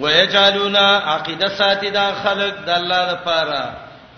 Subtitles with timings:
[0.00, 3.60] ويجعلونا عقیده ساتي دا خلق د الله لپاره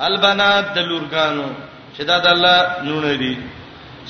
[0.08, 1.48] البنات د لورګانو
[1.96, 2.58] چې دا د الله
[2.88, 3.36] نونه دي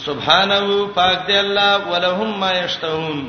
[0.06, 0.64] سبحانه
[0.98, 3.20] پاک دی الله ولهم ما یشتهون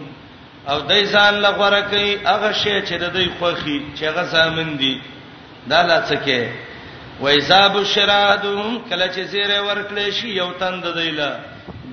[0.70, 4.94] او دای ځان لغوره کوي هغه شی چې د دوی خوخي چې هغه زامن دي
[5.68, 6.42] دا لا څه کې
[7.21, 11.40] وایذاب الشرادهم کله چې زیره ورکړې شي یو تند دیله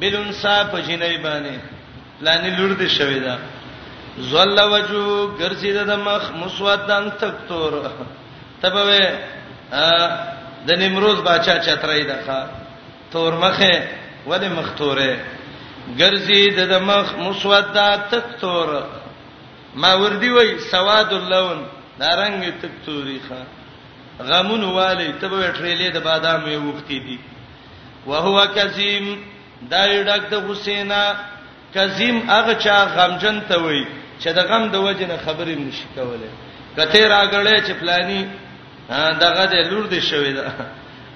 [0.00, 1.56] بلون صاحب جنې باندې
[2.24, 3.36] لانی لور دې شوی دا
[4.18, 7.72] زل وجو ګرځید د مخ مسودن تکتور
[8.62, 9.04] تبوي
[10.66, 12.38] د نیمروز بچا چترای دغه
[13.12, 13.76] تور مخه
[14.26, 15.12] ولې مختوره
[15.98, 18.68] ګرځید د مخ مسودا تکتور
[19.82, 21.60] ما وردی وای سواد اللون
[21.98, 23.40] دا رنگ تکتوري ښا
[24.28, 27.18] غمون والی تبوي ټریلې د بادام یو وختي دي
[28.06, 29.06] وهو کظیم
[29.68, 31.02] دا ډاک د حسینا
[31.74, 33.84] کظیم هغه چا غمجن ته وای
[34.20, 36.30] چې د غم د وجه نه خبرې نشي کولای
[36.76, 38.20] کته راغړې چې پلاني
[39.24, 40.44] دغه د لور دې شوې ده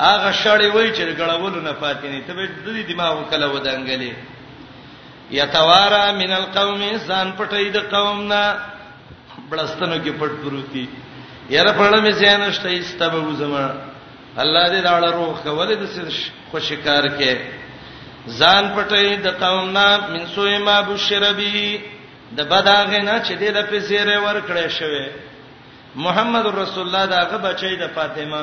[0.00, 2.32] هغه شړې وای چې غړولو نه پاتې نه ته
[2.64, 4.12] د دې دماغ کله ودانګلې
[5.38, 8.42] یتوارا من القوم ځان پټې د قوم نه
[9.50, 10.88] بلستنو کې پټ پروتي
[11.54, 13.68] یره پړل مې ځان شته استبه وزما
[14.42, 15.84] الله دې داړه روح کوله د
[16.50, 17.32] خوشکار کې
[18.40, 21.80] ځان پټې د قوم نه من سوې ما بشربي
[22.36, 25.06] د بداغه نه چې دې لپاره زیره ور کړې شوی
[26.04, 28.42] محمد رسول الله داغه بچی د فاطمه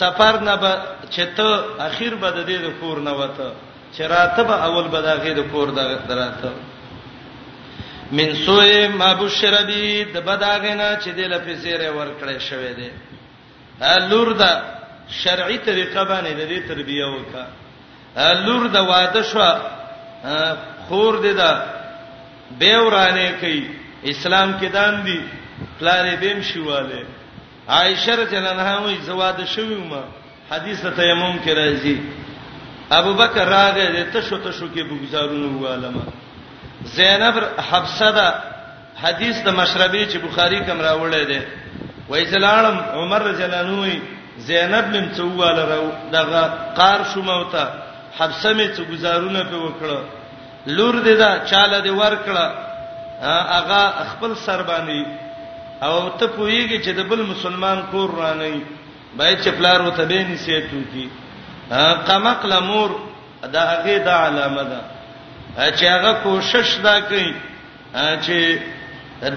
[0.00, 0.72] سفر نه به
[1.14, 3.52] چې ته اخیر به د دې د کور نه وته
[3.96, 6.50] چې راته به اول به داغه د کور د راته
[8.12, 12.72] من سوء ما بشر بی د بداغه نه چې دې لپاره زیره ور کړې شوی
[12.78, 12.90] دی
[14.10, 14.52] لور دا
[15.08, 19.54] شرعي طریقه باندې د دې تربیه وکړه لور دا واده شو
[20.88, 21.64] خور دې دا
[22.60, 23.60] به ورانه کوي
[24.04, 25.20] اسلام کې دان دي
[25.80, 27.04] پلان دې هم شواله
[27.76, 30.02] عائشہ رضی الله عنها وی زواده شوی ما
[30.50, 31.96] حدیث تیمم کې راځي
[32.90, 36.02] ابو بکر راغی د تشو تشو کې بوګزارونه وعلمه
[36.96, 38.28] زینب حفصه دا
[39.02, 41.40] حدیث د مشربی چې بخاری کوم راوړی دی
[42.08, 43.96] وای زلالم عمر رضی الله عنه
[44.48, 46.40] زینب مم څواله راو دغه
[46.76, 47.68] قار شوموته
[48.18, 50.23] حفصه می څو گزارونه په وکړه
[50.66, 52.46] لور دې دا چاله دې ورکړه
[53.54, 55.06] هغه خپل سر باندې
[55.82, 58.62] او ته پوېږي چې د بل مسلمان کور را نه وي
[59.16, 61.08] باید چې پلار وته به نسیتو کی
[62.10, 62.96] قمق لمور
[63.56, 64.80] دا هغه د علامه ده
[65.76, 67.28] چې هغه کوشش دا کوي
[67.94, 68.58] چې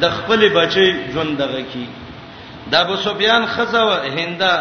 [0.04, 1.88] د خپل بچي ژوند دغه کی
[2.72, 4.54] دا ابو سفیان خزاو هندا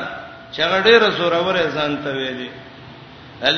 [0.53, 2.51] چې هغه ډیره زوروره ځانته ویلي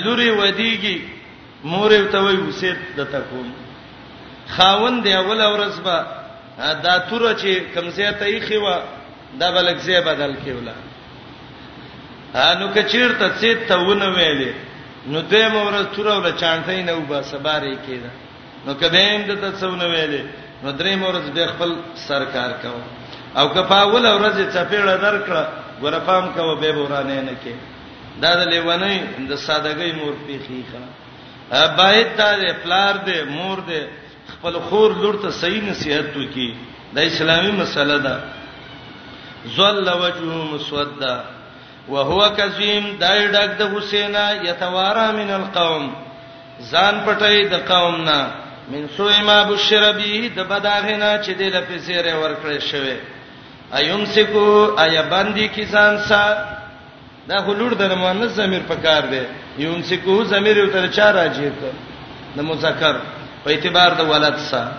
[0.03, 1.18] لوري ودیږي
[1.65, 3.51] مور یو ته وی وسید د تکوم
[4.57, 5.99] خاوند دی اول اورس با
[6.59, 8.77] دا تور چې کمزه ته یې خوا
[9.41, 10.73] دا بلک زی بدل کیولا
[12.43, 14.55] انو کچیر ته سید ته ونه ویلې
[15.07, 18.11] نو دې مور تور ول چانټې نه وبا سباره کیدا
[18.67, 20.25] نو کبهیم د ته څونه ویلې
[20.65, 21.75] نو درې مور دې خپل
[22.07, 22.79] سرکار کاو
[23.37, 25.47] او کپاول اورځ چپېړه درکړه
[25.81, 27.55] ګورپام کاو به ورانه نه کې
[28.23, 30.87] دا د لیوانې د سادهګۍ مور پیخي خان
[31.51, 33.83] باید دا پلار دې مور دې
[34.33, 36.49] خپل خور لور ته صحیح نصيحت وکي
[36.97, 38.21] د اسلامي مسله ده
[39.57, 41.15] زل وجهه مسودا
[41.93, 45.89] وهو کظیم دای ډک د حسینا یتوارا من القوم
[46.73, 48.21] ځان پټي د قوم نه
[48.71, 52.97] من سوء ما بشر به د بداغنا چې دې لپاره سیره ورکړې شوه
[53.79, 54.47] ايمسکو
[54.81, 56.23] اي باندې کی ځان سا
[57.29, 59.23] دا هلوړ د مؤنث ضمیر په کار دی
[59.63, 61.71] یونسکو زمیر یو تر چار راځي ته
[62.37, 62.95] د مذکر
[63.43, 64.73] په اعتبار د ولادت سره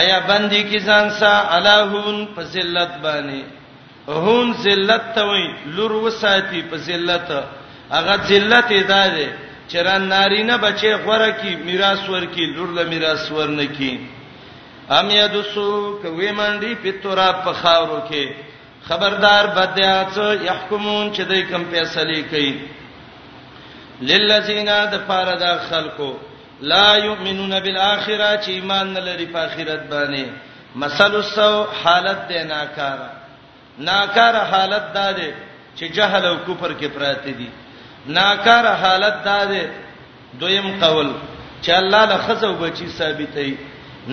[0.00, 3.40] آیا باندې کی ځان سا الہون په ذلت باندې
[4.26, 5.44] هون ذلت ته وای
[5.78, 7.28] لور وساتی په ذلت
[7.96, 9.28] هغه ذلت ادا ده
[9.72, 13.92] چران نارینه بچي غوړه کی میراث ور کی لور له میراث ور نه کی
[14.98, 15.70] ام یدسو
[16.02, 18.24] کوي منډي پتورا په خاورو کې
[18.88, 22.52] خبردار بدیا څو يحکمون چې دای کوم فیصله کوي
[24.00, 26.12] للذین دفار د خلقو
[26.72, 30.24] لا یؤمنون بالآخرة چې ایمان نه لري په آخرت باندې
[30.82, 32.98] مثل السو حالت د ناکار
[33.88, 35.30] ناکار حالت دا دی
[35.76, 37.48] چې جهل او کفر کې پراته دي
[38.06, 39.62] ناکار حالت دا دی
[40.40, 41.12] دویم قول
[41.66, 43.54] چې الله له خزو بچی ثابتې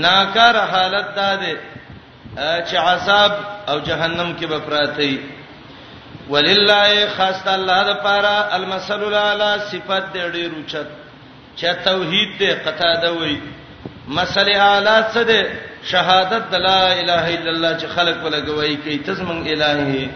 [0.05, 1.55] ناکار حالت دا دی
[2.38, 3.33] چې عذاب
[3.69, 5.17] او جهنم کې به پراته دي
[6.33, 10.88] ولله خاص الله د پاره المثل الاعلى صفات دې ډېر اوچت
[11.60, 13.38] چې توحید دې قطا ده وي
[14.07, 15.42] مثل اعلی څه دې
[15.92, 20.07] شهادت لا اله الا الله چې خلق ولګوي کوي تزمن الہی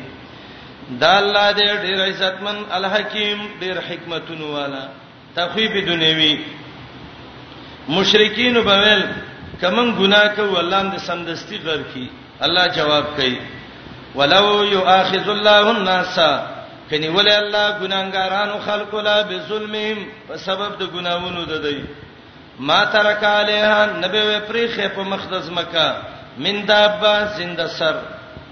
[1.01, 4.83] دا الله دې ډېر عزتمن الحکیم ډېر حکمتونو والا
[5.35, 6.35] تخویب دنیوی
[7.97, 9.03] مشرکین وبویل
[9.61, 12.09] کمن ګناه کوي الله دې سمدستي غر کی
[12.41, 13.37] الله جواب کوي
[14.15, 16.15] ولو یؤاخذ الله الناس
[16.89, 21.83] کني ول الله ګناګارانو خلق لا بظلمهم په سبب د ګناوونو د دی
[22.59, 25.87] ما ترک علیها نبی و پریخه په مخدز مکه
[26.37, 27.95] من دابا زنده سر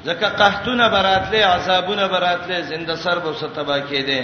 [0.06, 4.24] زکه قحتونه براتله عذابونه براتله زنده سر به ستبا کېده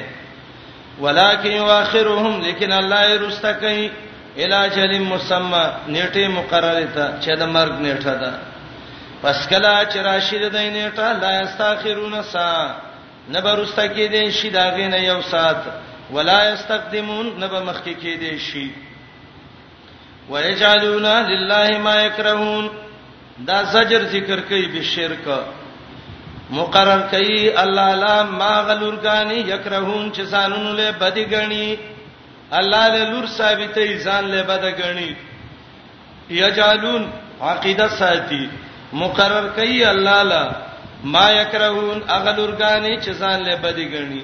[1.02, 3.92] ولکن یؤخرهم لیکن الله رستکای
[4.38, 8.32] الاجل مسمى نیټه مقرره ته چې د مرګ نیټه ده
[9.24, 12.48] پس کلا چې راشد دینه ته لا استاخرون سا
[13.32, 15.64] نبرسته کې دې شي دا غینه یو سات
[16.16, 18.70] ولا استقدمون نب مخکې کې دې شي
[20.32, 22.70] ويجعلون لله ما يكرهون
[23.50, 25.30] دا زجر ذکر کوي به شرک
[26.58, 31.78] مقرر کوي الله لا ما غلورګانی یکرهون چې سانونو له بدی غني
[32.52, 35.10] الله له لور ثابتې ځان له بد غني
[36.42, 37.08] یجالون
[37.54, 38.44] عقیده ساتي
[39.02, 40.42] مقرر کړي الله لا
[41.14, 44.24] ما یکرهون اغلورګانی چې ځان له بدی ګڼي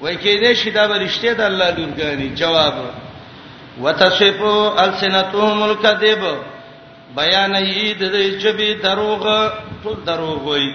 [0.00, 2.74] وای کې دې شیدا برشته د الله لورګانی جواب
[3.84, 6.22] وتصفو السنتهم الكذب
[7.16, 9.22] بیان یید دې چې به دروغ
[9.84, 10.68] ټول دروغ وای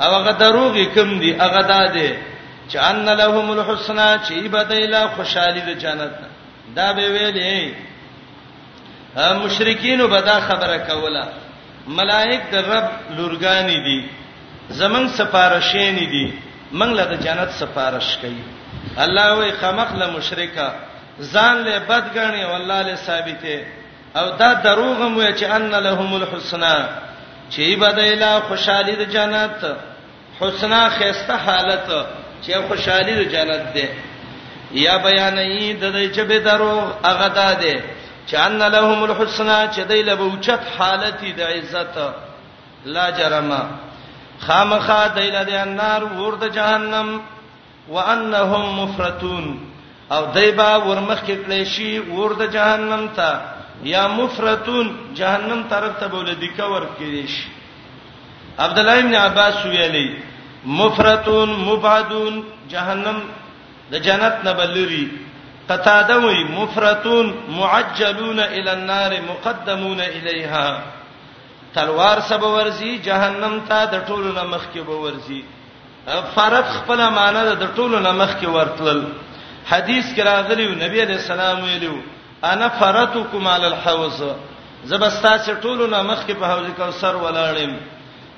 [0.00, 2.10] او هغه دروغ کم دي هغه داده
[2.68, 6.12] چې ان لهم الحسنى چې بدایلا خوشالي د جنت
[6.76, 7.58] دا به ویلې
[9.42, 11.24] مشرکین وبدا خبره کوله
[11.98, 13.98] ملائک د رب لورګانی دي
[14.80, 16.26] زمنګ سفارشین دي
[16.78, 18.42] منګ له جنت سفارش کوي
[19.04, 20.68] الله وی خمق له مشرکا
[21.32, 23.66] ځان له بد غني والله له ثابته
[24.18, 26.74] او دا دروغ مو چې ان لهم الحسنا
[27.50, 29.64] چې بدایلا خوشالي د جنت
[30.40, 31.88] حسنا خسته حالت
[32.44, 33.88] چې خوشالي د جنت ده
[34.86, 37.28] یا بیان ای د دې چې به دروغ هغه
[37.62, 37.74] ده
[38.30, 41.96] چان لهم الحسنى چې دای له بوچت حالت د عزت
[42.94, 43.50] لا جرم
[44.46, 47.08] خامخا دای له د النار ورده جهنم
[47.94, 49.44] وانهم مفرتون
[50.14, 53.30] او دایبا ورمخ کې کړي شي ورده جهنم ته
[53.92, 54.86] یا مفرتون
[55.18, 57.48] جهنم طرف ته بولې د کور کې شي
[58.58, 60.08] عبد الله ابن عباس ویلي
[60.78, 62.42] مفرتون مبعدون
[62.72, 63.20] جهنم
[63.90, 65.04] د جنت نه بلري
[65.68, 70.78] قتاده وی مفرتون معجلون الى النار مقدمون الیها
[71.74, 75.42] تلوار سب ورزی جهنم ته د ټولو نمخ کې به ورزی
[76.34, 79.04] فرت خپل معنی د ټولو نمخ کې ورتل
[79.70, 81.96] حدیث کې راغلی نبی علیہ السلام ویلو
[82.52, 84.22] انا فرتکم علی الحوض
[84.84, 87.72] زبستا چې ټولو نمخ کې په حوض کوثر ولاړم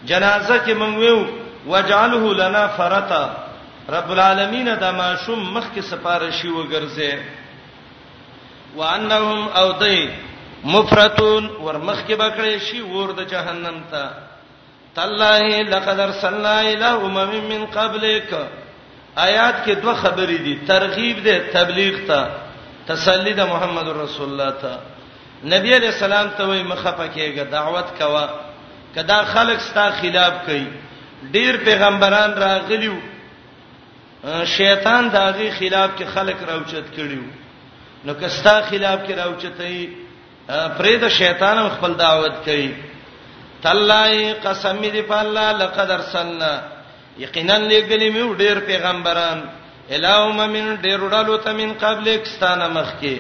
[0.07, 1.27] جنازه کې مونږ ویو
[1.67, 3.23] وجعله لنا فرتا
[3.91, 7.23] رب العالمین دا ماشوم مخ کې سپارشي وګرځي
[8.77, 10.07] وانهم او دای
[10.65, 14.11] مفرتون ور مخ کې بکړې شي ور د جهنم ته
[14.95, 18.33] تالله لقد ارسلنا الى امم من قبلك
[19.19, 22.29] آیات کې دوه خبرې دي ترغیب ده تبلیغ ته
[22.87, 24.79] تسلی ده محمد رسول الله ته
[25.45, 28.27] نبی علیہ السلام ته وی مخه پکېګه دعوت کوا
[28.95, 30.67] کدا خلک ستا خلاف کوي
[31.33, 33.12] ډیر پیغمبران راغلیو
[34.57, 37.25] شیطان داغي خلاف کې خلق راوچت کړیو
[38.05, 39.81] نو کستا خلاف کې راوچتای
[40.49, 42.71] پرې د شیطان خپل دعوت کوي
[43.63, 46.53] تلای قسم دې په الله لقد ارسلنا
[47.25, 49.43] یقینا لګلې مې ډېر پیغمبران
[49.97, 53.19] الهوم من ډېر ډالو ته من قبل اکستانه مخ کې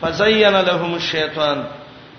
[0.00, 1.62] فزین لهم الشیطان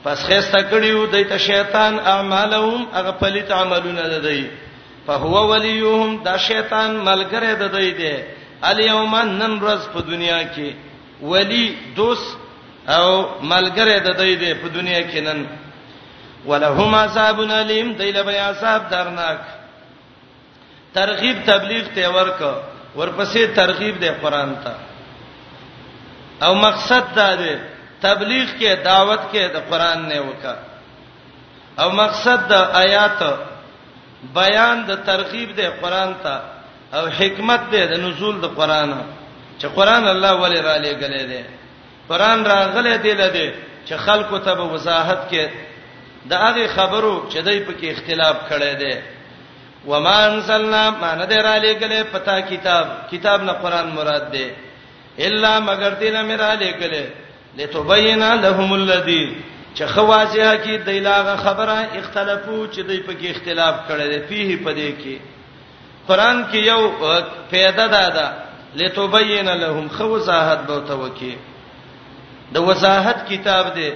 [0.03, 4.66] پس خسته کړیو دایته شیطان اعمالهم هغه پلیت عملونه ده دی دا
[5.07, 8.13] فهو وليهم دا شیطان ملګری د دوی دی
[8.69, 10.73] الیوم نن ورځ په دنیا کې
[11.31, 11.67] ولی
[11.99, 12.27] دوست
[12.95, 13.07] او
[13.53, 15.39] ملګری د دوی دی په دنیا کې نن
[16.49, 19.39] ولهم عذاب الیم دیل بیا عذاب درناک
[20.97, 22.41] ترغیب تبلیغ ته ورک
[22.95, 24.73] ورپسې ترغیب دی قران ته
[26.47, 27.55] او مقصد دا دی
[28.05, 30.55] تبلیغ کې دعوت کې د قران نه وکا
[31.81, 32.53] او مقصد د
[32.85, 33.19] آیات
[34.33, 36.35] بیان د ترغیب د قران ته
[36.95, 38.89] او حکمت د نزول د قران
[39.61, 41.43] چې قران الله ولی را لګلې ده
[42.09, 43.51] قران راغله دی لده
[43.87, 45.45] چې خلکو ته به وضاحت کې
[46.29, 48.95] د هغه خبرو چې دای په کې اختلاف کړي دي
[49.87, 54.47] وما انزلنا ما ندر علیکله پتا کتاب کتاب نه قران مراد ده
[55.19, 57.03] الا مگر دینه میرا لیکله
[57.57, 59.23] لتبینا لهم الذی
[59.77, 64.63] چې خوازه کې د لاغه خبره اختلافو چې دوی په کې اختلاف کړی دی فيه
[64.65, 65.15] پدې کې
[66.07, 66.81] قران کې یو
[67.51, 68.27] پیدا دادا
[68.79, 71.33] لتبین لهم خوزاحت به توکي
[72.55, 73.89] د وضاحت کتاب دی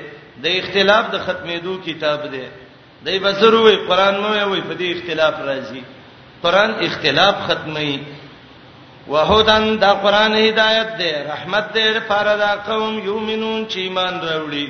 [0.44, 2.46] د اختلاف د ختمېدو کتاب دی
[3.06, 5.82] دای په ضروري قران مې وای په دې اختلاف راځي
[6.44, 8.00] قران اختلاف ختمي
[9.08, 14.68] وهدن دا قران هدایت دی رحمت دی لپاره دا قوم یومنون چې ایمان راوړي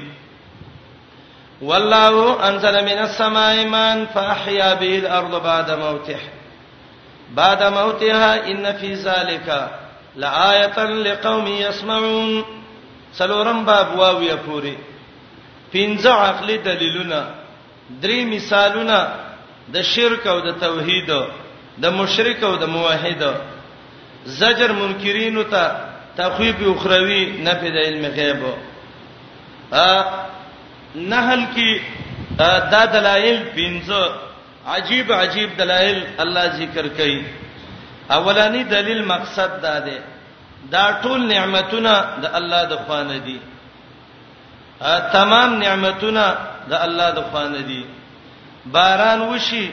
[1.62, 6.30] والله انزل من السماء ماء فاحيا به الارض بعد موتها
[7.34, 9.70] بعد موتها ان في ذلك
[10.16, 12.46] لآية لقوم يسمعون
[13.18, 14.76] سلورم باب واویا پوری
[15.76, 17.26] پنځه عقلي دلیلونه
[18.04, 19.00] درې مثالونه
[19.74, 21.10] د شرک او د توحید
[21.78, 23.24] د مشرک او د موحد
[24.26, 25.76] زجر منکرینو ته
[26.18, 28.42] تخویب اخروی نه په علم غیب
[29.72, 30.04] ا
[30.96, 31.82] نحل کې
[32.72, 34.16] دا دلایل پنځه
[34.74, 37.22] عجیب عجیب دلایل الله ذکر کوي
[38.18, 39.98] اولانی دلیل مقصد دا دی
[40.72, 41.94] دا ټول نعمتونه
[42.26, 43.40] د الله د خوانه دي
[45.16, 46.26] تمام نعمتونه
[46.74, 47.82] د الله د خوانه دي
[48.76, 49.66] باران وشي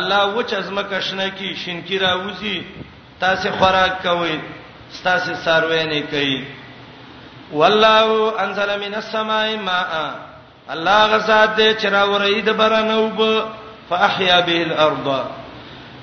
[0.00, 2.62] الله وچ ازمه کښنه کی شینکی راوځي
[3.20, 4.30] تاسو خوراک کوئ
[5.04, 6.44] تاسو سروې نه کوي
[7.60, 10.27] والله انزل من السماء ماء
[10.70, 13.20] الله غزاد دې چر اورید برنوب
[13.88, 15.06] فاحیا به الارض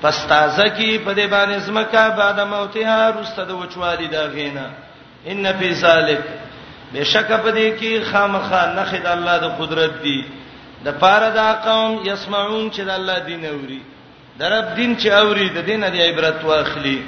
[0.02, 4.66] پس تازه کی په دې باندې زمکا بعد موتها رسته د وچوالی دا غینا
[5.34, 6.18] ان فی ذلک
[6.94, 10.18] بشک په دې کې خامخا نخد الله د قدرت دی
[10.88, 13.80] د پاره دا قوم یسمعون چې د الله دین اوري
[14.40, 16.98] د رب دین چې اوري د دین دی عبرت واخلي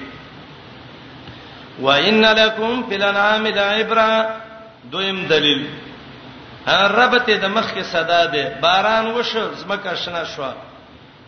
[1.88, 4.08] وان لکم فی الانعام لعبره
[4.92, 5.66] دویم دلیل
[6.76, 10.50] ربته د مخ کې صدا ده باران وشو زمکه شنا شو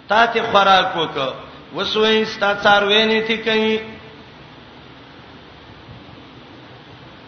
[0.08, 1.16] تا ته خوراک وک
[1.74, 3.78] وسوې ستا څاروي نه تي کوي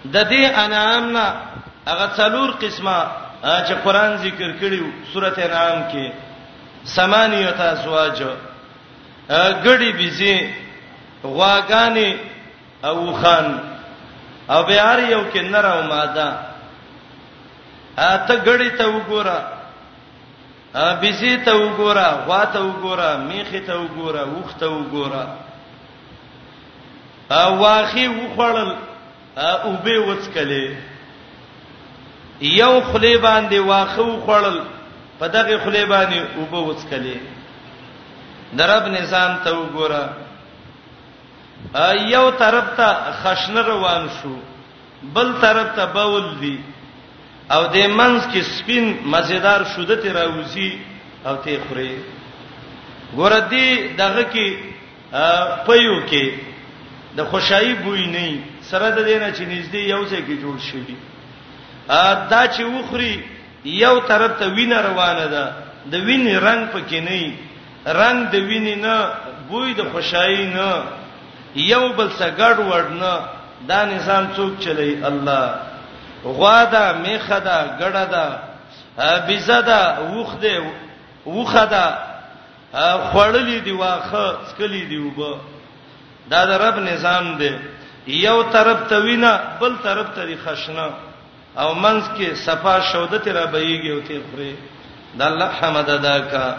[0.04, 1.26] د دې انعام نه
[1.86, 2.96] هغه څلور قسمه
[3.42, 6.12] چې قران ذکر کړیو سورته انعام کې
[6.84, 8.22] سمانیه تاسواج
[9.64, 10.36] غړي بيزي
[11.24, 12.14] غواګانی
[12.84, 13.58] او خان
[14.50, 16.51] او بیا یو کې نر او ماده
[17.96, 19.38] اته غړی ته وګوره
[20.74, 25.24] ا بيزي ته وګوره غوا ته وګوره میخي ته وګوره وخت ته وګوره
[27.30, 28.72] ا واخي وخړل
[29.36, 30.76] ا وبې وڅکلې
[32.40, 34.60] یو خلی باندې واخه وخړل
[35.18, 37.18] په دغه خلی باندې وبو وڅکلې
[38.54, 40.04] درب نظام ته وګوره
[41.74, 44.36] ا یو طرف ته خشنه روان شو
[45.02, 46.58] بل طرف ته بول دي
[47.50, 48.84] او د منځ کې سپین
[49.14, 50.70] مزیدار شوده تی راوځي
[51.26, 51.96] او ته خوري
[53.16, 53.68] ګور دې
[53.98, 54.48] دغه کې
[55.66, 56.24] پيو کې
[57.16, 58.28] د خوشحالي بوی نه
[58.70, 60.82] سره د دینه چې نږدې یو ځای کې جوړ شي
[62.32, 63.14] دا چې وخوري
[63.64, 65.44] یو طرف ته وینه روانه ده
[65.90, 67.34] د وینې رنگ پکې نه
[68.00, 68.94] رنگ د وینې نه
[69.50, 70.68] بوی د خوشحالي نه
[71.56, 73.12] یو بل څه ګډ وډ نه
[73.68, 75.71] دا نظام څوک چلی الله
[76.24, 78.26] غوا ده میخه ده ګړه ده
[79.26, 80.62] بيزه ده وخ ده
[81.26, 81.94] وخه ده
[83.12, 85.38] خړلې دی واخه سکلې دی وب
[86.30, 87.54] دا د رب نظام دی
[88.06, 90.90] یو طرف ته وینا بل طرف ته دی خشنه
[91.58, 94.56] او منځ کې صفا شوده تیر بهيږي او تیر خوري
[95.18, 96.54] د الله حمد ادا کا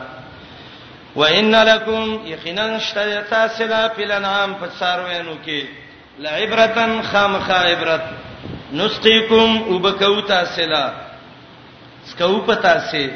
[1.15, 5.65] وان لکم یقینا شتیتا سلا فلنعام فساروینو کې
[6.19, 8.01] لعبرتن خامخا عبرت
[8.79, 10.83] نسقيكم وبکو تاسلا
[12.11, 13.07] سکو پتا سي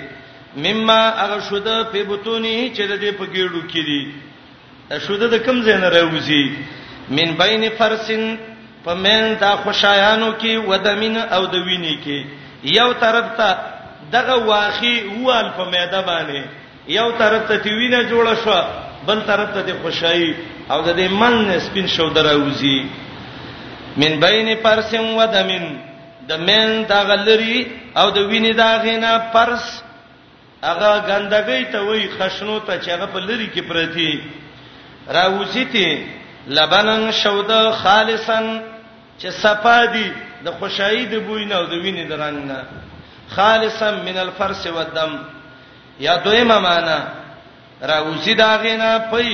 [0.66, 4.02] مما هغه شوده په بتونی چې د دې په ګیړو کې دي
[5.08, 6.52] شوده د کم ځای نه راوځي
[7.18, 8.24] من بین فرسن
[8.86, 12.26] پمن دا خوشایانو کې ودمن او د ویني کې
[12.78, 13.50] یو طرف ته
[14.16, 16.42] دغه واخی وال په میده باندې
[17.00, 18.56] یو طرف ته وینه جوړه شو
[19.10, 20.32] بل طرف ته خوشحالي
[20.70, 22.78] او د دې من سپین شو دراوځي
[23.98, 25.66] من بین پرسم و دمن
[26.30, 27.58] د مین دا غلری
[28.00, 29.66] او د ویني دا غینا پرس
[30.64, 34.12] هغه ګندګۍ ته وای خشنو ته چې هغه په لری کې پرتی
[35.08, 36.06] راوځیتی
[36.58, 37.52] لبنن شود
[37.84, 38.46] خالصن
[39.20, 40.10] چې صفادی
[40.46, 42.60] د خوشحالي د بوینه او د ویني د رنگ نه
[43.30, 45.16] خالصا من الفرس والدم
[46.00, 47.00] یا دویمه معنا
[47.82, 49.32] راوځي دا غینا پي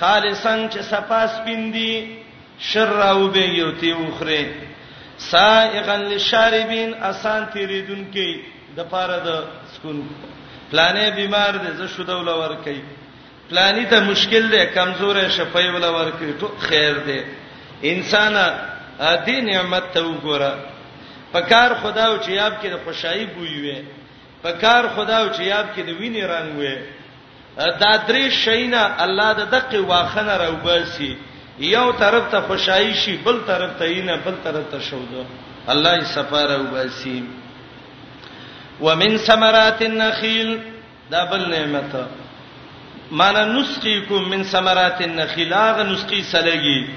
[0.00, 2.23] خالصن چې صفاس پیندي
[2.58, 4.46] شر راو به یو تی وخره
[5.18, 8.40] سائقا للشاربین آسان تیریدون کی
[8.76, 9.44] د پاره د
[9.74, 10.02] سکون
[10.70, 12.82] پلانې بیمار دی زه شو دول ور کوي
[13.50, 17.20] پلانې ته مشکل دی کمزورې شپې ول ور کوي ته خیر دی
[17.94, 18.34] انسان
[19.00, 20.54] دې نعمت ته وګوره
[21.32, 23.82] پکار خدا او چې یاب کې د خوشحالي بوي وي
[24.42, 26.76] پکار خدا او چې یاب کې د ویني رنگ وي
[27.56, 31.14] دا درې شینه الله د دقه واخنه راوباسي
[31.58, 35.24] یو طرف ته خوشحالي شي بل طرف ته یې نه بل طرف ته شوده
[35.68, 37.22] الله یې سفاره وباسي
[38.80, 40.58] ومن ثمرات النخيل
[41.10, 42.06] دا بل نعمت
[43.10, 46.88] معنا نسقيكم من ثمرات النخيل هغه نسقي سلګي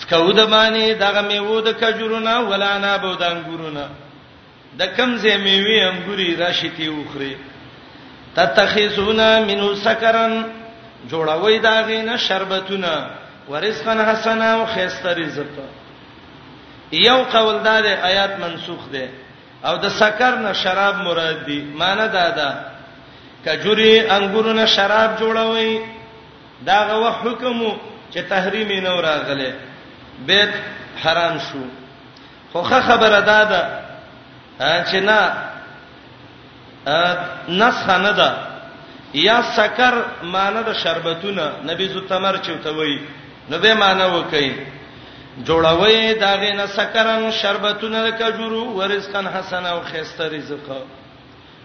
[0.00, 3.86] سکود معنی دغه میوه د کجورونه ولا نه بودان ګورونه
[4.78, 7.36] د کمزې میوه انګوري راشتي وخري
[8.36, 10.44] تتخذون منو سکرن
[11.10, 15.46] جوړوي دا غینه شربتونه ورزقن حسنا او خيسته رزق
[16.92, 19.04] یو قول دا د آیات منسوخ ده
[19.66, 22.48] او د سکر نه شراب مراد دي معنی دا ده
[23.44, 25.74] کجوري انګورونه شراب جوړوي
[26.66, 27.60] دا غو حکم
[28.12, 29.50] چې تحریم نه راغله
[30.26, 30.50] بیت
[31.02, 31.58] حرام شو
[32.52, 33.62] خوخه خبره ده ده
[34.90, 35.18] چې نه
[37.48, 38.30] نسخ نه ده
[39.14, 42.96] یا سکر معنی د شربتونه نبی زو تمر چوتوي
[43.50, 44.54] نو به معنی وکي
[45.46, 50.68] جوړوي داغه نه سکرن شربتونه کجورو ورزقن حسن او خيسته رزق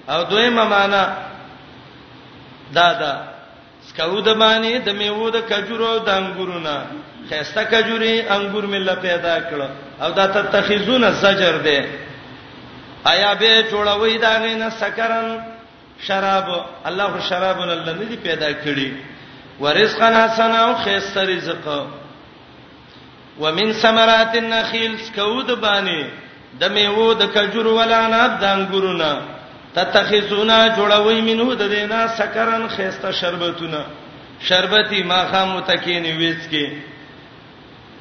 [0.10, 1.06] او دویمه معنی
[2.76, 3.14] دا دا
[3.90, 6.78] سکاو د باندې د میوه د کجورو د انګورونه
[7.30, 9.60] خيسته کجوري انګور مله پیدا کړ
[10.02, 11.80] او دا تتخذون زجر دی
[13.06, 15.40] آیا به جوړوي داغه نه سکرن
[16.00, 18.92] شراب الله شراب للذي پیدا کړی
[19.60, 21.88] ورزقا حسنا او خيست رزق
[23.40, 26.06] ومن ثمرات النخيل سكود باندې
[26.60, 29.22] د میوه د کجور ولا نه د انګورونه
[29.76, 33.86] تتخذونا جوړوي منو د دینا سکرن خيسته شربتونه
[34.50, 36.72] شربتي ما خامو تکینی وېڅ کې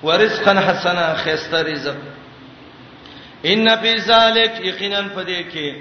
[0.02, 1.96] ورزقا حسنا خيسته رزق
[3.44, 5.80] ان فی ذلک یقینا پدې کې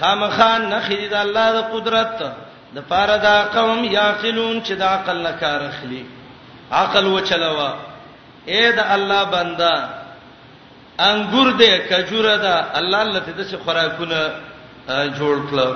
[0.00, 2.32] خامخان نخید الله د قدرت ته
[2.74, 6.02] د پاره دا قوم یاقلون چې د عقل نه کار اخلي
[6.78, 7.70] عقل و چلوا
[8.52, 9.76] اے د الله بندا
[11.08, 14.22] انګور دې کجوره ده الله الله ته د څه خوراکونه
[15.18, 15.74] جوړ کړو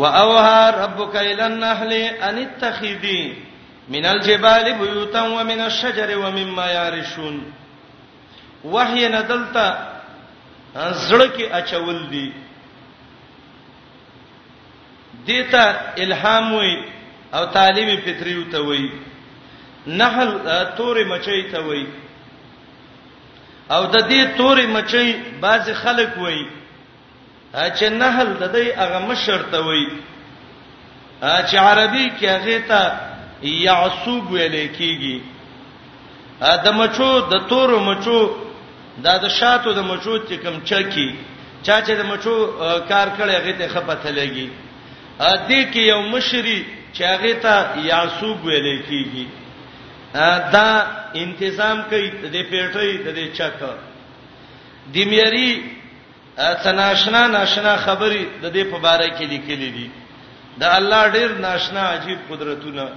[0.00, 1.92] واوها ربک الى النحل
[2.28, 3.22] ان اتخذي
[3.94, 7.36] من الجبال بيوتا ومن الشجر ومما يعرشون
[8.64, 9.68] وحي ندلتا
[11.08, 12.28] زړه کې اچول دي
[15.28, 15.64] دیتا
[15.98, 16.74] الهام وي
[17.36, 18.88] او تعلیم فطری وته وي
[20.00, 20.30] نحل
[20.76, 21.86] تورې مچي ته وي
[23.70, 26.40] او د دې تورې مچي بعض خلک وي
[27.52, 29.84] چې نحل د دې هغه مشر ته وي
[31.20, 32.82] چې عربي کې هغه ته
[33.42, 35.20] يعصوب ویل کیږي
[36.66, 38.20] د مچو د تورو مچو
[39.04, 41.08] دا د شاتو د مچو چې کم چکی
[41.62, 42.36] چا چې د مچو
[42.88, 44.48] کار کړي هغه ته خپته لګي
[45.18, 49.26] ا دې کې یو مشری چې هغه ته یاسوب ویل کیږي
[50.52, 50.82] دا
[51.14, 53.54] تنظیم کوي د پیټوي د چک
[54.92, 55.62] دیمیری
[56.62, 59.90] تناشنا ناشنا خبري د دې په باره کې لیکلې دي
[60.58, 62.88] د الله ډیر ناشنا عجیب قدرتونه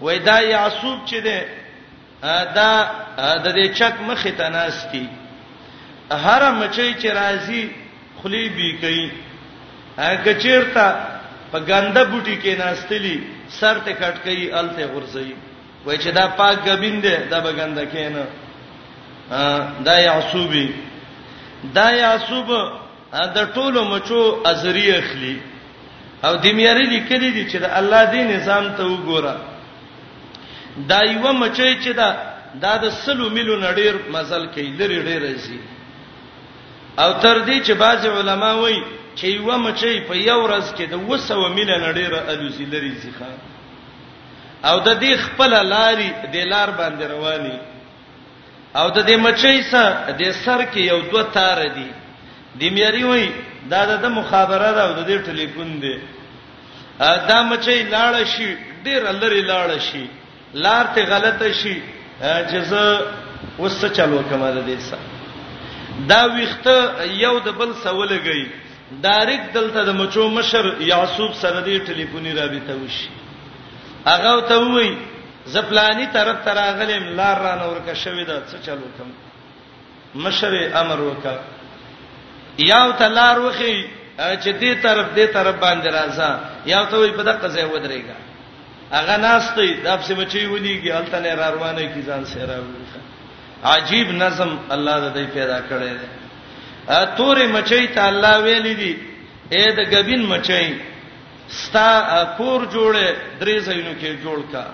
[0.00, 1.46] وای دا یاسوب چې ده
[2.58, 2.70] دا
[3.44, 5.08] د دې چک مخه تناستی
[6.10, 7.68] هر مچي چې راځي
[8.22, 9.10] خلی بي کوي
[9.98, 10.86] هغه چیرته
[11.52, 13.16] په ګنده بوټي کې ناستلی
[13.58, 15.34] سر ته کټ کوي الته غرزي
[15.84, 18.24] وای چې دا پاک غبین دی دا به ګنده کینه
[19.86, 20.68] دا یعصوبی
[21.76, 22.48] دا یعصوب
[23.36, 25.36] د ټولو مچو ازری اخلي
[26.24, 29.34] او دیمیاری لیکلی دي چې د الله دی نظام ته وګوره
[30.90, 31.90] دا یو مچي چې
[32.62, 35.58] دا د سلو ملو نډیر مزل کوي لري ډیر راځي
[37.02, 38.82] او تر دې چې بعض علما وایي
[39.20, 43.30] چې یو مچي په یو ورځ کې د 200 میله نړیره الوزی لري ځخه
[44.70, 47.58] او د دې خپل لاري د لار باندې رواني
[48.80, 51.88] او د دې مچي سره د سر کې یو دوه تار دي
[52.60, 53.28] د میری وای
[53.72, 55.96] دا د مخابره ده او د دې ټلیفون دی
[57.28, 58.50] دا مچي لاړ شي
[58.84, 60.04] ډیر لري لاړ شي
[60.66, 61.76] لار ته غلطه شي
[62.22, 63.06] جزاء
[63.62, 68.48] وسه چلو کومه د دې سره دا ویخته یو د بل سوال لګی
[69.04, 73.06] ډایرک دلته د مچو مشر یعقوب سره دی ټلیفوني رابطه وشي
[74.10, 74.90] هغه ته وای
[75.56, 79.10] زپلانی طرف تر اغلم لار را نور کا شوی دا څه چلو کوم
[80.26, 81.34] مشر امر وکا
[82.72, 83.74] یاو ته لار وخی
[84.16, 86.28] چې دې طرف دې طرف باندې راځه
[86.72, 88.18] یاو ته وای په دغه ځای ودرېګا
[88.96, 92.98] هغه ناشته د خپل بچي وليږي الته نه روانه کی ځان سره وځه
[93.72, 96.08] عجیب نظم الله د دې پیدا کړی دی
[96.86, 98.94] تورې مچۍ ته الله ویلې دي
[99.50, 100.68] اے د غبین مچۍ
[101.48, 101.88] ستا
[102.38, 104.64] کور جوړه درې ځایونو کې جوړ کا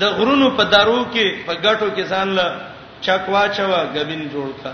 [0.00, 2.60] د غرونو په درو کې په غټو کې ځان له
[3.00, 4.72] چکوا چوا غبین جوړ کا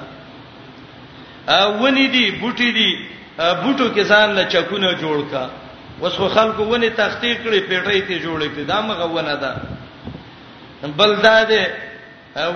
[1.80, 2.90] ونی دي بوټي دي
[3.40, 5.48] بوټو کې ځان له چکونه جوړ کا
[6.00, 9.56] وس خو خلکو ونی تختی کړي پیټې ته جوړې کړي دا مغه ونه ده
[10.96, 11.68] بلداده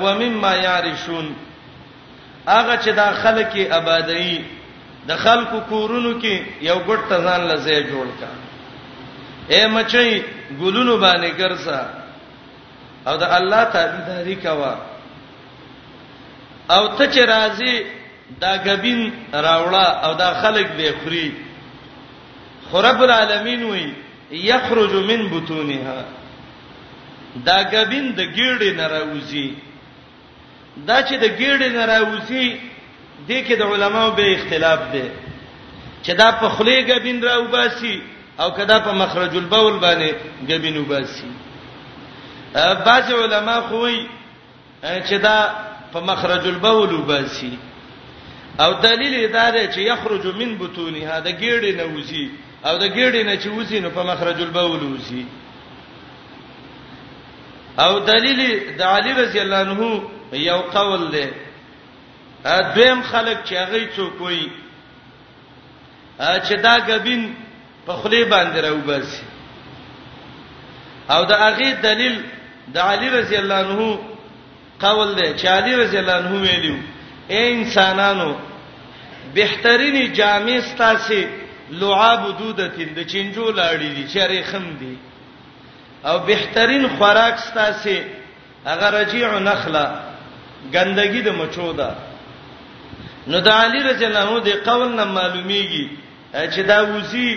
[0.01, 1.29] ومما یارشون
[2.57, 4.45] هغه چې دا خلک یې آبادی
[5.09, 6.35] د خلکو کورونو کې
[6.69, 8.31] یو ګډ تزان لزه جوړ کا
[9.55, 10.23] اے مچي
[10.61, 11.81] ګلونو باندې ګرځا
[13.09, 14.75] او د الله تابعداري کوا
[16.71, 17.75] او ته چې راضي
[18.41, 19.01] دا غبین
[19.33, 21.29] راوړه او دا خلک به خوري
[22.73, 23.85] خرب العالمین وی
[24.31, 26.01] یخرج من بطونها
[27.45, 29.49] دا غبین د ګیړې نه راوځي
[30.87, 32.47] دا چې د ګیړې نه راوسی
[33.29, 35.05] د کې د علماو به اختلاف دی
[36.05, 38.03] چې دا په خلی غبین راو باسي
[38.41, 40.11] او کدا په مخرج البول باندې
[40.49, 41.31] غبین وباسي
[42.87, 44.07] بعض علما خوې
[45.09, 45.39] چې دا
[45.93, 47.59] په مخرج البول وباسي
[48.61, 52.29] او دلیل دا دی چې یخرج من بطونها د ګیړې نه وځي
[52.67, 55.25] او د ګیړې نه چې وځي نو په مخرج البول وځي
[57.79, 58.41] او دلیل
[58.79, 61.31] د علی رضی الله عنه یو قول دی
[62.45, 64.51] ا دویم خلک چې هغه څوک وي
[66.21, 67.37] چې دا غبین
[67.87, 69.23] په خلی باندې راوباسي
[71.11, 72.23] او دا هغه دلیل
[72.75, 73.99] د علی رضی الله عنه
[74.81, 76.77] قول دی چې علی رضی الله عنه ویلو
[77.29, 78.35] اے انسانانو
[79.35, 81.27] بهترین جامع ستاسي
[81.71, 84.99] لعاب دودتین د چنجو لاړې دي چې رخم دي
[86.05, 88.03] او بهترین خوراک ستاسي
[88.67, 90.08] هغه رجیع نخله
[90.75, 91.91] ګندګي د مچو ده
[93.31, 95.85] نو د علی رضی الله عنه د قول نه معلومیږي
[96.53, 97.29] چې دا وسی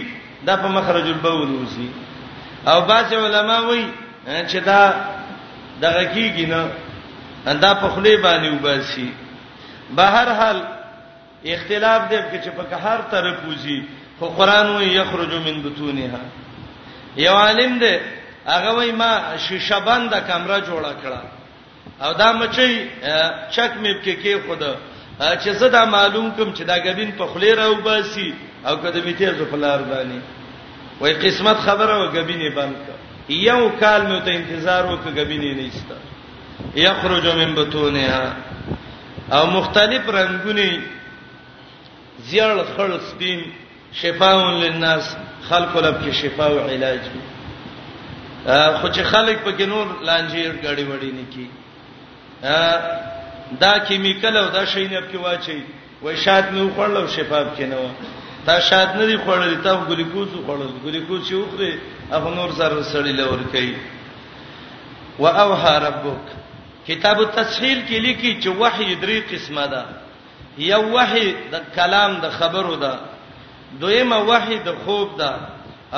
[0.46, 1.90] د په مخرج البول وسی
[2.68, 3.86] او بعض علما وایي
[4.50, 4.82] چې دا
[5.82, 6.62] دغه کیږي نه
[7.64, 9.10] دا په خلی باندې وباسي
[9.98, 10.58] بهر حال
[11.46, 13.78] اختلاف دی چې په هر طرف وسی
[14.20, 16.20] خو قران وایي یخرج من بطونها
[17.18, 17.96] یو عالم دی
[18.48, 21.22] هغه وایي ما شیشه بنده کمره جوړه کړه
[22.06, 22.70] او دا مچي
[23.54, 24.64] چک مې کې کې خود
[25.42, 28.34] چې زه دا معلوم کوم چې دا غبین په خلی راو باسي
[28.68, 30.22] او کده میته ز فلار دانی
[31.02, 32.98] وای قسمت خبره او غبینې بند کړ
[33.34, 35.96] یو کال مې ته انتظار وکړ غبینې نه ایستا
[36.76, 38.34] یخرج من بطونها
[39.32, 40.82] او مختلف رنگونه
[42.32, 43.40] زیړ خړ سپین
[43.94, 45.16] شفاء للناس
[45.50, 47.00] خلق لب کې شفاء او علاج
[48.82, 51.48] خو چې خلق پکې نور لانجیر غړي وړي نه کی
[52.44, 55.62] دا کیمیکل او دا شی نه په واچي
[56.02, 57.88] وای شات مې وخړلو شفاف کینو
[58.46, 61.72] تا شات نه دی خړلې تا ګلیکوز خړل ګلیکوز چې وخره
[62.12, 63.76] هغه نور سره سړی لور کوي
[65.20, 66.26] واوها ربک
[66.88, 69.86] کتاب التسهیل کې لیکي چې وحی درې قسمه ده
[70.70, 73.00] یو وحی د کلام د خبرو ده
[73.84, 75.32] دویمه وحی د خوب ده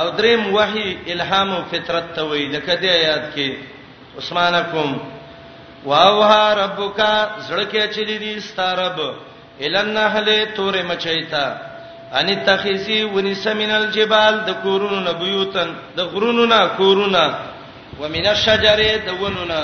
[0.02, 3.56] او دریم وحی الهام او فطرت ته وی لکه دې آیات کې
[4.22, 5.00] عثمانکم
[5.86, 7.00] واوها ربک
[7.48, 9.00] زړکه چلی دي ستارب
[9.62, 11.46] النهل تور مچایتا
[12.20, 17.24] ان تخیسی ونس من الجبال د کورونو نبیوتن د غرونو نا کورونا
[18.00, 19.62] ومن الشجر د ونونا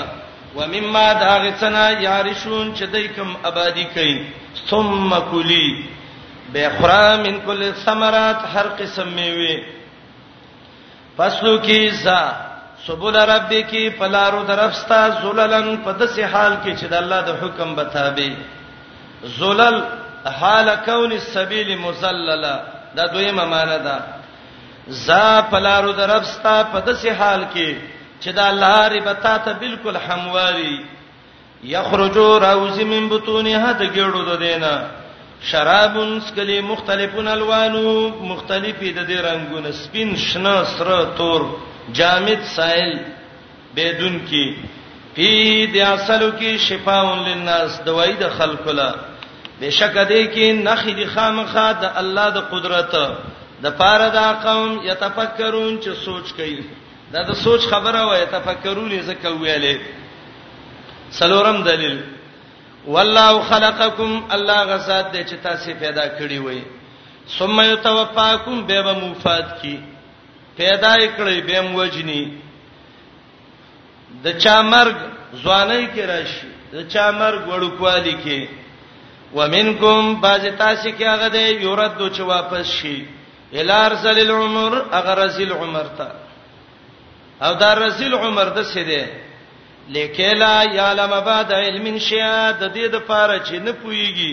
[0.56, 4.22] ومما داغتنا یارشون چې دایکم آبادی کین
[4.70, 5.66] ثم کلی
[6.54, 9.62] بخرا من کل ثمرات هر قسم میوه
[11.16, 12.20] فصلو کی ذا
[12.86, 17.74] سبول ربی کی پلارو درفستا زللن په دسه حال کې چې د الله د حکم
[17.74, 18.36] بتابه
[19.40, 19.76] زلل
[20.40, 22.54] حال کون السبیل مزللا
[22.96, 23.96] دا دویمه معنی ده
[25.02, 25.10] ز
[25.50, 27.76] پلارو درفستا په دسه حال کې
[28.24, 30.76] چې د الله ربتا ته بالکل همواري
[31.76, 34.86] یخرجو راوزی من بطونها د ګړو د دینه
[35.50, 41.46] شرابون سکلی مختلفون الوانو مختلفې د دې رنگونه سپین شنه سره تور
[41.92, 42.96] جامد سائل
[43.76, 44.44] بدون کی
[45.14, 48.90] فی دیاصلو کی شفاء للناس دوای د خلکو لا
[49.60, 52.92] بشک دې کې نخې د خامخا د الله د قدرت
[53.64, 56.64] د پاره دا قوم یتفکرون چې سوچ کوي
[57.16, 59.76] دا د سوچ خبره وای تفکرون زکه ویلې
[61.18, 62.00] سلورم دلیل
[62.86, 66.62] والله خلقکم الله غزاد دې چې تاسو پیدا کړی وای
[67.38, 69.76] ثم یتوفاکم به به مفاد کی
[70.60, 72.22] پیدا کړی بیم وجنی
[74.24, 74.96] د چا مرګ
[75.42, 78.40] ځواني کې راشي د چا مرګ وړوکوالي کې
[79.38, 82.96] ومنکم باز تاسو کې هغه دی یورد چې واپس شي
[83.62, 86.08] الار زل العمر هغه رزل عمر ته
[87.44, 89.04] او دا رزل عمر د څه دی
[89.98, 94.32] لیکلا یعلم بعد علم شیا د دې د پاره چې نه پويږي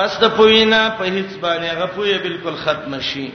[0.00, 3.28] پس د پوینا په هیڅ باندې هغه پوی بالکل ختم شي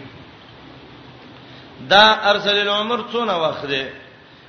[1.80, 3.84] دا ارسل عمر څونه وخت دی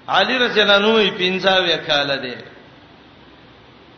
[0.09, 2.35] علی رضی الله عنه پنځاوې کال دی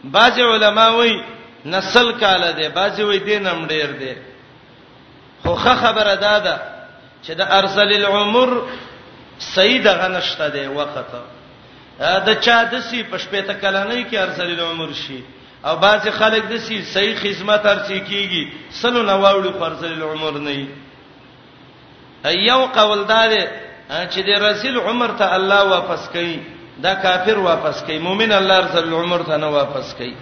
[0.04, 1.22] بعض علما وایي
[1.64, 4.14] نسل کال دی بعض وایي دینم ډیر دی
[5.42, 6.58] خوخه خبره ده ده
[7.24, 8.50] چې د ارسل العمر
[9.38, 10.96] سید غنشته دی وخت
[12.26, 15.20] دا چا د سی پښپېته کلنۍ کې ارسل العمر شي
[15.64, 20.68] او بعض خلک د سی صحیح خدمت ارسي کیږي سلو نواوړي فرزل العمر نه
[22.24, 23.32] یو قول دار
[24.12, 26.36] چې د رسول عمر ته الله واپس کړي
[26.84, 30.14] دا کافر واپس کړي مؤمن الله رسول عمر ته نه واپس کړي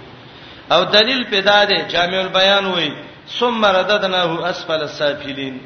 [0.74, 2.92] او دلیل پیدا دی جامع البیان وایي
[3.38, 5.60] ثم رددناه اسفل السافلين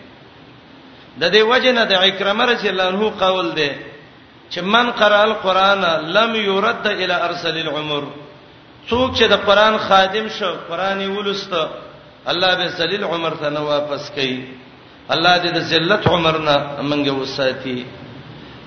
[1.18, 3.70] د دې وجنه د اکرمه رضی الله عنه قول دی
[4.50, 5.80] چې من قرأ القرآن
[6.18, 8.02] لم يرد الى ارسل العمر
[8.88, 11.52] څوک چې د قرآن خادم شو قرآن ولست
[12.26, 14.57] الله به ذلیل عمر ته نه واپس کړي
[15.14, 16.56] الله دې د ذلت عمرنا
[16.90, 17.84] منګه وساتي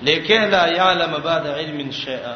[0.07, 2.35] لیکه لا یعلم بعد علم شیئا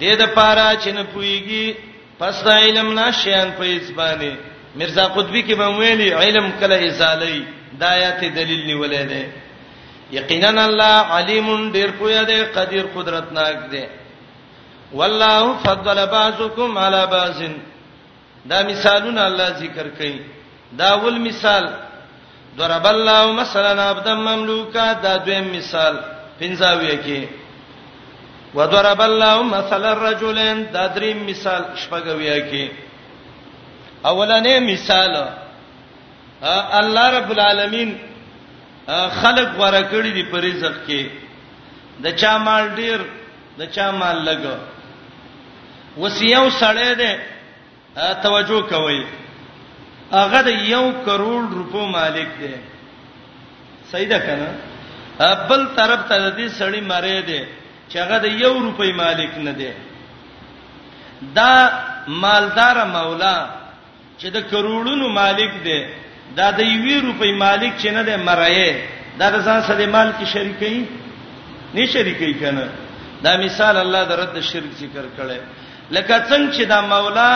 [0.00, 1.74] دې د پاره چې نه پويږي
[2.18, 4.32] پس د علم نه شیان په اسبانه
[4.76, 7.44] مرزا قطبی کې به ویلي علم کله ازالي
[7.80, 9.26] د آیات دلیل نیولې ده
[10.18, 13.86] یقینا الله علیم ډیر پوهه ده قدیر قدرتناک ده
[14.92, 17.42] والله فضل بعضکم علی بعض
[18.50, 20.16] دا مثالونه الله ذکر کړي
[20.82, 21.64] دا ول مثال
[22.56, 25.96] ضرب الله مثلا عبدا مملوکا دا دویم مثال
[26.40, 27.28] پنځاوی کې
[28.54, 32.70] وضرب الله مثلا رجلين دا دریم مثال شپږوی کې
[34.04, 35.28] اولنې مثال
[36.80, 37.96] الله رب العالمین
[38.88, 41.06] خلق غوړه کړی دی په رزق کې
[42.04, 42.98] د چا مال ډیر
[43.58, 44.56] د چا مال لګ
[46.04, 47.12] وسیو سړی دی
[48.22, 49.00] توجه کوئ
[50.20, 52.52] هغه د یو کروڑ روپو مالک دی
[53.90, 54.48] صحیح ده کنه
[55.50, 57.40] بل طرف ته د دې سړی مړې دی
[57.90, 59.70] چې هغه د یو روپۍ مالک نه دی
[61.38, 61.54] دا
[62.24, 63.34] مالدار مولا
[64.20, 65.78] چې د کروڑونو مالک دی
[66.38, 68.66] دا د یوې روپۍ مالک چې نه دی مړې
[69.20, 70.72] دا د ځان سره مال کې شریکې
[71.76, 72.66] نه شریکې کنه
[73.26, 75.38] دا مثال الله د رد شرک ذکر کړي
[75.96, 77.30] لکه څنګه چې دا مولا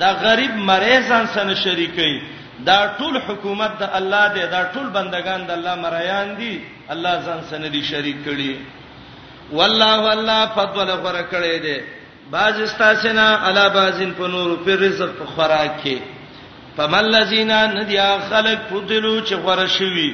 [0.00, 2.14] دا غریب مریضان سره شریکي
[2.66, 6.52] دا ټول حکومت د الله دی دا ټول بندگان د الله مریان دي
[6.88, 8.58] الله ځان سره دي شریک کړي
[9.58, 11.76] والله الله فضل غره کړي دي
[12.34, 15.98] باز استاسنا الا بازن په نور په رزق په خوراک کې
[16.76, 20.10] فملذین ندیا خلق فضلوا چې غره شوي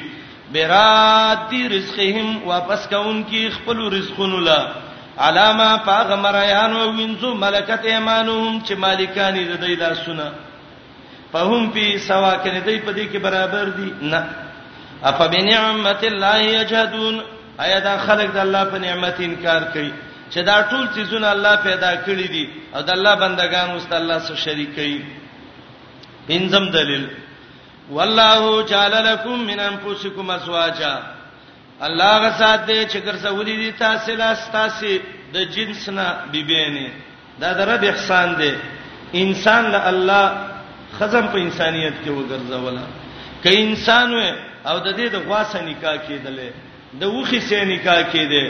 [0.57, 4.61] بیرات دی رزقهم واپس کون کی خپل رزقونه لا
[5.19, 10.27] علامه پاغ مریان او وینځو ملکت ایمانهم چې مالکان دې د لاسونه
[11.33, 14.27] فهم فی سوا کنه دې په دې کې برابر دي نه
[15.05, 17.21] اف بنعمت الله یجهدون
[17.59, 19.93] آیا دا خلک د الله په نعمت انکار کوي
[20.33, 22.45] چې دا ټول چیزونه الله پیدا کړی دي
[22.75, 25.03] او د الله بندگان مست الله سره شریک کوي
[26.31, 27.07] انزم دلیل
[27.91, 30.95] والله جعل لكم من انفسكم ازواجا
[31.87, 34.87] الله غسات دې چې ګرځولې دي تاسو لاس تاسو
[35.35, 36.89] د جنس نه بیبینه
[37.43, 38.53] دا د رب احسان دی
[39.23, 40.25] انسان له الله
[40.99, 42.85] خزم په انسانيت کې وګرځولا
[43.45, 44.21] ک انسان و
[44.67, 46.51] او د دې د غواسه نکاح کېدلې
[47.01, 48.45] د وخي سې نکاح کېده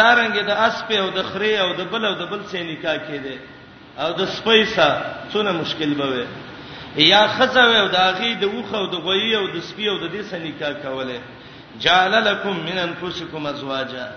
[0.00, 2.96] دا رنګ د اسپې او د خري او د بل او د بل سې نکاح
[3.08, 3.34] کېده
[4.02, 4.88] او د سپېسا
[5.32, 6.24] څونه مشکل به وي
[7.08, 9.98] یا خزه و او د اغي د وخه او د غوي او د سپي او
[9.98, 11.20] د دې سې نکاح کوله
[11.84, 14.08] جعل لكم من انفسكم ازواجا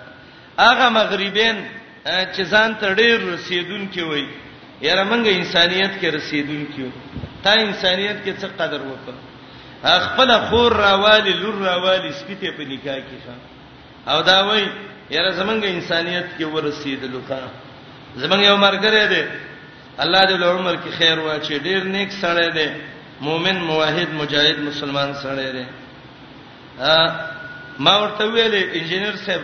[0.60, 1.56] هغه مغربین
[2.34, 4.26] چې ځان ته ډیر رسیدون کې وای
[4.88, 6.86] یاره مونږه انسانيت کې رسیدون کې
[7.44, 9.14] تا انسانيت کې څه قدر وکړ
[10.06, 13.36] خپل خور راوالی لور راوالی سپیته په نکاح کې ښه
[14.12, 14.64] او دا وای
[15.16, 17.38] یاره زمونږه انسانيت کې ورسیدلو کا
[18.22, 19.24] زمونږ یو مرګره ده
[20.04, 22.70] الله دې له عمر کې خیر واچي ډیر نیک سړی دی
[23.28, 25.66] مؤمن موحد مجاهد مسلمان سړی دی
[27.80, 29.42] ما ورته ویلې انجنیر صاحب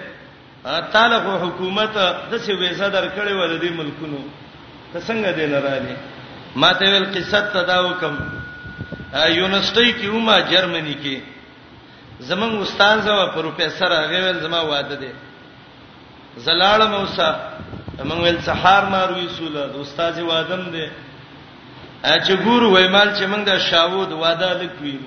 [0.91, 4.17] تعالی حکومت د څه ویزه درکړې ولدي ملکونو
[4.93, 5.95] ته څنګه دین راالي
[6.55, 8.15] ما ته ویل قصه تداو کم
[9.39, 11.17] یونیورسيټي کې ومه جرمني کې
[12.29, 15.09] زمون استاد زو پروفیسور هغه ویل زما واده دي
[16.45, 17.29] زلال موسی
[17.99, 20.89] موږ ول سحار مارو یسول د استاد وادم دي
[22.03, 24.97] چې ګورو وایمال چې موږ د شاوود واده لیکوي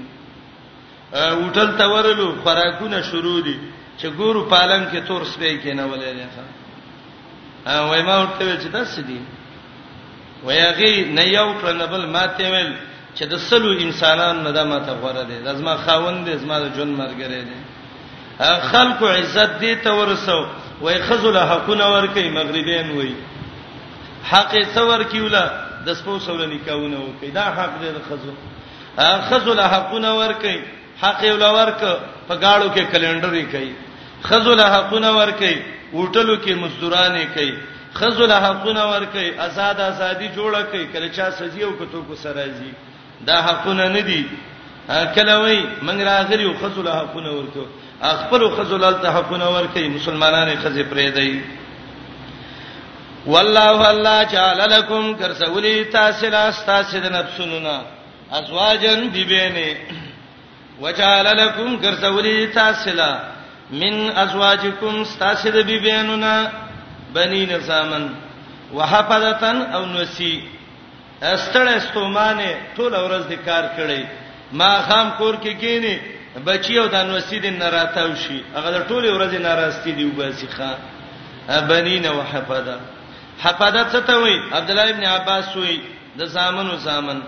[1.15, 3.57] هوټل ته ورلو خوراکونه شروع دي
[3.99, 8.69] چې ګورو پالنګ کې تور سپې کې نه ولې نه ها وای ما ورته چې
[8.73, 9.21] داسې دي
[10.45, 12.73] ویاغي نه یو پرنبل ماته ویل
[13.15, 16.97] چې د سلو انسانان نه د ماته غوړه دي زما خاوند دي زما د جون
[16.97, 17.57] مرګره دي
[18.71, 20.41] خلکو عزت دي ته ورسو
[20.87, 23.13] وای خذل حقونه ورکي مغربین وای
[24.31, 25.45] حق څور کیولا
[25.87, 30.59] د سپو سول نکاونه وکي دا حق دې خذل خذل حقونه ورکي
[31.03, 31.83] حق یې ولورک
[32.29, 33.73] په گاړو کې کلندر یې کوي
[34.29, 35.59] خذل حقونه ور کوي
[35.93, 37.55] وټلو کې مزدوران یې کوي
[37.99, 42.73] خذل حقونه ور کوي آزاد ازادي جوړه کوي کله چا سجیو کتو کو سره زی
[43.29, 44.21] دا حقونه نه دي
[45.15, 47.67] کله وای منګ راغلی او خذل حقونه ورکو
[48.03, 51.43] خپل خذل ته حقونه ورکي مسلمانانه خزي پرې دی
[53.33, 57.81] والله الله جعل لكم کرسولی تاسلا استاسد نفسنا
[58.37, 59.77] ازواجن بیبینه
[60.81, 63.11] وجعل لكم غرزولي تاسلا
[63.71, 66.53] من ازواجكم استاسد بيبينونا
[67.15, 68.05] بني نظامن
[68.75, 70.43] وحفظتن او نسی
[71.23, 72.49] استړې ستومانه
[72.81, 74.03] ټول ورځ د کار کړي
[74.53, 75.97] ما خام کور کې کی کینی
[76.47, 80.71] بچی او د نسی د ناراتاو شي هغه ټول ورځ ناراستی دی وباسي ښا
[81.69, 82.81] بنین وحفظه
[83.43, 85.81] حفظت څه ته وي عبد الله ابن عباس وي
[86.17, 87.21] د زامن او زامن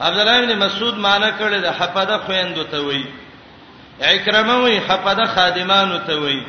[0.00, 3.06] عبد الله بن مسعود معنی کړی د حفده خويندو ته وایي
[4.00, 6.42] اکرمه وایي حفده خادمانو ته وایي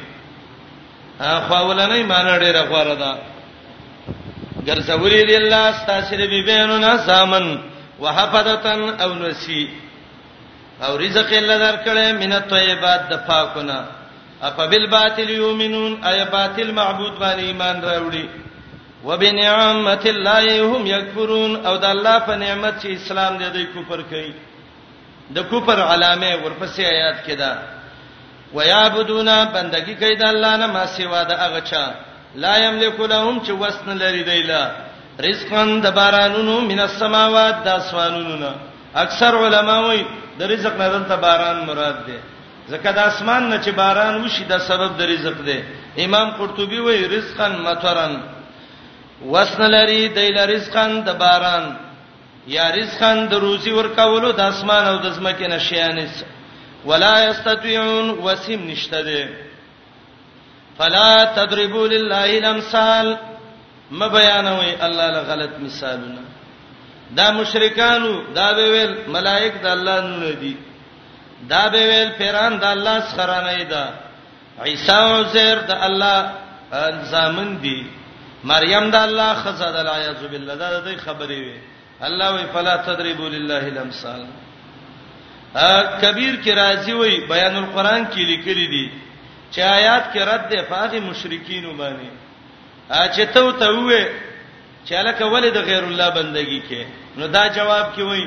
[1.47, 3.11] خواولنې معنی ډیره غوړه ده
[4.67, 7.57] ګرځولې دی الله ستاسو بي بيننا سامن
[7.99, 9.69] وحفدتن او نسی
[10.83, 13.85] او رزق الله درکړې من الطيبات د پاکونه
[14.41, 18.25] اپا بالباطل یؤمنون ای باطل معبود باندې ایمان راوړي
[19.07, 24.31] وبنعمت الله هم یکفرون او د الله په نعمت چې اسلام دې دوی کفر کوي
[25.35, 27.51] د کفر علامه ورپسې آیات کې ده
[28.57, 31.83] ويعبدون بندگی کوي د الله نه ما سیوا د هغه چا
[32.43, 34.63] لا یملک لهم چې وسن لري دیلا
[35.27, 38.51] رزقن د بارانونو من السماوات د اسمانونو
[39.03, 40.01] اکثر علماوی
[40.39, 42.19] د رزق نه دلته باران مراد ده
[42.71, 45.59] ځکه د اسمان نه چې باران وشي د سبب د رزق ده
[46.05, 48.13] امام قرطبي وایي رزقن مطرن
[49.25, 51.69] وسن لري دیل رزقن د باران
[52.55, 56.23] یا رزقن د روزي ورکولو د اسمان او د زمکه نشیانس
[56.89, 59.23] ولا یستطيعون وسیم نشته ده
[60.77, 63.15] فلا تضربوا لله الامثال
[63.91, 66.23] ما بیانوي الله له غلط مثالونه
[67.17, 70.55] دا مشرکانو دا به ویل ملائک د الله نه دي
[71.49, 73.85] دا به ویل پیران د الله سره نه دي
[74.71, 76.31] عیسی او زیر د الله
[77.13, 77.79] زامن دي
[78.51, 81.57] مریم د الله خزه د الیاذ بالله دا د خبرې وي
[82.07, 84.21] الله وی فلا تدریبوا لله الامثال
[85.63, 88.85] ا کبیر کی راضی وی بیان القران کې لیکلي دي
[89.53, 92.09] چې آیات کې رد ده فاغه مشرکین باندې
[92.99, 94.03] ا چې ته ته وې
[94.85, 96.81] چې الک ولید غیر الله بندگی کې
[97.21, 98.23] نو دا جواب کې وی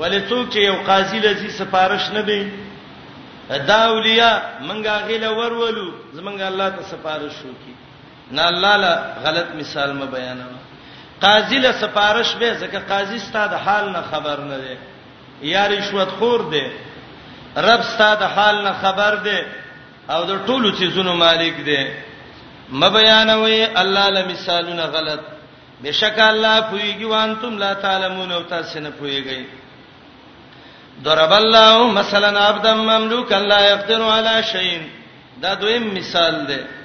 [0.00, 2.42] ولې څوک چې یو قاضی لذي سفارش نه دی
[3.72, 4.36] دا اولیاء
[4.68, 7.77] منګه غیله ورولو زمنګ الله ته سفارش وکي
[8.30, 8.92] نه الله له
[9.24, 10.52] غلط مثال ما بیانوم
[11.22, 14.76] قاضی له سفارش به ځکه قاضی ستاد حال نه خبر نه دی
[15.50, 16.64] یا رشوت خور دی
[17.56, 19.38] رب ستاد حال نه خبر دی
[20.10, 21.86] او د ټولو چیزونو مالک دی
[22.70, 25.20] ما بیانوي الله له مثالونه غلط
[25.84, 29.42] بشک الله پویږي وانتم لا تعلمون او تاسو نه پویږئ
[31.04, 34.80] ضرب الله مثلا عبدا مملوكا لا يقدر على شيء
[35.42, 36.77] دا دویم مثال دی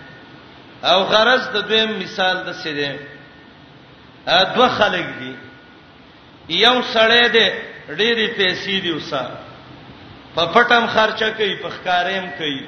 [0.90, 2.92] او غرض د دویم مثال د سیده
[4.40, 5.32] ا دوه خلک دي
[6.66, 7.48] یو سړی دی
[8.00, 9.24] ډېرې پیسې دی وسا
[10.36, 12.62] په پټم خرچه کوي په ښکاریم کوي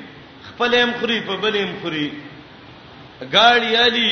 [0.50, 2.08] خپلم خوري په بلیم خوري
[3.38, 4.10] گاڑی علی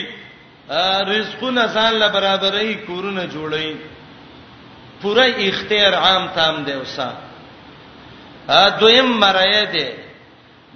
[1.13, 3.75] رزقونه ځان له برابرې کورونه جوړي
[5.01, 7.09] پوره اختیار عام تام دی وسا
[8.61, 9.87] ا دویم مرایه دی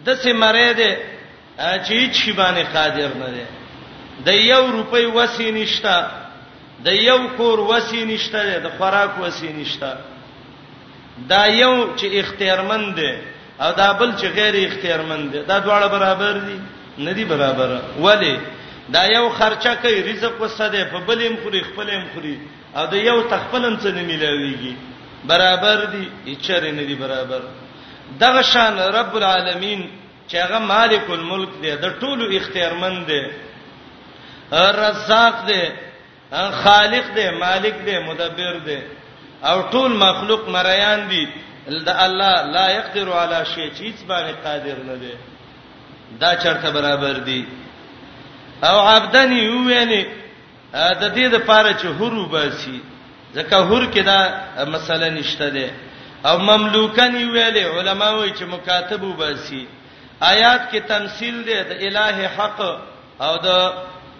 [0.05, 0.91] د سیمره دی
[1.57, 3.41] چې چی باندې قادر نه دی
[4.25, 5.97] د یو روپۍ وسی نشتا
[6.85, 9.93] د یو کور وسی نشتا د خوراک وسی نشتا
[11.29, 13.13] دا یو چې اختیارمند دی
[13.61, 16.59] او دا بل چې غیر اختیارمند دی دا دواړه برابر دي
[17.05, 18.37] ندي برابر ولی
[18.89, 22.39] دا یو خرچه کوي رزق وسته په بلیم خوري خپلیم خوري
[22.75, 24.73] او دا یو تخپلم څه نه ملاويږي
[25.25, 27.41] برابر دي اچره نه دي برابر
[28.19, 29.89] دغه شان رب العالمین
[30.27, 33.21] چې هغه مالک الملک دی د ټولو اختیارمند دی
[34.79, 35.61] رزاق دی
[36.63, 38.79] خالق دی مالک دی مدبر دی
[39.49, 41.27] او ټول مخلوق مریان دي
[41.85, 45.13] د الله لا يقدر على شيء چې باندې قادر نه دی
[46.19, 47.45] دا چرته برابر دي
[48.63, 50.03] او عبدن یوینه
[50.73, 52.79] د دې د پاره چې هرو باسي
[53.35, 54.41] ځکه هر کې دا
[54.73, 55.69] مسله نشته ده
[56.25, 59.65] او مملوکن یویلې علما وایي چې مکاتب وباسي
[60.19, 62.61] آیات کې تمثيل دی د الٰه حق
[63.21, 63.49] او د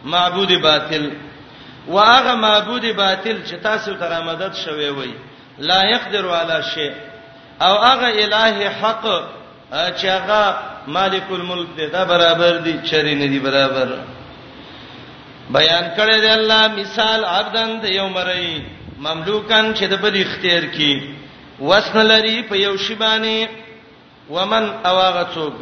[0.05, 1.11] معبود باطل
[1.87, 5.13] واغه معبود باطل چې تاسو تر امدد شوي وي
[5.59, 6.93] لا يقدر على شيء
[7.61, 9.05] او هغه الٰه حق
[9.73, 13.87] چې هغه مالک الملک دی دا برابر دی چری نه دی برابر
[15.49, 18.65] بیان کړی دی الله مثال عبدن د یو مری
[18.99, 21.15] مملوکان چې د بل اختیار کی
[21.61, 23.47] وسن لري په یو شی باندې
[24.29, 25.53] ومن اواغه څوک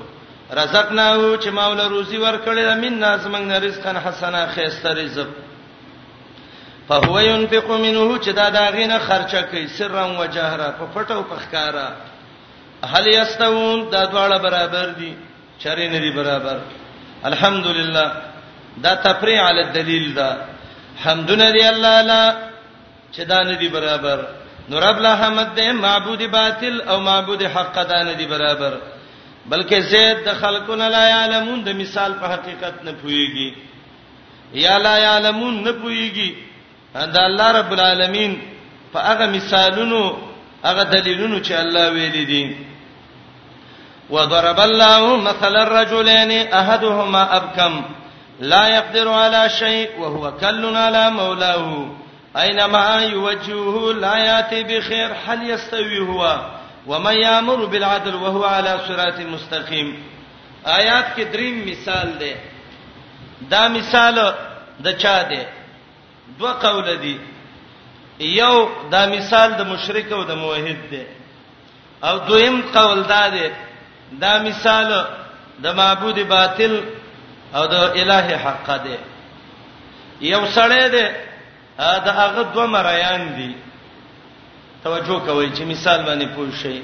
[0.52, 5.28] رزقناو چې مولا روزي ورکړې د منا زمنګ رزقن حسنه خيسته رزق
[6.90, 11.90] فهو ينفق منه چې دا داغینه خرچه کوي سرا و جهرا په پټو پخکارا
[12.94, 15.14] هل یستوون دا دواړه برابر دي
[15.64, 16.60] چرې نه دي برابر
[17.24, 18.12] الحمدلله
[18.84, 20.30] دا تفریع علی الدلیل دا
[21.06, 22.36] حمدنا دی الله لا
[23.14, 24.26] چې دا نه دي برابر
[24.70, 28.78] نور ابله حمد دې معبود باطل او معبود حق دا نه دي برابر
[29.50, 33.50] بلکې زید د خلقون لا یعلمون د مثال په حقیقت نه پويږي
[34.54, 36.32] یا لا یعلمون نه پويږي
[36.96, 38.42] دا الله رب العالمین
[38.94, 40.02] په هغه مثالونو
[40.64, 42.56] هغه دلیلونو چې الله ویلي دي
[44.10, 47.84] وضرب الله مثل الرجلين احدهما ابكم
[48.40, 51.86] لا يقدر على شيء وهو كل على مولاه
[52.38, 56.46] اينما يوجهه لا ياتي بخير هل يستوي هو
[56.88, 59.90] ومن یامر بالعدل وهو على صراط مستقیم
[60.66, 62.34] آیات کې دریم مثال دی
[63.52, 64.20] دا مثال
[64.86, 65.42] د چا دی
[66.40, 67.18] دوه قول دي
[68.20, 68.56] یو
[68.92, 71.04] دا مثال د مشرک او د موحد دی
[72.08, 73.48] او دویم قول دا دی
[74.22, 74.92] دا مثال
[75.64, 76.74] د معبود باطل
[77.56, 78.98] او د الٰه حق دی
[80.30, 81.06] یو سړی دی
[82.06, 83.52] دا هغه دوه مریان دي
[84.86, 86.82] توجه کوئ چې مثال باندې پوه شئ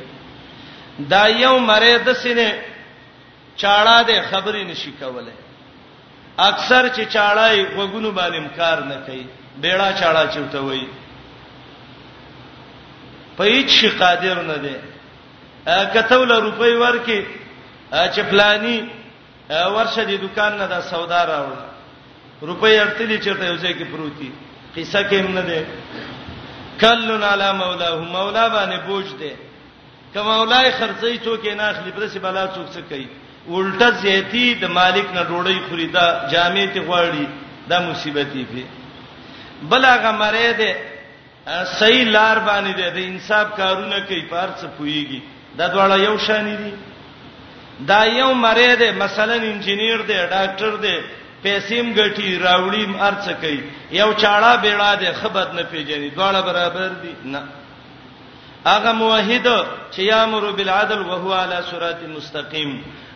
[1.11, 2.49] دا یو مړې د سینې
[3.61, 5.33] چاړه د خبرې نشي کوله
[6.49, 9.25] اکثر چې چاړای وګونو باندې امکار نه کوي
[9.61, 10.83] بیړه چاړه چوتوي
[13.37, 14.75] په هیڅ شي قادر نه دی
[15.97, 17.19] کته ول روپۍ ورکي
[17.91, 18.77] چې پلاني
[19.75, 21.57] ورشه د دکان نه دا سودا راوړ
[22.51, 24.31] روپۍ ارتلی چرته یو ځای کې پروتي
[24.79, 25.65] قصه کې هم نه ده
[26.79, 29.31] کلن علی مولاه مولا باندې بوج دی
[30.13, 33.07] کما مولای خرڅی ته کې نه اخلي پرسه بلا څوک څه کوي
[33.49, 37.27] الټه زیتی د مالک نه ډوړی خریدا جامې ته غواړي
[37.69, 38.63] دا مصیبتې پی
[39.73, 40.71] بلغه مری دی
[41.79, 45.21] صحیح لار باندې دی د انصاف کارونه کوي پارڅ پویږي
[45.57, 46.73] دا ډول یو شان دي
[47.87, 50.97] دا یو مری دی مثلا انجنیر دی ډاکټر دی
[51.43, 53.59] پیسېم ګټي راوړیم ارڅ کوي
[53.99, 57.41] یو چاړه بیړه ده خبر نه پیژني دواړه برابر دي نه
[58.71, 59.47] هغه موحد
[59.93, 62.71] چې یامر بالعدل وهو على صراط مستقيم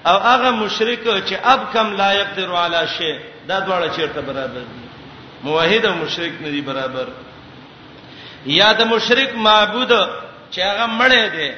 [0.09, 3.17] او هغه مشرک چې اب کم لا يقدر على شيء
[3.49, 4.85] دا دواړه چیرته برابر دي
[5.43, 7.07] موحد او مشرک نه دي برابر
[8.55, 9.91] یا د مشرک معبود
[10.53, 11.51] چې هغه مړ دی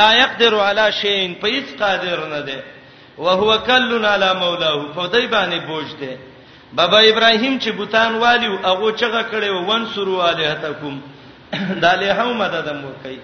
[0.00, 2.58] لا يقدر على شيء په هیڅ قادر نه دی
[3.24, 6.12] وهو کلن علی مولاه فدای باندې بوج دی
[6.78, 11.00] بابا ابراهیم چې بوتان والیو هغه چغه کړي وانصروا علیهتکم
[11.84, 13.18] داله هم مدد مو کوي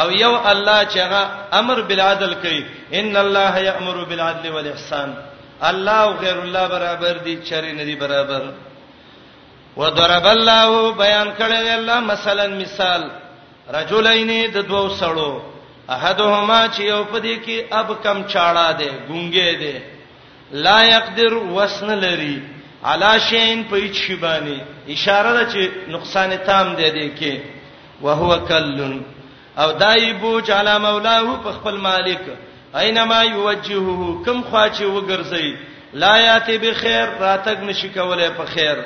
[0.00, 1.30] او یو الله چې هغه
[1.60, 2.62] امر بالعدل کوي
[3.00, 5.14] ان الله یامر بالعدل والاحسان
[5.72, 8.42] الله او غیر الله برابر دي چری نه دي برابر
[9.76, 13.10] وضرب الله بیان کړی الله مثلا مثال
[13.78, 15.55] رجلین د دوو سړو
[15.88, 19.82] احدهما چې یو پدې کې اب کم چاړه ده ګونګې ده
[20.64, 22.38] لا يقدر وسن لري
[22.92, 24.58] علا شین په چی باندې
[24.90, 27.40] اشاره ده چې نقصان تام ده دې کې
[28.02, 29.00] وهو کلن
[29.58, 32.20] او دای بوج علی مولاه په خپل مالک
[32.80, 35.54] اينما يوجهه کم خوا چې وګرځي
[35.94, 38.76] لا یاتی بخیر راتګ نشي کولای په خیر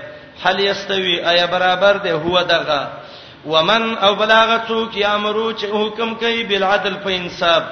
[0.45, 2.89] هل یستوی آیا برابر ده هو دغه
[3.49, 7.63] ومن او بلاغتو کی امرو چې حکم کوي بالعدل په انصاف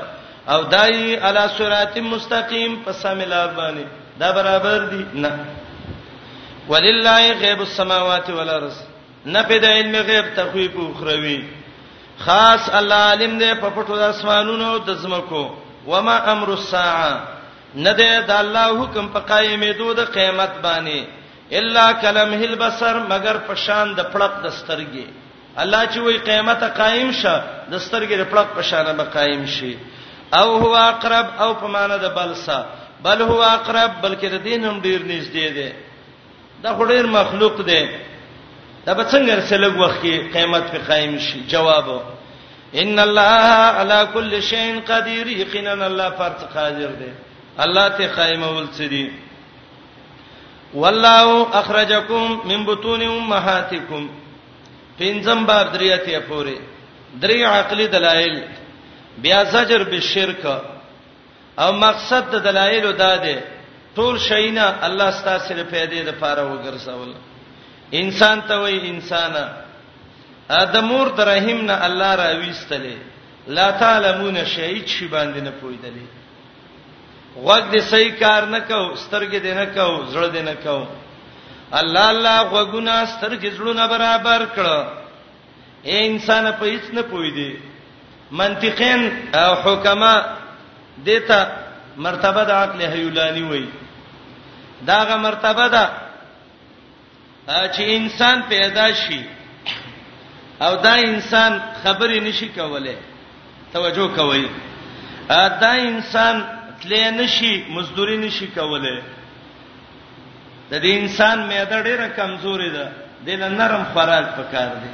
[0.53, 3.85] او دای علی صراط مستقیم په سمیلا باندې
[4.21, 5.31] دا برابر دي نه
[6.69, 8.79] ولله غیب السماوات والارض
[9.27, 11.41] نه په د علم غیب تخویف او خروی
[12.25, 15.45] خاص الله عالم دی په پټو د اسمانونو او د زمکو
[15.93, 17.23] وما امر الساعه
[17.75, 22.99] نه دی د الله حکم په قائمې دوه د قیامت باندې الا کلم هل بصر
[23.09, 25.28] مگر په شان د پړق د سترګې
[25.63, 27.35] الله چې وی قیامت قائم شه
[27.71, 29.73] د سترګې پړق په شانه به قائم شي
[30.33, 32.59] او هو اقرب او په معنی د بلسا
[33.07, 35.73] بل هو اقرب بلکې د دینم ډیر نږدې دی
[36.63, 37.83] دا خډیر مخلوق دی
[38.87, 41.91] دا به څنګه سره لږ وخت کې قیامت په قائم شي جواب
[42.83, 47.13] ان الله على كل شيء قدير یقینا الله فرض قادر دی
[47.67, 49.11] الله ته قائم ول سدي
[50.75, 54.09] والله اخرجكم من بطون امهاتكم
[54.99, 56.57] پنځم باب دریاتیا پورې
[57.23, 58.35] درې عقلي دلایل
[59.23, 60.43] بیا زجر بالشرک
[61.65, 63.37] او مقصد د دلایلو دا دی
[63.97, 67.11] ټول شینا الله ستاسو سره پیدا د پاره وګرځول
[68.01, 69.33] انسان ته وای انسان
[70.63, 72.97] ادمور ترحم نه الله را وېستلې
[73.57, 76.07] لا تعلمون شیء شي باندې نه پویدلې
[77.37, 80.81] وګ دې صحیح کار نه کو سترګې دې نه کو زړه دې نه کو
[81.73, 84.79] الله الله غوګونه سترګې زړونه برابر کړه
[85.85, 87.57] اے انسان په هیڅ نه پوي دی
[88.31, 89.01] منطقین
[89.35, 90.15] او حکما
[91.05, 91.39] دته
[91.97, 93.67] مرتبه د عقل هیولانی وای
[94.87, 95.91] داغه مرتبه ده
[97.47, 99.21] دا چې انسان پیدا شي
[100.61, 102.97] او دا انسان خبرې نشي کولای
[103.73, 104.49] توجه کوي
[105.61, 106.45] دا انسان
[106.83, 109.01] تلې نشي مزدوري نشي کولای
[110.71, 112.87] د دې انسان معده ډیره کمزورې ده
[113.27, 113.29] د
[113.61, 114.91] نرم خوراک پکار دی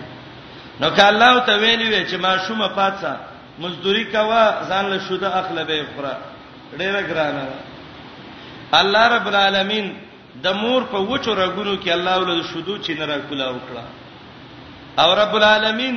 [0.81, 3.13] نو که الله ته ویلی وي چې ما شومه پاتسا
[3.63, 6.15] مزدوري کوا ځان له شوده اخله به خورا
[6.81, 7.43] ډیره ګرانه
[8.81, 9.87] الله رب العالمین
[10.45, 13.85] د مور په وچو رګونو کې الله ول شودو چې نه راکولا وکړه
[15.01, 15.97] او رب العالمین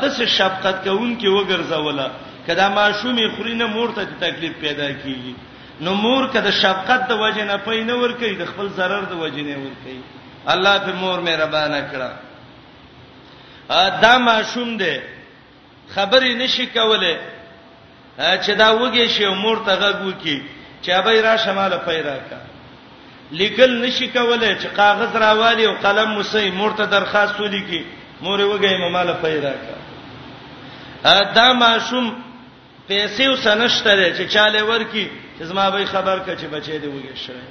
[0.00, 2.06] د څه شفقت کوون کې وګرځوله
[2.46, 5.34] کدا ما شومې خورینه مور ته تکلیف پیدا کیږي
[5.84, 9.20] نو مور کده شفقت د وجه نه پي نه ور کوي د خپل zarar د
[9.24, 10.00] وجه نه ور کوي
[10.54, 12.16] الله په مور مهربانه کړه
[13.76, 14.92] ا دا ماشوم دی
[15.94, 17.12] خبرې نشي کوله
[18.18, 20.34] چې دا وږي شي مور ته غږو کی
[20.82, 22.36] چې ابي را شماله پیدا کا
[23.42, 27.82] لیکل نشي کوله چې کاغذ راوالي او قلم موسی مور ته درخواست ولیکي
[28.26, 29.80] مور وږي مماله پیدا کا
[31.10, 32.14] ا دا ماشوم
[32.88, 35.08] پیسې وسنشتره چې چاله ورکی
[35.44, 37.48] زما به خبر کچ بچی دی وګی شوی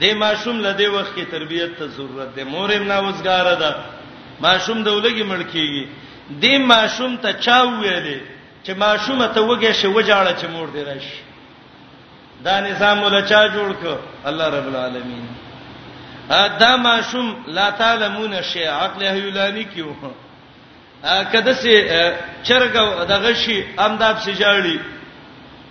[0.00, 3.74] د ماشوم لدی وخت کې تربیت ته ضرورت ده مور هم ناوزګار ده
[4.40, 5.84] ماشوم د ولګي مړکیږي
[6.42, 8.18] د ماشوم ته چا ویلې
[8.64, 11.18] چې ماشومه ته وګی شو وجاړه چې مور دی راشي
[12.44, 15.26] دا نظام ولا چا جوړ ک الله رب العالمین
[16.60, 19.92] دا ماشوم لا تعلمون شیء عقل هیولانی کیو
[21.32, 21.74] کده سي
[22.44, 22.72] چرګ
[23.14, 24.78] دغه شي امداب سي جاړي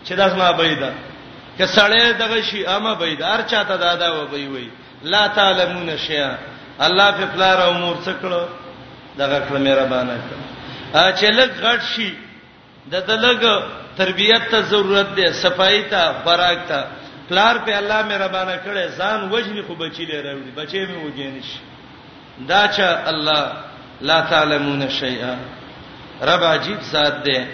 [0.08, 0.92] چې دا زما بيدا
[1.58, 4.70] که سړی دغه شي اما بيدار چاته دادا و بي وي
[5.04, 6.38] لا تعلمون شيئا
[6.82, 8.44] الله په فلار او مور څخه کړو
[9.18, 10.40] دغه کړ مې ربانه کړ
[11.20, 12.14] چې لګ غټ شي
[12.92, 13.64] د دلګ
[13.98, 16.88] تربيت ته ضرورت ده صفائی ته خوراک ته
[17.30, 21.48] فلار په الله مې ربانه کړې ځان وجني خو بچی لري بچي مې وګینش
[22.48, 23.52] دا چې الله
[24.02, 25.38] لا تعلمون شيئا
[26.22, 27.48] رب عجیب ذات ده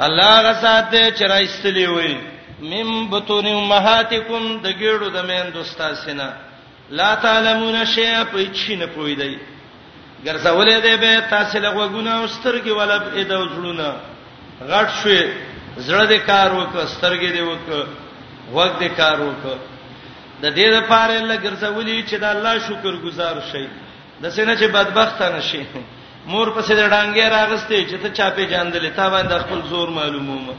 [0.00, 2.14] الله غساته چرایستلی وي
[2.72, 6.28] مم بتون امهاتکم د ګیړو د مین دوستا سینا
[6.98, 9.38] لا تعلمون شیء پېچینه پوی دی
[10.26, 13.88] ګرځولې دی به تاسو له وګونه واسترګي ولا اې د وځړونه
[14.70, 15.22] غټ شوې
[15.86, 17.84] زړه دې کار وکړ سترګې دې وکړ
[18.56, 19.56] وګ دې کار وکړ
[20.42, 23.64] د دې لپاره لګرځولې چې د الله شکر گزار شي
[24.22, 25.62] د سینې چې بدبخت نه شي
[26.26, 30.56] مور پسې د ډانګې راغستې چې ته چا په جاندلې تا باندې خپل زور معلوموم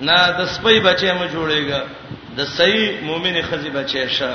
[0.00, 1.82] نه د سپي بچي مو جوړېګا
[2.36, 4.32] د صحیح مؤمنه خزي بچي شه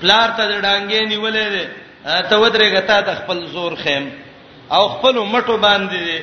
[0.00, 1.66] پلار ته د ډانګې نیولې
[2.30, 4.08] ته ودرېګا تا د خپل زور خیم
[4.70, 6.22] او خپل مټو باندې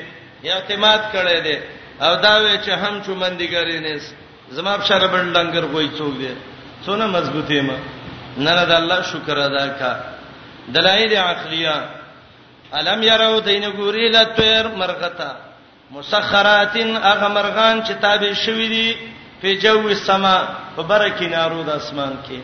[0.55, 1.57] اعتماد کړې دي
[2.05, 4.01] او دا وی چې هم چومندګری نه
[4.51, 6.36] زما بشره بل ډنګر کوئی څوک دی
[6.86, 7.78] څونه مضبوطی ما
[8.38, 9.91] نه نه د الله شکر ادا کا
[10.76, 11.76] دلایل عقلیه
[12.78, 15.32] الم يروا دین ګوري لتر مرغتا
[15.92, 18.94] مسخراتن اغه مرغان چې تابع شوی دي
[19.42, 20.36] په جو السما
[20.76, 22.40] په برکې نارو د اسمان کې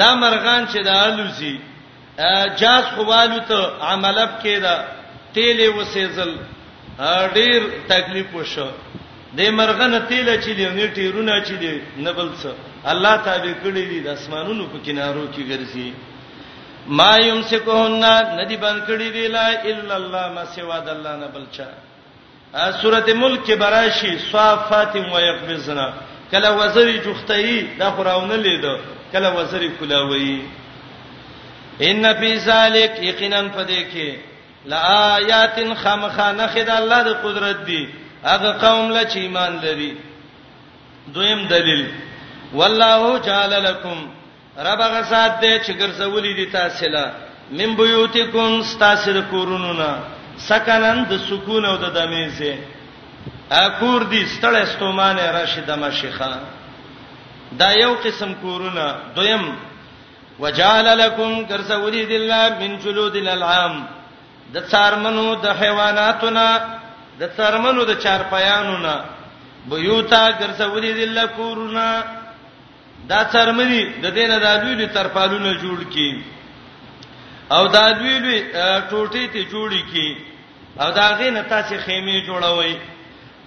[0.00, 1.56] دا مرغان چې د الوزی
[2.60, 4.74] جاز خوالو ته عملب کې دا
[5.34, 6.30] تیلې وسېزل
[7.38, 7.62] ډیر
[7.92, 8.68] تکلیف وشو
[9.38, 12.48] د مرغنه تیل چې دی نه ټیرونه چې دی نه بل څه
[12.94, 15.90] الله تابع کړی دی د اسمانونو په کینارو کې ګرځي
[16.86, 18.04] ما یمسکهن
[18.38, 21.66] ندی بند کړی دی لا الا الله ما سوا د الله نه بلچا
[22.82, 25.92] سوره ملک براشی صافات و یقبزنا
[26.30, 28.76] کله وزری جختئی دا خراونه لیدو
[29.12, 30.42] کله وزری کلاوی
[31.80, 34.16] ان فی ذلک یقینا پدې کې
[34.66, 37.88] لآیات خامخانه خد الله د قدرت دی
[38.24, 39.96] هغه قوم لچ ایمان لري
[41.14, 41.86] دویم دلیل
[42.52, 44.12] والله جعل لكم
[44.58, 47.12] رب هغه ذات دې چې ګرځولې دي تاسو له
[47.50, 49.98] من بیوتکم تاسو د کورونو نه
[50.38, 52.54] سکنن د سکون او د دمیزه
[53.50, 56.36] اکور دي ستړې ستومانه راشد مشخه
[57.58, 59.54] دا یو قسم کورونه دویم
[60.38, 63.84] وجعل لكم كرسولي دلال من جلود الانعام
[64.54, 66.48] د څارمنو د حیواناتنا
[67.20, 69.04] د څارمنو د چارپیانو نه
[69.68, 72.02] بيوتا كرسولي دلکورونا
[73.12, 76.08] دا څرمنی د دینه د دوی تر پالونه جوړ کی
[77.56, 78.38] او دا دوی دوی
[78.90, 80.08] ټوټې ته جوړی کی
[80.82, 82.74] او دا غینه تاسو خیمه جوړوي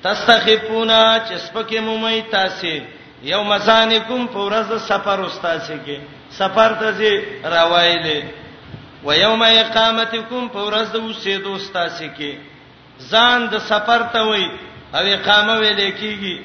[0.04, 2.74] تستخفونا چې سپکه مومي تاسو
[3.34, 5.98] یو مسانکم فورز سفر استاسه کې
[6.40, 7.14] سفر ته زی
[7.44, 8.22] روایلې
[9.08, 12.32] و یوم اقامتکم فورز اوسېدو استاسه کې
[13.12, 14.46] ځان د سفر ته وای
[14.96, 16.36] او اقامه ویلې کیږي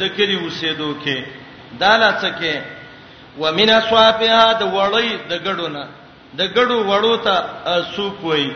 [0.00, 1.18] د کلی اوسېدو کې
[1.72, 2.62] دا لڅکه
[3.38, 5.88] ومن اصوابها د وړی د ګډونه
[6.38, 7.36] د ګډو وړو ته
[7.96, 8.52] سوق وای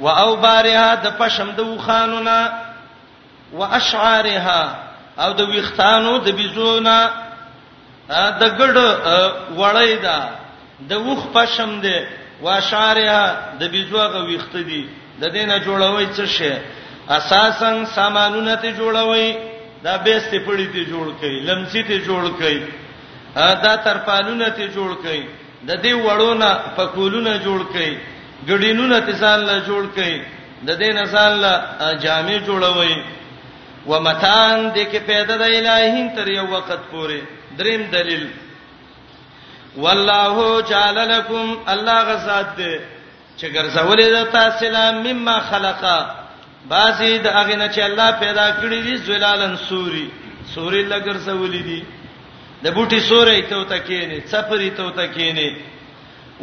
[0.00, 2.48] و او بارها د پشم د وخانونه
[3.52, 4.74] و اشعارها
[5.18, 6.96] او د ویختانو د بيزونه
[8.40, 8.76] د ګډ
[9.58, 10.18] وړی دا
[10.88, 11.98] د وخ پشم دی
[12.42, 14.88] و اشعارها د بيزوغه ویخت دی
[15.20, 16.54] د دینه جوړوي څه شي
[17.08, 19.53] اساسا سامانونه ته جوړوي
[19.84, 22.58] دا بیسته پړی ته جوړ کړي لمسی ته جوړ کړي
[23.64, 25.22] دا ترپالونه ته جوړ کړي
[25.70, 27.92] د دې وړونه پکولونه جوړ کړي
[28.48, 30.16] ګډینونه ته ځان له جوړ کړي
[30.68, 31.54] د دې نسان له
[32.06, 32.94] جامع جوړوي
[33.90, 37.18] ومتان دې کې پیدا د الہین تر یو وخت پورې
[37.58, 38.26] دریم دلیل
[39.86, 42.76] والله جعل لكم الله غزاد دې
[43.38, 45.98] چې ګرځولې د تاسو لپاره مما خلقا
[46.72, 50.06] بعضی د هغه نه چې الله پیدا کړی دي زلالن سوري
[50.54, 51.80] سوري لګر سولې دي
[52.64, 55.50] د بوټي سوري ته ته کېنی صفري ته ته کېنی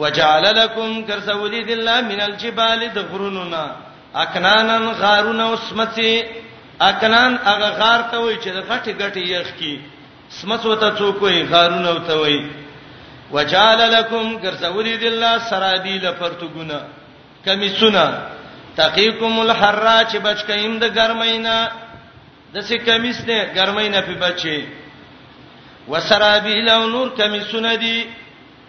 [0.01, 3.65] وجعل لكم كرسولي الله من الجبال دغروننا
[4.23, 6.13] اکنانن غارون اسمتي
[6.89, 9.75] اکنان هغه غار ته وای چې د غټي غټي یخ کی
[10.37, 12.39] سمت وته څوک وای غارون وته وای
[13.31, 16.79] وجعل لكم كرسولي الله سرادي لفرتګنا
[17.45, 18.07] کمی سنا
[18.75, 21.55] تقیکم الحرا چې بچکایم د ګرمینا
[22.53, 24.59] د سې کمیس نه ګرمینا په بچي
[25.91, 27.99] وسرابیل او نور کمیسونه دي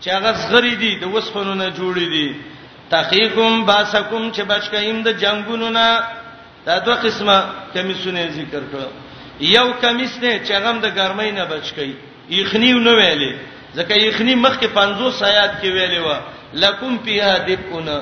[0.03, 2.29] چې هغه زغری دي د وسخونو نه جوړې دي
[2.95, 5.89] تقیکم باسکم چې بچکایم د جنگونو نه
[6.67, 7.37] دا دوه قسمه
[7.75, 8.89] کمیسونه ذکر کړو
[9.41, 11.93] یو کمیس نه چې هغه د ګرمینا بچکی
[12.39, 13.33] یخنیو نه ویلې
[13.79, 17.97] ځکه یخنی مخکې 50 آیات کې ویلې و لکم فیها دبونه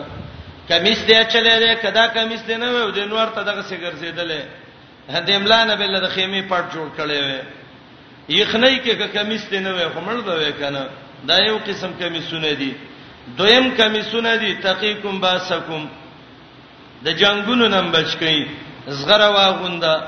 [0.70, 4.40] کمیس دی چلے دی کدا کمیس دی نه و د نور ته دغه څه ګرځیدلې
[5.16, 7.30] هدا املان به له خیمه پټ جوړ کړي و
[8.34, 10.82] یخنۍ کې کمیس دی نه و همړ دی کنه
[11.32, 12.70] دا یو قسم کمیسونه دي
[13.40, 15.84] دویم کمیسونه دي تقیکم باسکم
[17.04, 18.38] د جنگونو نن بچ کئ
[19.02, 20.02] زغره واغونده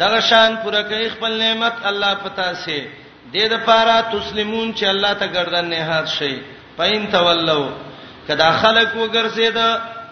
[0.00, 2.82] دغه شان پوره کوي خپل نعمت الله پتا سي
[3.32, 6.36] د دې لپاره تسلیمون چې الله ته گردن نه هات شي
[6.76, 7.62] پاین تولو
[8.28, 9.58] کدا خلق وګرځید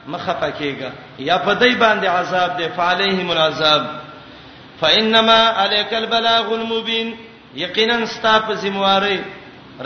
[0.06, 3.82] مخه پکېګا یا په دای باندې عذاب دی فعليهم العذاب
[4.80, 7.16] فانما عليك البلاغ المبين
[7.56, 9.20] یقینا ستاپ زمواري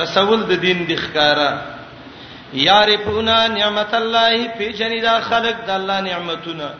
[0.00, 1.50] رسول د دین د ښکارا
[2.54, 6.70] یارفونا نعمت الله فی جندا خلق د الله نعمتونه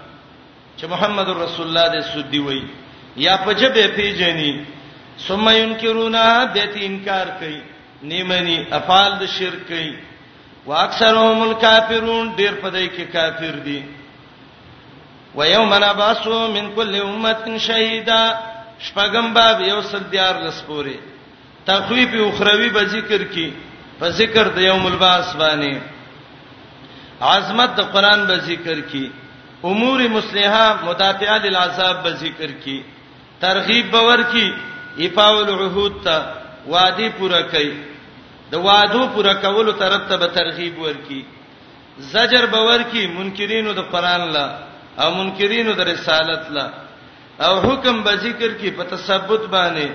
[0.79, 2.61] چې محمد رسول الله د سودی وای
[3.27, 4.65] یا په جبه پیجنی
[5.29, 7.61] ثم ينکرونا به تی انکار کوي
[8.03, 9.95] نیمنی افعال د شرک کوي
[10.67, 13.81] واکثرهم الکافرون ډیر پدې کې کافر دي
[15.39, 18.21] ويوم نبعث من كل امه شهيدا
[18.87, 20.97] شپغم باب یو سل دیار لسپوري
[21.67, 23.51] تخویف اخروی به ذکر کی
[23.99, 25.79] په ذکر د یوم البعث باندې
[27.31, 29.07] عظمت د قران به ذکر کی
[29.71, 32.81] امور مسلمه مدافعه للعذاب به ذکر کی
[33.47, 34.51] ترغیب باور کی
[35.05, 36.23] ایفاء العهود ته
[36.75, 37.94] وادي پوره کړي
[38.53, 41.23] د وادو پوره کولو ترتب ترغیب ورکی
[42.13, 44.47] زجر باور کی منکرینو د قران لا
[45.03, 46.67] او منکرینو د رسالت لا
[47.47, 49.89] او حکم به ذکر کی په تثبت باندې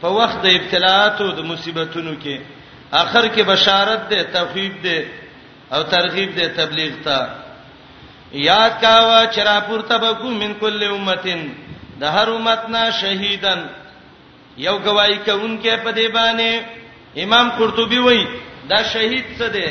[0.00, 2.40] په وخت د ابتلاات او د مصیبتونو کې
[3.02, 5.06] اخر کې بشارت ده تخفیف ده
[5.76, 7.28] او ترغیب ده تبلیغ ته
[8.46, 11.46] یاد کاوه چراپور تبکو من کل امتين
[12.00, 13.64] د هر امتنا شهیدن
[14.66, 16.79] یو گواہی کوونکې په دی باندې
[17.18, 18.26] امام قرطبي وایي
[18.68, 19.66] دا شهید څه دی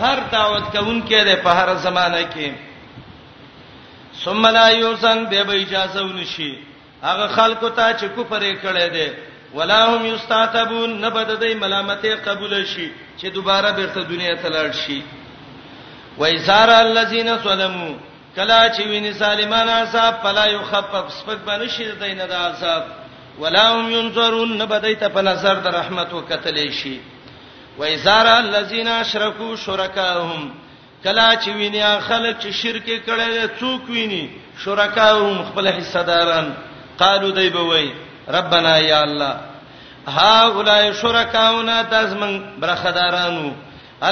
[0.00, 2.52] هر دعوت کوونکی دی په هر زمانہ کې
[4.24, 6.58] ثم لا یوسن به به اجازه ونشي
[7.02, 9.08] هغه خلکو ته چې کفر یې کړی دی
[9.54, 15.02] ولا هم یستعتبون نبد دای ملامت قبول شي چې دوباره بیرته دنیا ته لاړ شي
[16.18, 17.92] وایزار الذین ظلموا
[18.36, 23.05] کلا چې ویني سالمانا صاحب فلا یخفف سپک باندې شي دینه د عذاب
[23.38, 26.98] ولا هم ينظرون بدیت په نظر د رحمت وکتلې شي
[27.78, 30.48] و ازار الذين اشركوا شركاهم
[31.04, 34.22] کلا چې وینیا خلک چې شرک کړي څوک ویني
[34.64, 36.48] شرکاهم خپل حصہ داران
[37.02, 37.90] قالو دی بوي
[38.36, 39.40] ربنا یا الله
[40.08, 43.52] ها اولای شرکاونا تاسمن برخدارانو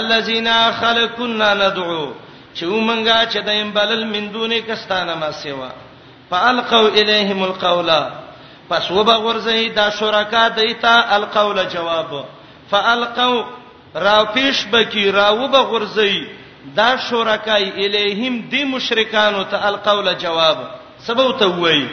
[0.01, 0.49] الذين
[0.83, 2.05] خلقنا ندعو
[2.55, 5.71] چې ومنګه چې دیم بلل من دونې کستانه ما سیوا
[6.31, 8.01] فالقوا الیهم القولا
[8.71, 12.25] پس وبا غرزه دا شرکا دیتا القول جواب
[12.71, 13.45] فالقوا
[13.95, 16.13] را پیش بکی را وبا غرزه
[16.77, 20.57] دا شرکای الیهم دی مشرکانو ته القول جواب
[21.07, 21.87] سبب ته وای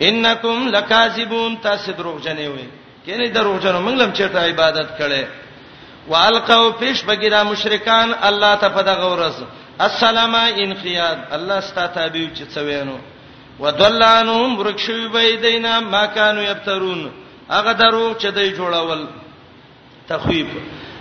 [0.00, 2.68] انکم لکاذبون تاسو دروغجنې وای
[3.06, 5.22] کینه دروغجنو موږ لم چیرته عبادت کړي
[6.08, 9.34] والقوا پیش بکی دا مشرکان الله ته په دغه ورځ
[9.80, 12.98] السلام انقیاد الله ستا تابع چې څوینو
[13.60, 17.10] وضل عنهم برکشوی بيدینا ما كانوا يبترون
[17.50, 19.02] هغه درو چې دوی جوړول
[20.08, 20.48] تخویب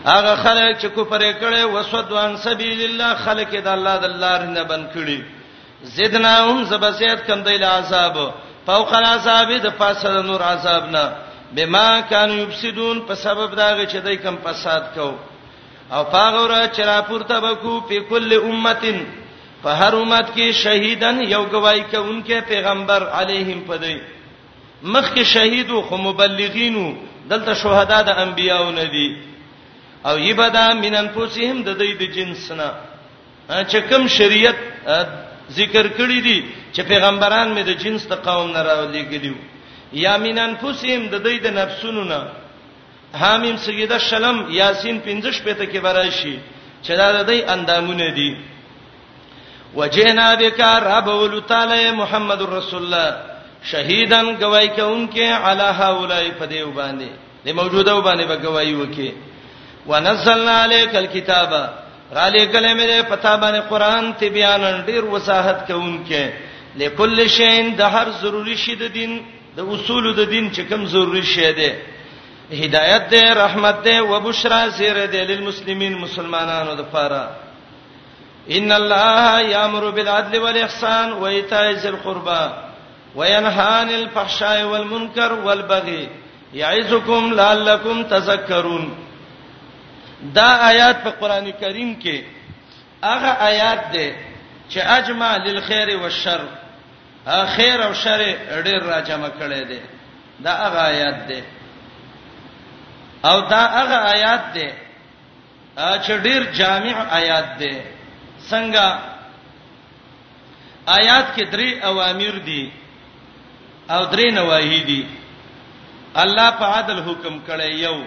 [0.06, 4.64] هغه خلک چې کوپرې کړي وسود عن سبیل الله خلک د الله د لار نه
[4.64, 5.20] بن کړي
[5.84, 8.18] زدناهم زبسیت کم دی عذاب
[8.66, 11.12] فوق العذاب د پاسه د نور عذاب نه
[11.56, 15.14] بما كانوا يفسدون په سبب داغه چې دوی کم فساد کو
[15.94, 19.06] او فقره چرا پورته بکو په کل امتين
[19.64, 24.00] په هر امت کې شهیدن یو گواہی کوونکې پیغمبر علیهم پدې
[24.94, 26.86] مخکې شهیدو خو مبلغینو
[27.32, 29.08] دلته شهدا د انبیاو نه دي
[30.12, 32.70] او یبدا مینن پوسهم د دې د جنسنا
[33.64, 34.60] چې کوم شریعت
[35.60, 36.44] ذکر کړی دي
[36.74, 39.38] چې پیغمبران مې د جنس ته قوم نه راولې کېدیو
[40.06, 42.22] یا مینن پوسهم د دې د نفسونو نه
[43.22, 46.36] حامیم سیده شلم یاسین 15 پته کې براشي
[46.84, 48.32] چې دا د دې اندامونه دي
[49.78, 50.60] وجینا بک
[50.92, 53.10] رب ول تعالی محمد رسول الله
[53.72, 57.10] شهیدن گواہی کونکه علی هؤلاء فدیو باندې
[57.46, 59.12] د موجوده باندې به گواہی وکي
[59.88, 61.52] ونزلنا علیک الکتاب
[62.14, 66.34] را لیکل مې پتا باندې قران ته بیان ډیر وساحت کونکه
[66.82, 69.18] لکل شین د هر ضروری شی د دین
[69.58, 71.72] د اصول د دین چې کوم ضروری شی دی
[72.66, 77.43] هدایت دی رحمت دی وبشرا سیر دی للمسلمین مسلمانانو د پاره
[78.52, 82.54] ان الله یامر بالعدل والاحسان و ایتاء ذی القربى
[83.16, 86.10] وینهى عن الفحشاء والمنکر والبغي
[86.54, 88.94] یعظکم لعلکم تذکرون
[90.36, 92.22] دا آیات په قران کریم کې
[93.04, 94.14] هغه آیات ده
[94.70, 96.40] چې اجمع للخير والشر
[97.56, 99.80] خیر او شر ډېر راجمع کړي دي
[100.40, 101.44] دا هغه آیات ده
[103.30, 104.74] او دا هغه آیات ده
[105.78, 107.93] چې ډېر جامع آیات ده
[108.52, 108.86] څنګه
[110.98, 112.64] آیات کې درې اوامر دي
[113.96, 115.02] او درې نواهی دي
[116.24, 117.98] الله په عدل حکم کړی یو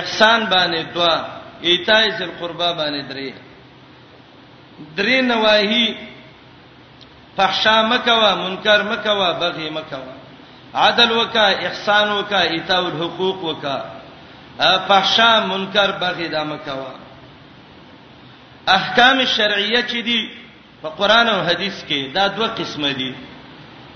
[0.00, 1.14] احسان باندې دوا
[1.70, 3.30] ایتای ذل قربا باندې درې
[4.98, 5.86] درې نواهی
[7.36, 10.14] فحشا مکوا منکر مکوا بغي مکوا
[10.84, 13.76] عدل وکا احسان وکا ایتاء الحقوق وکا
[14.88, 16.92] فحشا منکر بغي دا مکوا
[18.74, 20.28] احکام شرعیه چې دي
[20.82, 23.12] په قران او حديث کې دا دوه قسمه دي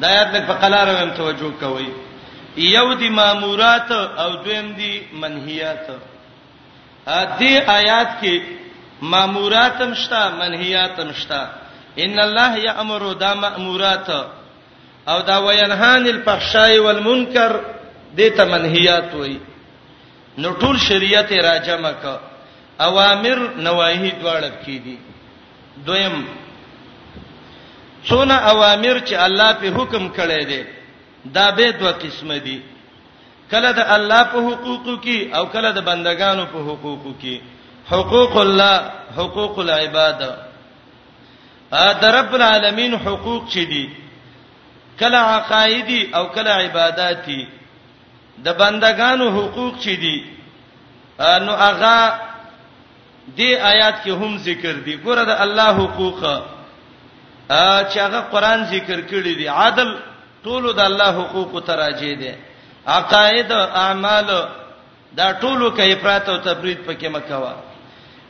[0.03, 1.89] دا یاد لګ په قلارو هم توجه کوی
[2.75, 5.87] یو دي مامورات او دویم دي منهیات
[7.07, 8.43] ا دې آیات کې
[9.15, 11.43] مامورات مشتا منهیات مشتا
[12.05, 14.11] ان الله یامر دا مامورات
[15.13, 17.57] او دا وینهان الفحشاء والمنکر
[18.17, 19.39] دې ته منهیات وای
[20.45, 22.17] نو ټول شریعت راجمه کا
[22.89, 24.99] اوامر نواهی دواړه کې دي
[25.87, 26.27] دویم
[28.09, 30.63] څونه اوامر چې الله په حکم کړی دی
[31.37, 32.59] دا به دوه قسم دي
[33.51, 37.41] کله د الله په حقوقو کې او کله د بندگانو په حقوقو کې
[37.93, 40.23] حقوق الله حقوق العباد
[41.73, 43.91] ا د رب العالمین حقوق چې دي
[45.01, 47.41] کله عقایدی او کله عبادتي
[48.45, 50.19] د بندگانو حقوق چې دي
[51.47, 52.15] نو هغه
[53.27, 56.23] دې آیات کې هم ذکر دي ګوره د الله حقوق
[57.51, 59.95] ا چې هغه قران ذکر کړی دی عادل
[60.45, 62.33] ټول د الله حقوق تراجه دي
[62.95, 64.29] عقاید اعمال
[65.19, 67.55] دا ټولو کې افراط او تفرید پکې مکوا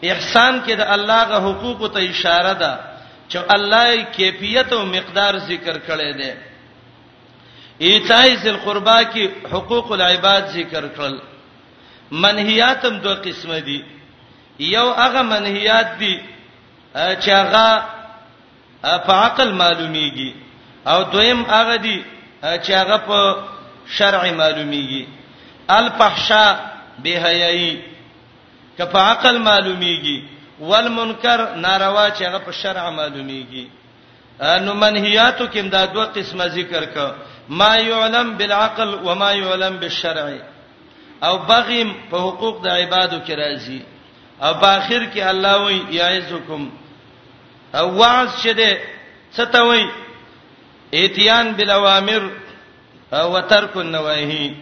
[0.04, 2.72] احسان کې د الله غ حقوق ته اشاره ده
[3.28, 6.32] چې الله یې کیفیت او مقدار ذکر کړی دی
[7.86, 11.18] ایتای ذل قربا کې حقوق العباد ذکر کړل
[12.24, 13.80] منهیاتم دوه قسمه دي
[14.58, 16.20] یو هغه منهیات دي
[16.94, 17.68] چې هغه
[18.82, 20.34] په عقل معلومیږي
[20.86, 22.04] او دویم هغه دي
[22.44, 23.36] چې هغه په
[23.96, 25.06] شرع معلومیږي
[25.70, 26.56] الفحشاء
[27.02, 27.82] بهایي
[28.76, 30.22] که په عقل معلومیږي
[30.60, 33.68] والمنکر ناروا چې هغه په شرع معلومیږي
[34.40, 37.12] نو منهیاتو کې دا دوه قسمه ذکر ک
[37.48, 40.38] ما يعلم بالعقل وما يعلم بالشرع
[41.24, 43.82] او بغي په حقوق د عبادو کې راځي
[44.40, 46.70] او په اخر کې الله وایي یعزکم
[47.74, 48.78] او وعظ شده
[49.32, 49.88] ستوي
[50.94, 52.22] اتیان بالاوامر
[53.12, 54.54] او ترک النواهی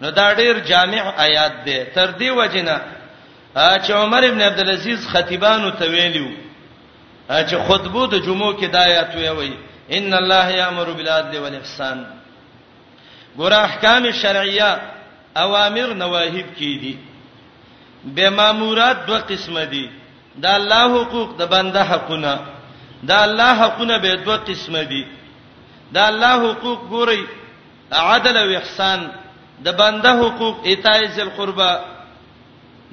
[0.00, 2.80] نو دا ډیر جامع آیات ده تر دې وجنه
[3.54, 6.30] چې عمر ابن عبد العزيز خطیبانو ته ویلو
[7.28, 9.52] چې خطبو د جمعو کې د آیات وی
[9.90, 12.06] ان الله یامر بالعدل والاحسان
[13.38, 14.80] ګور احکام شرعیه
[15.36, 16.96] اوامر نواهب کې دي
[18.04, 19.90] به مامورات دوه قسمه دي
[20.42, 22.38] دا الله حقوق د بنده حقونه
[23.08, 25.06] دا الله حقونه به دوه قسمه دي
[25.94, 27.26] دا الله حقوق ګوري
[27.92, 29.10] عدل او احسان
[29.64, 31.80] د بنده حقوق ایتای ذل قربا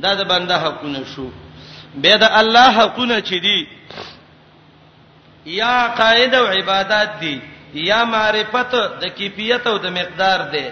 [0.03, 1.30] دا د بنده حقونه شو
[2.01, 3.68] به د الله حقونه چي دي
[5.45, 7.41] یا قاعده او عبادت دي
[7.74, 10.66] یا معرفت د کیفیت او د مقدار دي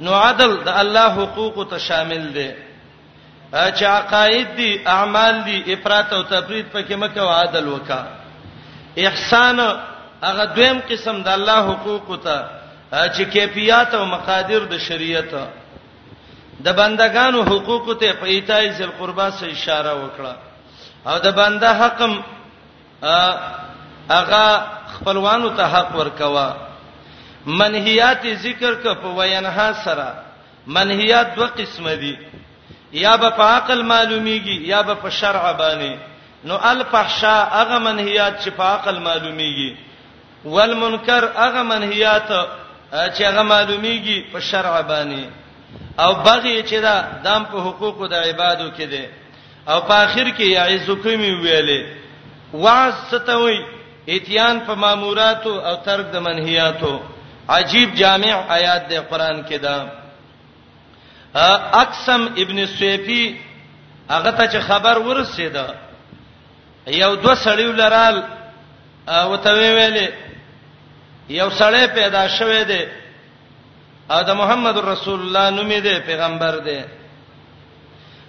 [0.00, 2.50] نو عدل د الله حقوق ته شامل دي
[3.54, 8.00] چې عقاید دي اعمال دي افراط او تفرید پکې مکه او عدل وکا
[9.08, 9.60] احسان
[10.22, 12.38] هغه دویم قسم د الله حقوق ته
[12.92, 15.30] چې کیفیت او مقادیر د شریعت
[16.66, 20.34] د بندگانو حقوق ته په ایتای ذل قربا سره اشاره وکړه
[21.12, 22.12] او د بنده حقم
[24.10, 24.44] هغه
[24.96, 26.48] خپلوانو ته حق ورکوا
[27.46, 30.12] منهیات ذکر ک په وینها سره
[30.66, 32.16] منهیات دوه قسمه دي
[32.94, 35.92] یا به په عقل معلومیږي یا به په شرع باندې
[36.48, 39.70] نو الفحشاء هغه منهیات چې په عقل معلومیږي
[40.44, 42.28] والمنکر هغه منهیات
[43.16, 45.24] چې هغه معلومیږي په شرع باندې
[45.98, 49.06] او بغي چې دا دام په حقوقو د عبادو کې دي
[49.68, 51.82] او په اخر کې یعزکم ویلې
[52.54, 53.58] وعظ ستوي
[54.08, 56.94] اتیان په ماموراتو او ترک د منهیاتو
[57.48, 59.76] عجیب جامع آیات د قران کې ده
[61.36, 63.36] اقسم ابن سویفی
[64.10, 65.74] هغه ته چې خبر ورسېده
[66.86, 68.22] یو دو سړیو لرال
[69.08, 70.08] او ته ویلې
[71.28, 72.84] یو سړی پیدا شوه دی
[74.10, 76.80] او د محمد رسول الله نوم دی پیغمبر دی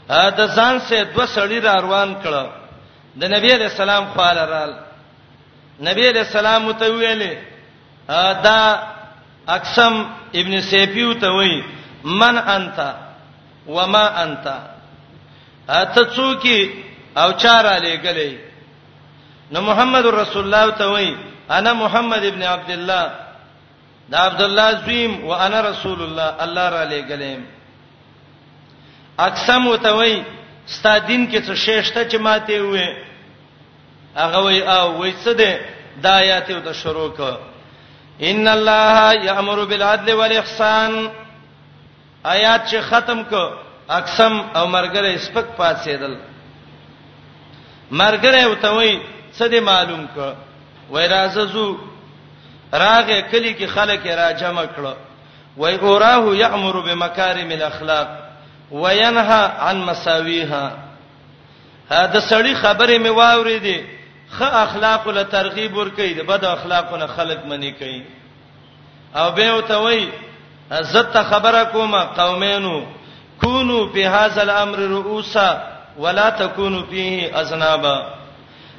[0.10, 2.44] ا د ځان سه دو سړی را روان کړه
[3.20, 4.74] د نبی علیہ السلام خپل رال
[5.90, 7.38] نبی علیہ السلام ته ویلې
[8.44, 8.60] دا
[9.48, 10.02] اقسم
[10.40, 11.62] ابن سیفیو ته وی
[12.06, 12.96] من انت
[13.68, 14.60] وما انت
[15.70, 16.84] اته څوکي
[17.18, 18.38] او چار علی گلی
[19.52, 21.16] نو محمد رسول الله ته وای
[21.50, 23.12] انا محمد ابن عبد الله
[24.12, 27.46] دا عبد الله زویم وانا رسول الله الله را علی گلیم
[29.20, 30.24] اقسم وته وای
[30.68, 32.96] ستا دین کې څه شیشته چې ماته وې
[34.16, 35.60] هغه وای او وای څه ده
[36.02, 37.22] د آیات او د شروع ک
[38.20, 41.08] ان الله یامر بالعدل والاحسان
[42.34, 43.44] آیات چې ختم کو
[43.98, 46.14] اقسم او مرګره سپک پاتېدل
[48.02, 49.02] مرګره وتوي
[49.38, 50.30] څه دې معلوم کو
[50.94, 51.68] وای راززو
[52.74, 54.96] راغه کلی کې خلک را جمع کړه
[55.62, 58.08] وای اوراه یامر بمکارم الاخلاق
[58.82, 60.64] وینها عن مساویها
[61.90, 63.78] دا سړی خبره می واورې دي
[64.38, 68.00] خ اخلاق له ترغیب ور کوي د بد اخلاقونه خلق منی کوي
[69.20, 70.08] او به وتوي
[70.72, 72.86] زت خبره کوم قومینو
[73.42, 75.60] کونو په هاذا الامر رؤوسا
[76.00, 77.98] ولا تکونو فيه اذنابا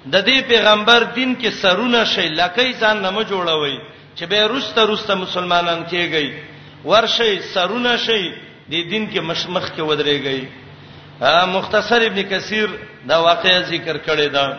[0.07, 3.79] د دې پیغمبر دین کې سرونه شي لکه ځان نه جوړوي
[4.19, 6.35] چې به رسته رسته مسلمانان کېږي
[6.85, 8.35] ورشي سرونه شي د
[8.71, 10.41] دی دین کې مشمخ کې ودرېږي
[11.49, 12.69] مختصر ابن کثیر
[13.09, 14.59] دا واقعي ذکر کړی دا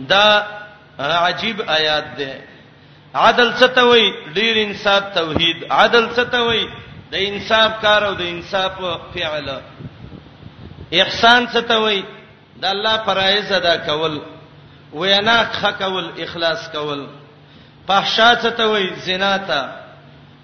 [0.00, 0.46] دا
[0.98, 2.30] عجیب آیات ده
[3.14, 6.62] عدل څه ته وای ډیر انصاف توحید عدل څه ته وای
[7.12, 8.72] د انصاف کار او د انصاف
[9.14, 9.48] فعل
[10.92, 12.00] احسان څه ته وای
[12.62, 14.18] د الله فرایز ادا کول
[14.92, 17.00] وینا حق کول اخلاص کول
[17.88, 19.60] فحشا څه ته وای زنا ته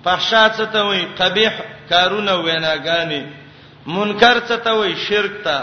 [0.05, 1.53] فحشا څه ته وای قبیح
[1.91, 3.23] کارونه ویناګانی
[3.87, 5.57] منکر څه ته وای شرک ته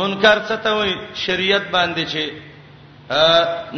[0.00, 0.92] منکر څه ته وای
[1.26, 2.22] شریعت باندې چې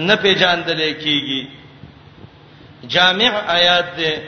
[0.09, 1.64] نه پیژاندل کیږي
[2.89, 4.23] جامع آیات ده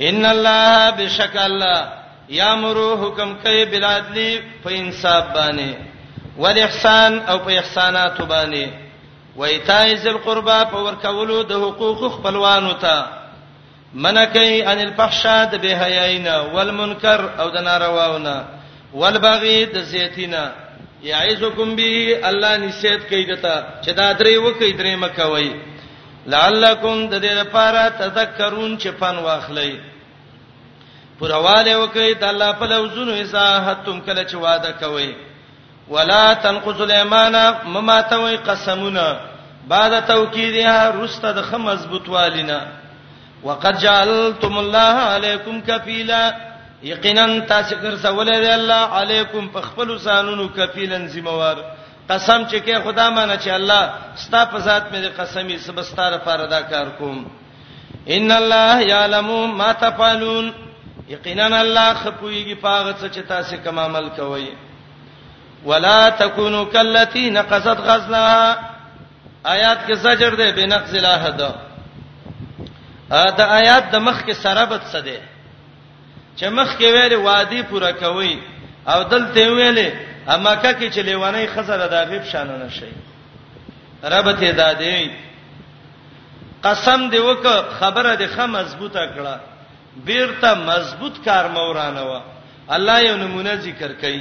[0.00, 1.88] ان الله بشک الله
[2.30, 5.74] یامرو حکم کوي بلادلی په انصاف باندې
[6.38, 8.68] ول احسان او په احسانات باندې
[9.36, 13.04] وایتای ذل قربا په ورکولو د حقوق خپلوانو ته
[13.94, 18.42] منکای ان الفحشاء د بهایینا والمنکر او د نارواونا
[18.94, 20.50] والبغی د زیتینا
[21.02, 25.50] یعزکم به الله نسیت کوي دته چې دا درې وکي درې مکوي
[26.26, 29.72] لعلکم د دې لپاره تذکرون چې پن واخلئ
[31.18, 35.10] پرواله وکړئ د الله په لوزونو حسابتم کله چې وعده کوئ
[35.88, 37.34] ولا تنقصوا الايمان
[37.66, 39.16] مما توي قسمنا
[39.68, 42.60] بعد توكيدها رست د خ مضبوط والینا
[43.44, 46.32] وقد جعلتم الله عليكم كفيلا
[46.82, 51.56] یقینا تاسو ګرځولې دی الله علیکم په خپل سانونو کفیلن ذمہوار
[52.10, 53.82] قسم چې کې خدا مانه چې الله
[54.22, 57.18] ستا په ذات مې قسمي سبستاره پر ادا کار کوم
[58.16, 59.30] ان الله یعلم
[59.60, 60.50] ما تفعلون
[61.12, 64.48] یقینا الله خپويږي پاغه څه چې تاسو کوم عمل کوئ
[65.70, 68.58] ولا تکونو کلتی نقصت غزلها
[69.54, 71.36] آیات کې زجر ده بنقص العهد
[73.38, 75.20] دا آیات د مخ کې سرابت څه ده
[76.36, 78.38] چې مخ کې ویل وادي پوره کوي
[78.92, 82.88] او دلته ویلې اماکه کې چې لیوانې خزر د غیب شان نه شي
[84.14, 84.94] رب ته دادې
[86.66, 87.44] قسم دی وک
[87.80, 89.36] خبره د خه مضبوطه کړه
[90.08, 92.12] بیرته مضبوط کار مورانه و
[92.74, 94.20] الله یو نمونه ذکر کړي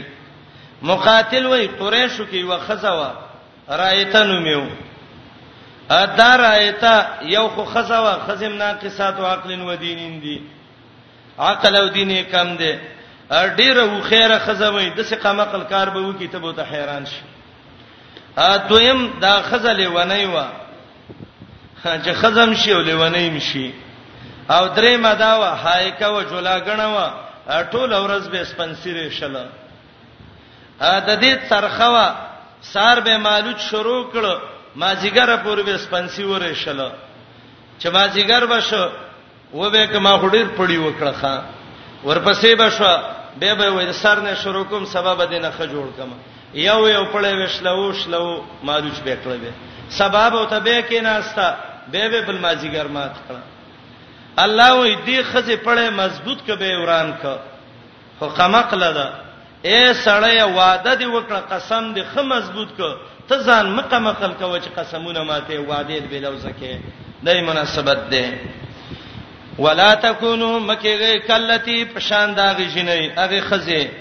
[0.91, 3.11] مقاتل وای قریشو کې و خزوا
[3.81, 4.65] رایتن میو
[5.95, 6.85] ا دار ایت
[7.35, 10.37] یو خو خزوا خزم ناقصات او عقل و دینین دی
[11.49, 12.73] عقل او دین کم دی
[13.37, 16.63] ا ډیره و خیره خزوي د څه قامه قلکار به و کی ته به ته
[16.71, 17.21] حیران شي
[18.37, 20.37] ا دویم دا خزلې ونی و
[22.03, 23.73] چې خزم شي او لونی مشي
[24.49, 26.97] او درې مدا و حایکه و جولاګنه و
[27.71, 29.45] ټول ورځ به سپنسری شله
[30.81, 31.97] ا د دې ترخه و
[32.61, 34.25] سار به مالوچ شروع کړ
[34.75, 36.91] ما جګره پور به سپنسی وره شله
[37.79, 38.89] چې ما جګر بشو
[39.53, 41.39] و به کما خډیر پړی وکړه
[42.05, 46.15] ورپسې بشو به به وې سر نه شروع کوم سبب دینه خ جوړ کما
[46.53, 49.51] یو یو پړې وشلو شلو ماروچ به کړې به
[49.89, 51.55] سبب او ته به کې ناستا
[51.91, 53.41] به به بل مازیګر مات کړه
[54.43, 57.23] الله وې دې خزه پړې مضبوط کبه وران ک
[58.19, 59.09] خو قمق لدا
[59.69, 62.79] اے سړی وعده دی وکړه قسم دی خ مضبوط ک
[63.27, 66.79] ته ځان مقمقل کوي چې قسمونه ماته وعده بلوزکه
[67.25, 68.23] دای مناسبت ده
[69.59, 73.91] ولا تکونو مکه کلتی پشان دا غژنی هغه خزه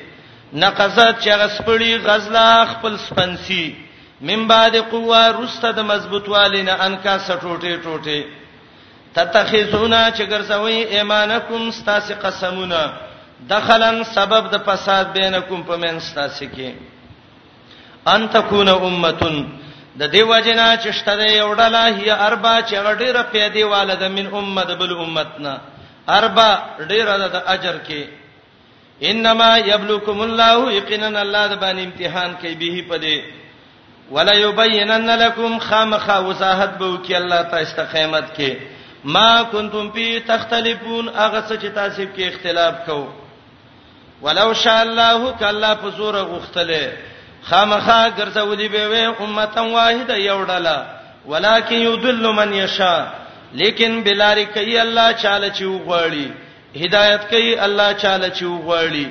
[0.53, 3.75] نقزت چې هغه سپړی غزلا خپل سپنسی
[4.21, 8.25] من بعد قوا رسته د مضبوطوالینه انکا سټوټه ټوټه
[9.15, 12.93] تتخذونا چې ګرځوي ایمانکم ستاسې قسمونه
[13.49, 16.73] دخلن سبب د فساد بینکم په من ستاسې کې
[18.07, 19.58] ان تکونه امتون
[20.01, 24.65] د دیو جنا چشته دی یو ډله هي اربا چې غډیره پیدې والده من امه
[24.83, 25.55] بل امتنا
[26.19, 26.51] اربا
[26.91, 28.03] ډیره د اجر کې
[29.11, 33.19] انما یبلوکم الله یقینا الله د باندې امتحان کوي به په دې
[34.15, 38.57] ولا یبینن لکم خامخ وساحت بو کې الله تاسو ته قیامت کې
[39.17, 43.09] ما کنتم فی تختلفون هغه څه چې تاسو کې اختلاف کو
[44.25, 46.83] ولو شاء الله کله په زور غختله
[47.43, 50.79] خامخا ګرځولې به وې امته واحده یو ډله
[51.27, 52.95] ولکن یضل من یشا
[53.61, 56.29] لیکن بلاری کوي الله چاله چې وغوړي
[56.77, 59.07] هدایت کوي الله چاله چې وغوړي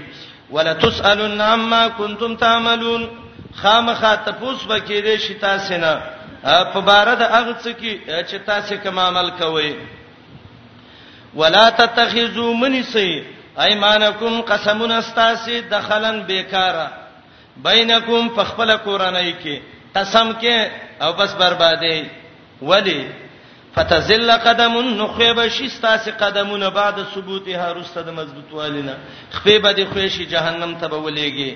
[0.52, 3.08] ولا تسالن عما کنتم تعملون
[3.56, 6.00] خامخا تپوس وکړي شي تاسو نه
[6.74, 9.74] په بار د هغه څه کې چې تاسو کوم عمل کوئ
[11.36, 13.24] ولا تتخذوا منسی
[13.60, 16.88] ايمانکم قسمون استاسی دخلن بیکاره
[17.64, 19.60] بینکم فخپل قرانای کې
[19.96, 20.70] قسم کې
[21.02, 22.02] او بس بربادي
[22.62, 23.02] ولی
[23.76, 28.94] فتزل قدم نخيب شستاس قدمونه بعد ثبوتها رستد مضبوطوالینا
[29.34, 31.52] خپيبه دي خوشي جهنم ته بولېږي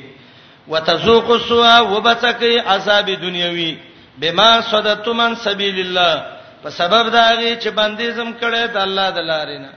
[0.67, 3.77] وتذوق السوا وبتقي عذاب دنیوي
[4.21, 6.23] بما صدتم من سبيل الله
[6.63, 9.71] په سبب داږي چې بندي زم کړه د الله د لارې نه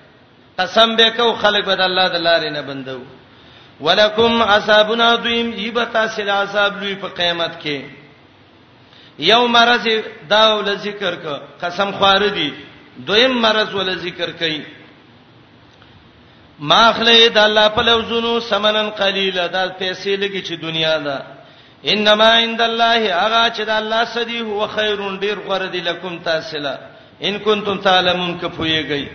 [0.59, 3.01] قسم به کو خلک به د الله د لارې نه بندو
[3.87, 7.77] ولکم عذابن عظیم یبتا سل عذاب لوی په قیامت کې
[9.31, 9.85] یوم مرز
[10.31, 11.27] دا ول ذکر ک
[11.63, 12.49] قسم خوار دی
[13.09, 14.57] دویم مرز ول ذکر کئ
[16.71, 21.19] ماخله د الله په لوزونو سمنن قلیل دا پیسې لګي چې دنیا دا
[21.93, 26.77] انما عند الله هغه چې د الله سدي هو خیرون ډیر غره دی لکم تاسلا
[27.27, 29.09] ان کنتم تعلمون ک پویږئ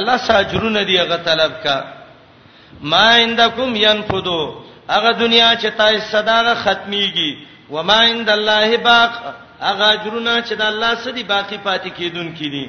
[0.00, 1.78] الله ساجرون دی هغه طلب کا
[2.82, 4.54] ما عندکم ينفدو
[4.90, 7.36] هغه دنیا چې تاسو صداغه ختميږي
[7.70, 9.12] و ما عند الله باق
[9.60, 12.68] هغه اجرونه چې د الله سدي باقی پاتې کیدون کیدي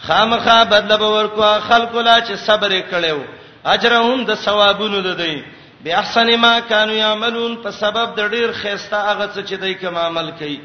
[0.00, 3.20] خامخا بدل به ورکو خلق لا چې صبر کړو
[3.66, 5.44] اجرهم د ثوابونو ده دی
[5.84, 9.96] به احسن ما كانوا يعملون په سبب د ډیر خيسته هغه څه چې دوی کوم
[9.98, 10.60] عمل کوي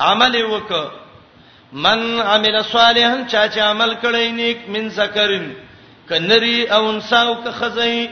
[0.00, 0.72] عمل وک
[1.72, 5.46] من عمل صالحا چا چې عمل کړی نیک من ذکرن
[6.08, 8.08] کنری او انساو که خزای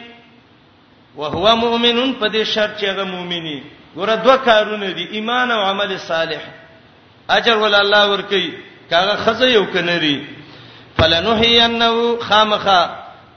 [1.18, 3.62] وهو مؤمن په دې شرط چې هغه مؤمنی
[3.96, 6.40] ګوره دوه کارونه دي ایمان او عمل صالح
[7.28, 8.54] اجر ول الله ورکی
[8.90, 10.26] کاغه خزای او کنری
[10.98, 12.88] فلنحینه خامخه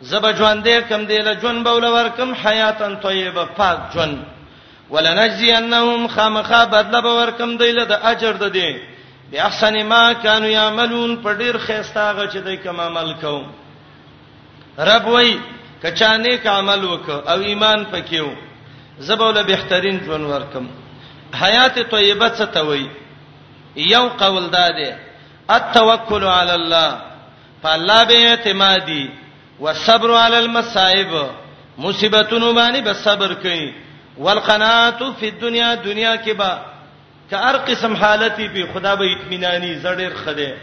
[0.02, 4.26] زب ژوندې کم دی له ژوند بوله ورکم حیاتن طیبه پاک ژوند
[4.92, 8.78] ولنجزینهم خامخه بدله به ورکم دی له د اجر ده دی
[9.32, 13.46] بیا احسن ما کانوا یعملون په ډیر خیستا غچ دی کوم عمل کوم
[14.80, 15.38] رب وای
[15.84, 18.28] کچا نیک عمل وک او ایمان پکېو
[19.08, 20.66] زبوله بهترین ژوند ورکم
[21.44, 22.88] حیات طیبه څه ته وای
[23.76, 24.98] یو قول داده
[25.50, 26.94] التوکل علی الله
[27.62, 29.12] فالله به اعتمادی
[29.60, 31.14] والصبر علی المصائب
[31.78, 33.72] مصیبتونو باندې به صبر کئ
[34.18, 36.60] والقناعت فی الدنیا دنیا کې با
[37.30, 40.54] که هر قسم حالتي به خدا به اطمینانی زړیر خده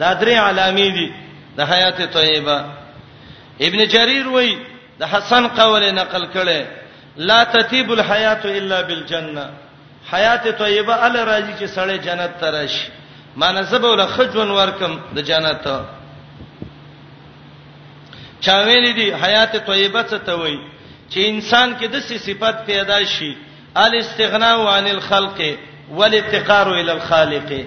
[0.00, 1.12] دا درې علامې دي
[1.56, 2.64] د حیات طیبه
[3.60, 4.54] ابن جرير وای
[4.98, 6.62] د حسن قول نقل کړي
[7.16, 9.50] لا تتیب الحیات الا بالجنه
[10.12, 12.72] حیات طیبه ال راځي چې سړی جنت ترش
[13.36, 15.66] معنی زبول خجون ورکم د جنت
[18.40, 20.58] چا ویل دي حیات طیبه څه ته وای
[21.10, 23.34] چې انسان کې د سې صفات پیدا شي
[23.76, 25.40] ال استغناء عن الخلق
[25.90, 27.66] والافتقار الى الخالق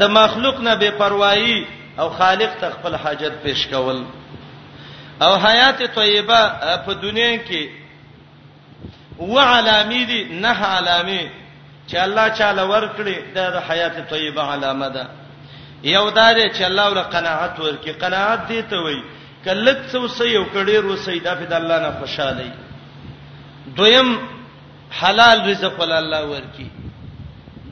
[0.00, 1.58] دا مخلوق نه بے پروايي
[1.98, 4.04] او خالق ته خپل حاجت پیش کول
[5.24, 6.40] او حیات طیبه
[6.86, 7.62] په دنیا کې
[9.18, 11.24] و علامې دي نه علامې
[11.90, 15.04] چې الله چاله ورکړي دا د حیات طیبه علامه ده
[15.82, 19.02] یو دا دی چې الله ور قناعت ورکړي قناعت دی ته وایي
[19.44, 22.50] کله څو سې وکړي روسي دا په د الله نه خوشاله وي
[23.76, 24.18] دویم
[25.00, 26.68] حلال رزق ول الله ورکي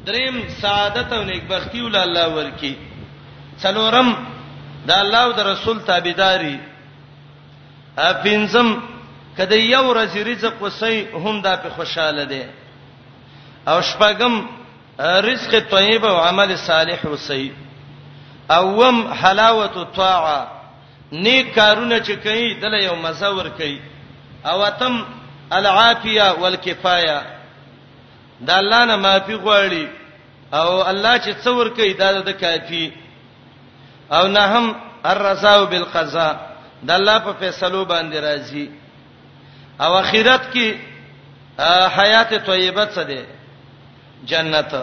[0.07, 2.75] دریم سعادت او نیکبختی ول الله ورکي
[3.63, 4.09] څلورم
[4.89, 6.59] د الله او د رسول تابعداري
[8.07, 8.69] افینزم
[9.37, 12.45] کله یو ورځ رزق وسې هم دا په خوشاله دي
[13.71, 14.35] او شپږم
[15.31, 17.51] رزق طیب او عمل صالح وسې
[18.59, 20.41] اوم حلاوت الطاعه
[21.25, 23.79] نیک کارونه چې کوي دله یو مزور کوي
[24.51, 24.95] او اتم
[25.59, 27.19] العافیه والکفایه
[28.47, 29.87] دا الله نه معافي غواړي
[30.59, 32.91] او الله چې څور کوي دا د کافی
[34.17, 34.67] او نه هم
[35.05, 36.35] الرزاو بالقضاء
[36.87, 38.71] د الله په فیصلو باندې راضي
[39.81, 40.69] او اخرت کې
[41.99, 43.27] حیات طیبه څه ده
[44.31, 44.75] جنت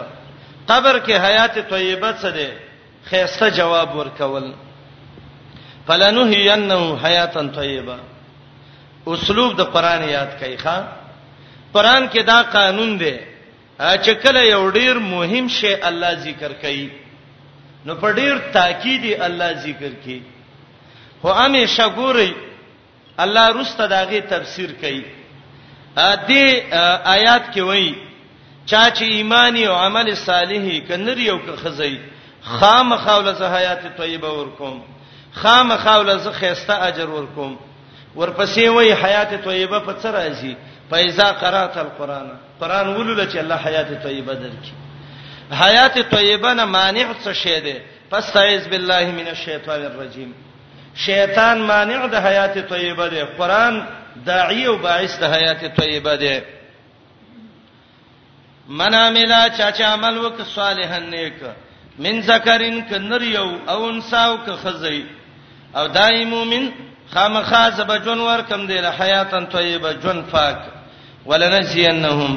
[0.68, 2.50] قبر کې حیات طیبه څه ده
[3.08, 4.52] خیسته جواب ورکول
[5.86, 7.96] فلنحینه حیاتن طیبه
[9.14, 10.76] اسلوب د قران یاد کوي ښا
[11.74, 13.16] قران کې دا قانون دی
[13.80, 16.88] چې کله یو ډیر مهم شی الله ذکر کوي
[17.84, 20.22] نو په ډیر تاکید الله ذکر کوي
[21.26, 22.34] خو همیشه ګوري
[23.18, 25.04] الله رسته داغه تفسیر کوي
[25.96, 26.72] ا دې
[27.06, 27.94] آیات کې وایي
[28.66, 31.98] چا چې ایمانی او عمل صالحي کنری او خزی
[32.42, 34.80] خام خاوله زه حیات طیبه ورکوم
[35.32, 37.58] خام خاوله زه خيسته اجر ورکوم
[38.16, 40.56] ورپسې وایي حیات طیبه په څه راځي
[40.90, 42.26] فایزا قرات القرآن
[42.60, 47.80] قرآن ولول چې الله حیات طیبه درکې حیات طیبه نه مانع څه شه ده
[48.10, 50.34] پس تعوذ بالله من الشیطان الرجیم
[51.04, 53.74] شیطان مانع د حیات طیبه دی قران
[54.26, 56.34] داعی او باعث د حیات طیبه دی
[58.78, 61.38] مناملا چاچا عمل وک صالحن نیک
[62.04, 65.04] من ذکرین ک نر یو او انساو ک خزی
[65.76, 66.68] او دای مومن
[67.14, 70.58] خامخا زبجون ور کم دی له حیاتن طیبه جون پاک
[71.26, 72.32] ولنزینهم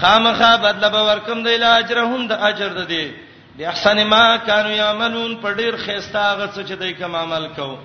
[0.00, 3.25] خامخا بدل به ور کم دی له اجرهم د اجر د دی, دی
[3.58, 7.76] باحسن ما كانوا يعملون په ډیر خيستا غڅ چې دای کوم عمل کو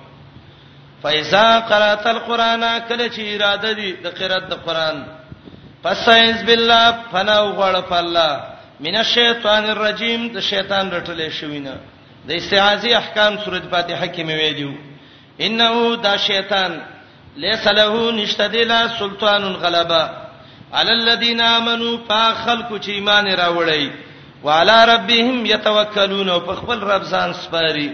[1.02, 5.02] فایزا قرات القرانا کله چې اراده دي د قرات د قران
[5.82, 8.42] پس ایز بالله فنا وغړ فالله
[8.80, 11.76] من الشیطان الرجیم د شیطان رټلې شوینه
[12.28, 14.74] د استعاذی احکام سورۃ فاتحه کې مې ویلو
[15.40, 16.78] انه دا شیطان
[17.46, 20.06] ليس له نشتدلا سلطان غلبا
[20.80, 23.90] علی الذین آمنوا فخلقوا چې ایمان راوړی
[24.44, 27.90] وعلى ربهم يتوکلون او په خپل رب ځان سپاري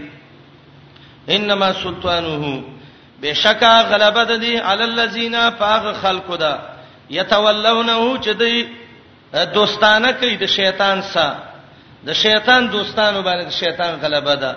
[1.28, 2.62] انما سلطانه
[3.22, 6.58] بشکا غلبه د دي علی الذین فاغ خلقو دا
[7.10, 8.68] يتولونه چې دی
[9.54, 11.38] دوستانه کوي د شیطان سره
[12.06, 14.56] د شیطان دوستانو باندې د شیطان غلبه ده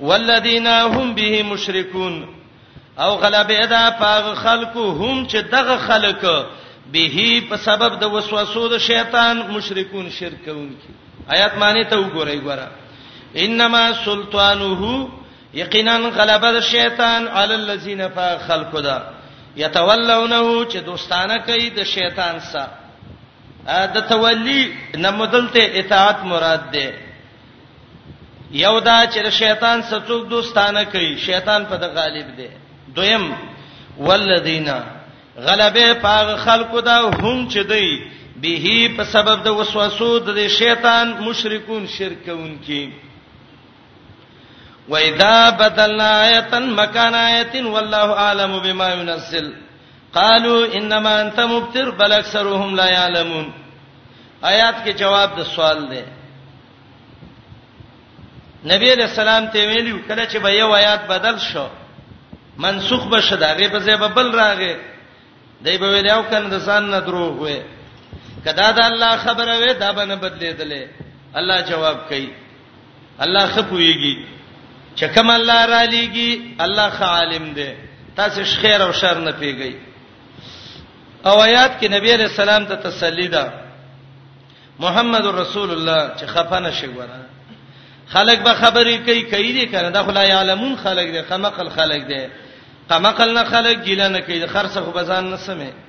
[0.00, 2.28] والذین هم به مشرکون
[2.98, 6.22] او غلبه ده پاغ خلقو هم چې دغه خلق
[6.92, 10.92] به په سبب د وسوسو د شیطان مشرکون شرک کوونکي
[11.34, 12.68] آیات معنی ته وګورئ ګوره
[13.34, 15.08] انما سلطانه
[15.54, 18.96] یقینا غلبه الشیطان علی الذین فخلقوا دا
[19.56, 20.40] یتولونه
[20.70, 22.70] چې دوستانه کوي د شیطان سره
[23.96, 24.62] د تولی
[25.06, 26.94] نمدلته اطاعت مراد ده
[28.50, 32.46] یو دا چې شیطان ستوک دوستانه کوي شیطان په د غالب دی
[33.00, 33.26] دویم
[33.98, 34.78] ولذینا
[35.48, 37.88] غلبه پاغ خلقو دا هم چې دی
[38.40, 42.82] به په سبب د وسوسو د شیطان مشرکون شرکون کی
[44.88, 49.46] وَإِذَا بَدَلْنَا آيَةً مَكَانَ آيَةٍ وَاللَّهُ أَعْلَمُ بِمَا يُنَزِّلُ
[50.18, 53.52] قَالُوا إِنَّمَا أَنْتَ مُبْتِرٌ بَلْ أَكْثَرُهُمْ لَا يَعْلَمُونَ
[54.50, 56.02] آیات کې جواب د سوال دی
[58.74, 61.64] نبی علیہ السلام ته ویلو کله چې به یو آیات بدل شو
[62.66, 64.76] منسوخ بشه داغه په ځای به بل راغې
[65.66, 67.58] دای په ویلو کنه د ځان نه دروغ وې
[68.46, 70.82] کدا دا الله خبره وې دا باندې بدلېدلې
[71.38, 72.28] الله جواب کوي
[73.24, 74.14] الله خپويږي
[74.98, 76.32] چکم الله را لېږي
[76.64, 77.70] الله خالم دی
[78.16, 79.74] تاسو خیر او شر نه پیګی
[81.26, 83.44] او آیات کې نبی عليه السلام ته تسلی ده
[84.84, 87.26] محمد رسول الله چې خفانه شي ورانه
[88.14, 92.22] خلک به خبرې کوي کوي دي کنه دا خلای عالمون خلک دي خمقل خلک دي
[92.90, 95.85] قمقل نه خلک ګیله نه کوي خرڅه خو بزان نه سمې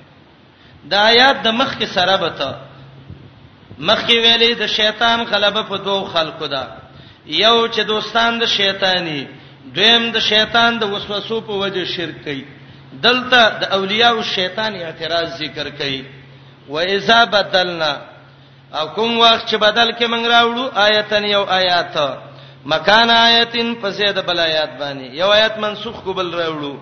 [0.84, 2.50] د آیات د مخ کې سره بته
[3.78, 6.64] مخ کې ویلې د شیطان غلبه په دوو خلکو ده
[7.26, 9.26] یو چې دوستان د شیطانی
[9.74, 12.44] دویم د شیطان د وسوسو په وجه شرک کوي
[12.92, 16.02] دلته د اولیاء او شیطان اعتراض ذکر کوي
[16.68, 17.92] و اذا بدلنا
[18.74, 21.96] او کوم وخت چې بدل کې منګ راوړو آیتن یو آیات
[22.64, 26.78] مکان آیتن پسې د بل آیات باندې یو آیت منسوخ کو بل راوړو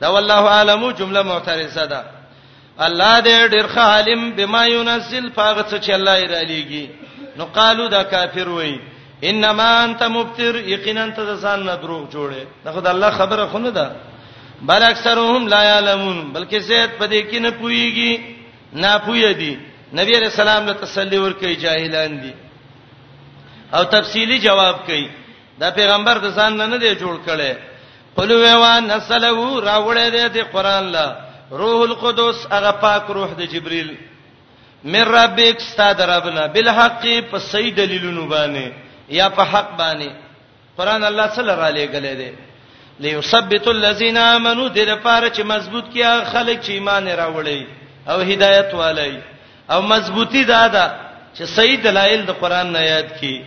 [0.00, 2.19] دا والله علمو جمله معترضه ده
[2.78, 6.90] الله دې ډېر خالم بما ينزل فاغه څه چې الله یې را لېږي
[7.36, 8.78] نو قالو دا کافر وای
[9.22, 13.70] انما انت مبتر یقینا انت ځان نه دروغ جوړې دا خدای الله خبره خو نه
[13.70, 13.90] ده
[14.62, 18.14] بل اکثرهم لا يعلمون بلکې زید پدې کې نه پويږي
[18.72, 19.58] نه پوي دي
[19.92, 22.34] نبی رسول الله تسلی ورکړي جاهلان دي
[23.74, 25.08] او تفصيلي جواب کوي
[25.58, 27.52] دا پیغمبر د ځان نه نه دی جوړ کړي
[28.16, 31.16] قلوه وان نسلو راوړې دې قران له
[31.50, 33.94] روح القدس هغه پاک روح د جبريل
[34.84, 38.72] من ربک استاد ربنا بالحق په صحیح دلیلونو باندې
[39.16, 40.08] یا په حق باندې
[40.78, 42.32] قران الله صلی الله علیه غلې دی
[43.00, 47.66] ليثبت الذين امنوا د لپاره چې مضبوط کیا خلک چې ایمان راوړي
[48.08, 49.18] او هدایت والي
[49.70, 50.86] او مضبوطی دادا
[51.38, 53.42] چې صحیح دلایل د قران نه یاد کی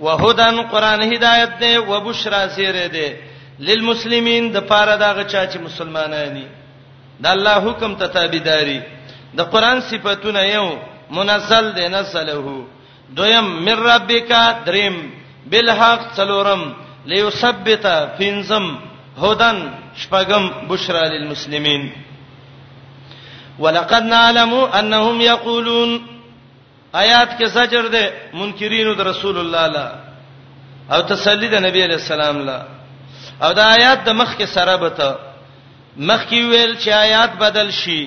[0.00, 3.08] وهدن قران هدایت دی وبشرا سیره دی
[3.60, 6.46] للمسلمین د پاره دا غچا چې مسلمانانی
[7.22, 8.78] د الله حکم ته تابعداري
[9.36, 10.66] د قران صفاتونه یو
[11.16, 12.34] منزل دی نسله
[13.16, 14.30] دویم من ربک
[14.66, 14.94] دریم
[15.50, 16.62] بالحق څلورم
[17.06, 17.84] ليثبت
[18.18, 18.66] فینزم
[19.22, 19.56] هدن
[19.96, 21.92] شپغم بشرا للمسلمین
[23.58, 25.90] ولقد نعلم انهم يقولون
[26.94, 29.86] آیات کې زجر ده منکرینو د رسول الله لا
[30.92, 32.58] او تسلی د نبی علی السلام لا
[33.42, 35.27] او دا آیات د مخ کې سره بته
[35.98, 38.00] مخکې ویل چې آیات بدل شي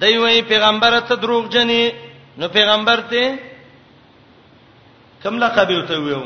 [0.00, 1.92] دی وی پیغمبر ته دروغ جنې
[2.38, 3.34] نو پیغمبر ته
[5.22, 6.22] کوم لقب یو ته ویو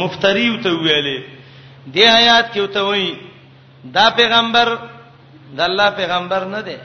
[0.00, 1.20] مفتری یو ته ویلې
[1.94, 3.16] دی آیات کې وته وی
[3.96, 4.76] دا پیغمبر
[5.56, 6.76] د الله پیغمبر نه دی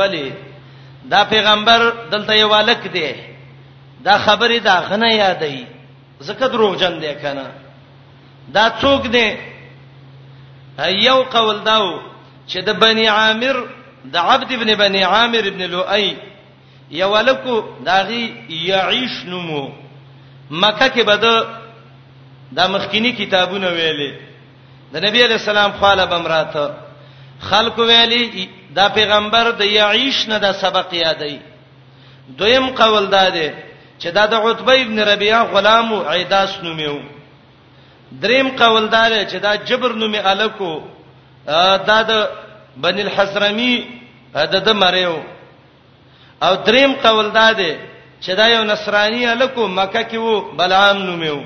[0.00, 0.28] ولی
[1.12, 3.08] دا پیغمبر دلته یو الک دی
[4.08, 5.64] دا خبره دا غنه یادې
[6.28, 7.46] زکه دروغ جن دی کنه
[8.58, 9.26] دا څوک دی
[11.08, 11.88] یو قول داو
[12.50, 13.56] چې د بنی عامر
[14.14, 16.08] د عبد ابن بنی عامر ابن لؤي
[16.90, 17.54] یولکو
[17.86, 19.62] داغي یعيش نومو
[20.50, 21.36] مکه کې بده
[22.56, 24.12] د مخکینی کتابونه ویلې
[24.92, 26.74] د نبی علی السلام خاله بمراته
[27.48, 31.34] خلق ویلې دا پیغمبر د یعيش نه د سبق یادې
[32.38, 33.50] دویم قول داده
[34.00, 36.98] چې دا د عتبه ابن ربيعه غلام او عیداس نومو
[38.12, 40.74] دریم قول داده چې دا جبر نومي الکو
[41.46, 42.10] دا د
[42.82, 43.74] بن الحسرمی
[44.34, 45.16] دا د مریو
[46.44, 47.74] او دریم قول دا دی
[48.22, 51.42] چې دا یو نصرانی الکو مکه کې وو بلعام نومیو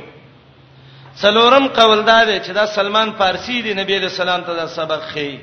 [1.23, 5.03] څلورم قول دا دی چې دا سلمان فارسی دی نبی رسول الله ته دا سبق
[5.13, 5.39] خي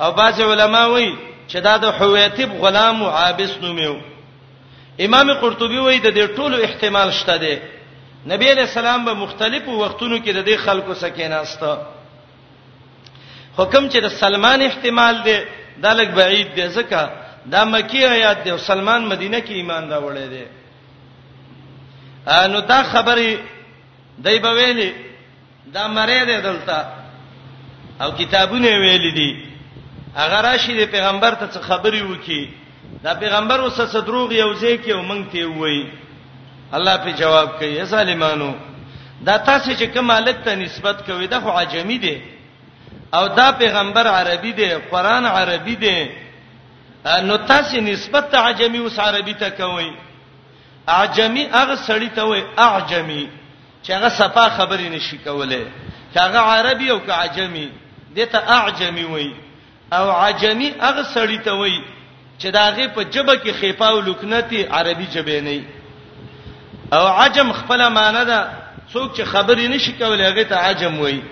[0.00, 1.16] او بعض علما وایي
[1.48, 3.96] چې دا د حویتب غلام او عابس نومیو
[5.00, 7.56] امام قرطبي وایي د دې ټولو احتمال شته دی
[8.26, 11.78] نبی علیہ السلام به مختلفو وختونو کې د دې خلکو سکیناسته
[13.58, 15.38] حکم چې د سلمان احتمال دی
[15.82, 17.00] دا لګ بعید دی ځکه
[17.54, 20.44] دا مکی آیات دی او سلمان مدینه کې ایمان دا وړی دی
[22.52, 23.38] نو دا خبره
[24.24, 24.90] دای په ویلي
[25.74, 26.76] دا مری دی دلته
[28.02, 29.30] او کتابونه ویل دي
[30.16, 32.42] اگر راشي د پیغمبر ته څه خبري وکي
[33.02, 35.92] دا پیغمبر اوس څه دروغ یو ځای کې ومنګ ته وایي
[36.72, 38.52] الله په جواب کوي ظالمانو
[39.26, 42.16] دا تاسو چې کومه لکه نسبت کوي دا خو عجمي دي
[43.12, 46.10] او دا پیغمبر عربي دی قران عربي دی
[47.24, 49.92] نو تاسو نسبت عجمي اوس عربي ته کوي
[50.88, 53.28] اعجمي هغه سړی ته وي اعجمي
[53.86, 55.64] چې هغه صفه خبرې نشي کولای
[56.14, 57.70] چې هغه عربي او که عجمي
[58.16, 59.34] دته اعجمي وي
[59.92, 61.82] او عجمي هغه سړی ته وي
[62.40, 65.64] چې داغه په جبه کې خېپاو لکنتی عربي جبه نه
[66.92, 68.48] او عجم خپل معنی ده
[68.94, 71.22] څوک چې خبرې نشي کولای هغه ته عجم وایي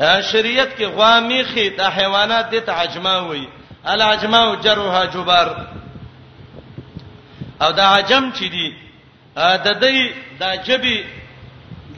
[0.00, 3.46] شریعت کې غوا میخي د حیوانات د تعجما وي
[3.92, 5.52] العجما جرها جبر
[7.62, 8.74] او دا عجم چې دي
[9.36, 10.10] د دې
[10.40, 10.96] د جبي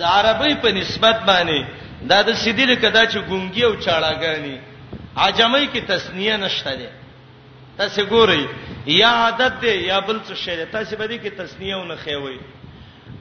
[0.03, 1.65] د عربی په نسبت باندې
[2.11, 4.59] دا د سیدل کدا چې ګونګي او چاړهګانی
[5.17, 6.91] عجمای کې تسنیه نشته ده
[7.81, 8.47] تاسو ګورئ
[8.99, 12.41] یا عادت ده یا بل څه شی ده تاسو به دې کې تسنیه ونه خوي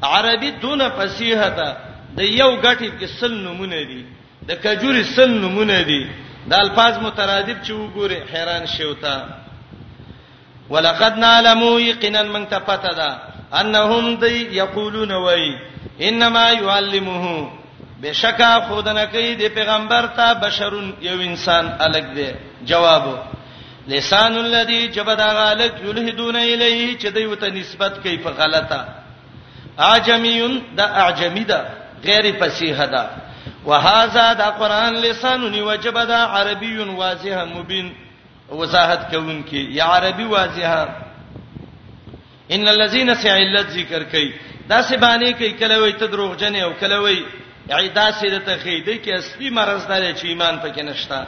[0.04, 1.68] عربي دونه فصیحه ده
[2.16, 4.02] د یو غټي کې سل نمونه دي
[4.50, 6.02] د کجوري سن نمونه دي
[6.50, 9.16] د الفاظ مترادف چې وګوره حیران شیو تا
[10.74, 11.62] ولقد نعلم
[11.92, 13.10] یقینا من تفتدا
[13.62, 15.46] انهم دی یقولون وای
[16.10, 17.24] انما يعلمه
[18.02, 22.30] بشکا خودنه کوي د پیغمبر ته بشرون یو انسان الګ دی
[22.72, 23.04] جواب
[23.94, 28.86] لسان الذي جبدا غالک یلهدون الیه چې دوی ته نسبت کوي په غلطه
[29.92, 31.60] اعجمیون د اعجمی ده
[32.04, 33.08] غیر فصیح ده
[33.70, 37.88] وهذا دا قران لسانونی وجب دا عربی واضح مبین
[38.52, 40.88] وضاحت کوونکی یا عربی واضحه
[42.52, 44.34] ان الذين سعلت ذکر کوي
[44.70, 47.26] دا سی باندې کوي کله وي ته دروغجن او کله وي
[47.72, 51.26] عیدا سی د تخیدې کې اصلي مرز ده چې ایمان پکې نشتا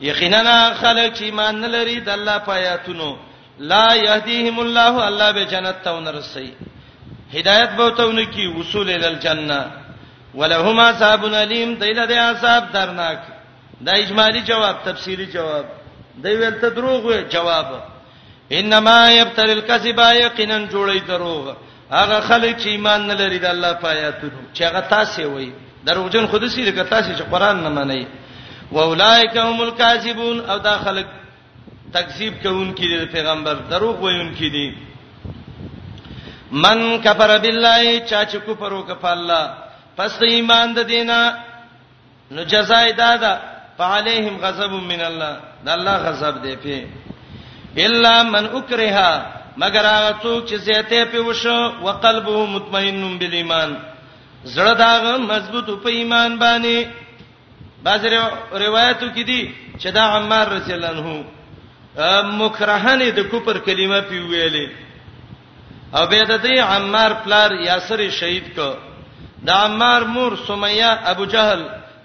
[0.00, 3.16] یقینا خلک چې ایمان نه لري د الله پیاتونو
[3.58, 6.52] لا يهديهم الله الله به جنت ته ونرسي
[7.34, 9.89] هدایت به ته ونکي وصول ال الجنه
[10.34, 13.20] ولهما صاحب علیم دیل د اعصاب درناک
[13.86, 15.64] دا اجمالی جواب تفصیلی جواب
[16.24, 17.66] دی ویل ته دروغ وی جواب
[18.60, 21.44] انما یبتل الکذب یقینا جوړی دروغ
[21.90, 25.52] هغه خلک چې ایمان نه لري د الله پایاتونو چې هغه تاسو وي
[25.86, 28.04] دروژن خود سي لکه تاسو چې قران نه منئ
[28.72, 31.06] واولائک هم الکاذبون او دا خلک
[31.92, 34.66] تکذیب کوونکي دي پیغمبر دروغ وایونکي دي
[36.52, 41.18] من کفر بالله چا چې کفر وکړ په الله پس د ایمان د دینه
[42.34, 43.32] نو جزای دادا
[43.78, 45.32] فعليهم غضب من الله
[45.66, 49.10] د الله غضب دی په الا من اکرها
[49.62, 53.70] مگر هغه څوک چې زیته په وشو او قلبه مطمئن بالایمان
[54.44, 56.86] زړه دا مضبوط په ایمان باندې
[57.82, 58.04] بعض
[58.64, 59.42] روایتو کې دي
[59.78, 61.24] چې دا عمار رضی الله
[61.98, 64.68] عنه مکرهنه د کوپر کلمه پیویلې
[65.94, 68.68] او به د دې عمار پلار یاسر شهید کو
[69.46, 71.62] د عمار مور سمیه ابو جهل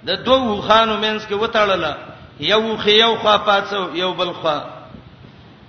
[0.09, 1.93] د دوو خانو مینس کې وټړله
[2.51, 4.57] یو خې یو خوا پاتو یو بل خوا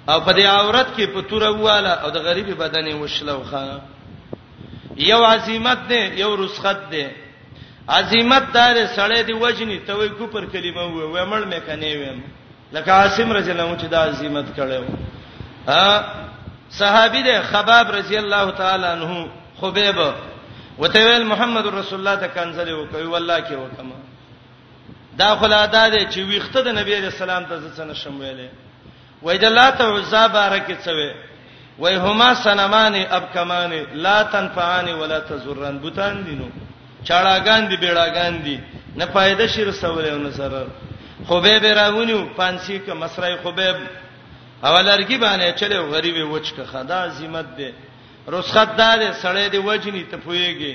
[0.08, 3.64] او په دې عورت کې په توره واله او د غریبي بدن وشلو خا
[5.10, 7.02] یو عزمت دی یو رسخت دی
[7.96, 12.22] عزمت دار سړی دی وجنی ته وې کوپر کلمه وې ومل مې کنه ویم
[12.72, 14.82] لکه عاصم رضی الله عنه چې دا عزمت کړو
[15.68, 16.04] ها
[16.80, 19.26] صحابي دی خباب رضی الله تعالی عنہ
[19.60, 19.98] خبيب
[20.78, 23.92] وته ویل محمد رسول الله ته کنځلې وکوي والله کې وکم
[25.18, 28.48] دا خلادا دي چې ویخته د نبی رسول الله ته ځنه شم ویلې
[29.22, 31.12] وای دلات عزا بارک څوي
[31.78, 36.48] وای هما سنمان اب کمان لا تنفعان ولا تزرن بوتان دینو
[37.04, 38.60] چاړاګان دی بیړاګان دی
[38.96, 40.64] نه فائدہ شي رسول او نصر
[41.28, 43.76] خبيب راونیو پانسی ک مسرای خبيب
[44.62, 47.72] اولرګي باندې چلو غریب وچ ک خدا عظمت دی
[48.32, 50.74] رسخت دار سړې دی وجنی ته پويږي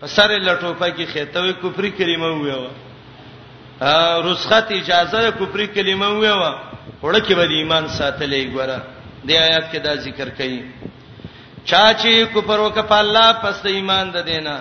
[0.00, 2.64] په سره لټوفه کې خېتوي کفر کلمه ویو
[3.80, 6.56] ا رسخت اجازه کفر کلمه ویو
[7.02, 8.78] وړه کې به ایمان ساتلې ګوره
[9.28, 10.62] د آیات کې دا ذکر کړي
[11.68, 14.56] چا چې کفر وکړ الله پس ایمان د دینا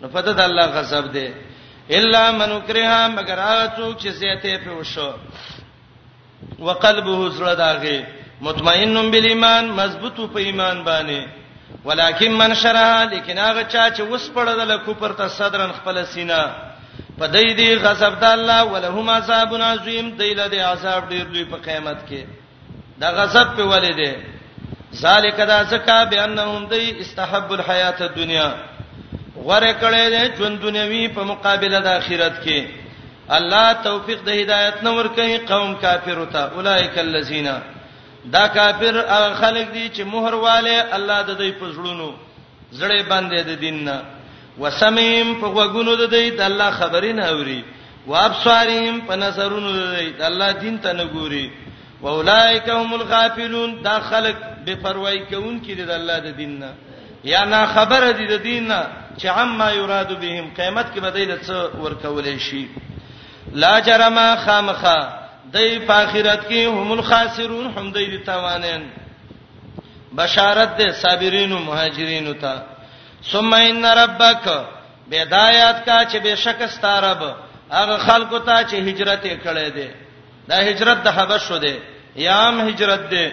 [0.00, 1.28] نو پته د الله غضب دی
[1.96, 5.10] الا من کرها مگر هغه څوک چې زیاته په وشو
[6.58, 13.84] وقلبه زړه داغه مطمئنن بالایمان مضبوطو په ایمان باندې ولکن من شرها لیکن هغه چا
[13.90, 16.38] چې وس پړدل کوپر ته صدرن خپل سینه
[17.18, 21.56] په دې دی غضب د الله ولهم عذاب عظیم دیله دی عذاب ډیر لوی په
[21.66, 22.24] قیامت کې
[23.02, 24.12] دا غضب په ولې دی
[25.02, 28.48] ذالک دا زکا بانهم دی استحب الحیات الدنیا
[29.44, 32.62] غره کړي دي ژوند دنیوي په مقابله د آخرت کې
[33.38, 37.48] الله توفیق د هدایت نور کوي قوم کافر وتا اولایک الذین
[38.30, 42.12] دا کافر هغه خلک دي چې مہر والے الله د دوی په زړونو
[42.72, 44.02] زړې باندې د دین نه
[44.58, 47.62] وسمیم په وګونو د دوی د الله خبرې نه اوري
[48.06, 51.50] وابصاریم په نظرونو د دوی د الله دین ته نه ګوري
[52.02, 54.36] واولائک هم الغافلون دا خلک
[54.66, 56.72] بے پروايي کوونکي دي د الله د دین نه
[57.24, 58.82] یا نه خبره دي د دین نه
[59.18, 62.68] چې عما یراد بهم قیامت کې بدایل څه ورکول شي
[63.64, 68.82] لا جرم خامخه دای په آخرت کې هم الخاسرون هم دای دي توانین
[70.16, 72.62] بشارت ده صابرین او مهاجرین ته
[73.32, 74.46] ثم ان ربک
[75.10, 77.22] بدايات کا چې بشک ستارب
[77.70, 79.88] هغه خلکو ته چې هجرت کړي دي
[80.48, 81.74] دا هجرت د حبشو ده
[82.16, 83.32] یام هجرت ده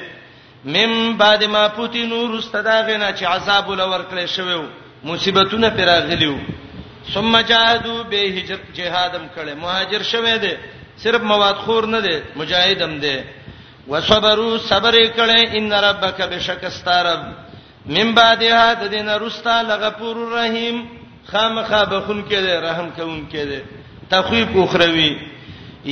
[0.66, 4.66] مم بعد ما پوتی نور استداغنا چې عذاب ولور کړی شوو
[5.04, 6.38] مصیبتونه پیراغلیو
[7.14, 10.58] ثم جاهدوا به هجرت جهادم کړي مهاجر شوه دي
[11.04, 13.18] صرف مواد خور نه دی مجاهد هم دی
[13.90, 17.36] وصبروا صبر کړي ان ربک بشکستارب
[17.86, 20.78] من بعد هات دین رستا لغفور رحیم
[21.32, 23.62] خامخا بخون کې دی رحم کوون کې دی
[24.10, 25.10] تخویب اخروی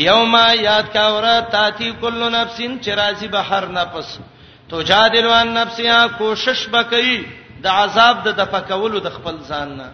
[0.06, 0.34] یوم
[0.68, 4.18] یاد کا ورا تاتی کل نفسین چرازی به هر نفس
[4.70, 7.20] تو جادلوان نفسیا کوشش بکئی
[7.64, 9.92] د عذاب د دفقولو د خپل ځان نه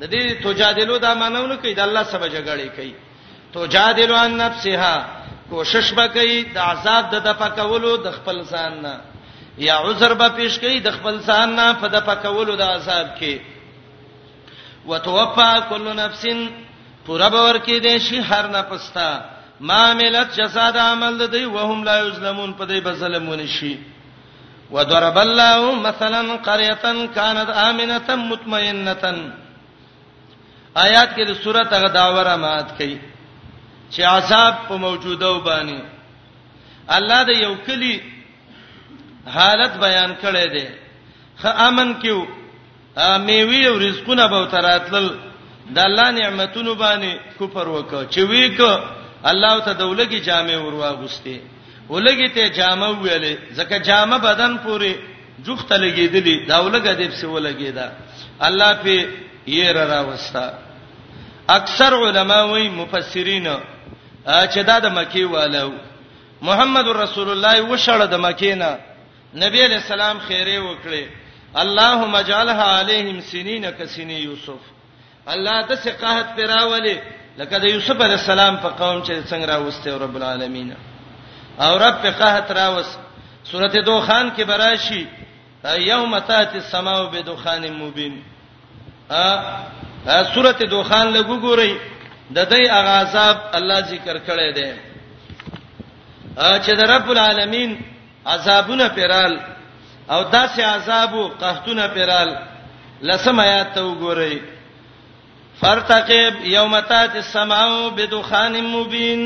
[0.00, 2.94] د دې تو جادلو دا مانونه کوي د الله سبا جګړه کوي
[3.52, 5.06] تو جادل عن نفسها
[5.50, 8.94] کوشش وکړي د عذاب د دپکولو د خپل ځان نه
[9.66, 13.38] یا عذر به پیش کړي د خپل ځان نه په دپکولو د عذاب کې
[14.92, 16.22] وتوفى كل نفس
[17.06, 19.10] پورا باور کې دي شي هر نفستا
[19.70, 23.74] ما عملت جزاء د عمل د دوی وهم لا یظلمون په دې بظلمون شي
[24.70, 26.76] وضرب الله مثلا قريه
[27.14, 29.12] كانت امنه مطمئنه
[30.76, 32.96] آیات کې د سورته غداوره مات کړي
[33.90, 35.80] چې عذاب په موجوده وبانی
[36.96, 37.96] الله د یو کلی
[39.36, 40.66] حالت بیان کړی دی
[41.40, 42.18] خ امن کیو
[43.26, 45.06] میوي او رزقونه به تراتل
[45.74, 47.10] د الله نعمتونو باندې
[47.40, 48.60] کفر وکړه چې ویک
[49.30, 51.38] الله ته دولګي جامې ورواغسته
[51.92, 54.92] ولګي ته جامه ویلې ځکه جامه بدن پورې
[55.44, 57.88] جوخته لګېدلې دا ولګه دې څه ولګېدا
[58.46, 59.08] الله په
[59.46, 60.46] یې را راوستا
[61.58, 63.46] اکثر علما وایي مفسرین
[64.24, 65.70] چې دا د مکی والو
[66.42, 68.70] محمد رسول الله وشړه د مکینا
[69.34, 71.04] نبی علیہ السلام خیره وکړي
[71.56, 74.62] اللهم اجعلها عليهم سنين كسن يوسف
[75.28, 76.98] الله د څه قحط پیراولي
[77.38, 80.72] لکه د یوسف علی السلام په قوم چې څنګه راوسته رب العالمین
[81.60, 82.86] او رب په قحط راوس
[83.44, 85.06] سورته دوخان کې براشي
[85.64, 88.22] یوم تات السماء بدخان مبین
[89.10, 91.74] ا سورته دوخان لګو ګورئ
[92.34, 94.70] د دې اغاظاب الله ذکر کړی دی
[96.36, 97.78] چې د رب العالمین
[98.32, 99.38] عذابونه پیرال
[100.16, 102.32] او داسې عذاب او قحطونه پیرال
[103.10, 104.38] لسم آیات ته وګورئ
[105.60, 109.22] فرتقب یوم تات السماء بدخان مبین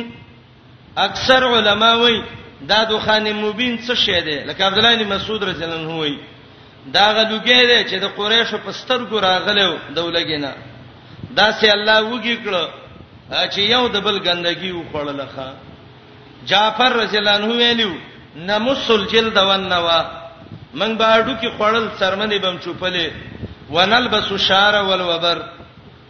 [1.07, 2.23] اکثر علما وایي
[2.69, 6.19] دا دخان مبین څه شی دی لکه عبد الله بن مسعود رضی الله عنه وایي
[6.95, 10.53] دا غلوګې دی چې د قریشو پستر ګراغلو دولګینا
[11.31, 12.65] دا سه الله وږي کړو
[13.33, 15.49] چې یو د بل ګندګي وخړل ښه
[16.51, 17.91] جعفر رضی الله عنه ویلو
[18.51, 20.01] نمسل جلد ونوا
[20.81, 23.07] من باډو کې خړل سرمنې بم چوپلې
[23.75, 25.39] ونلبس شعر والوبر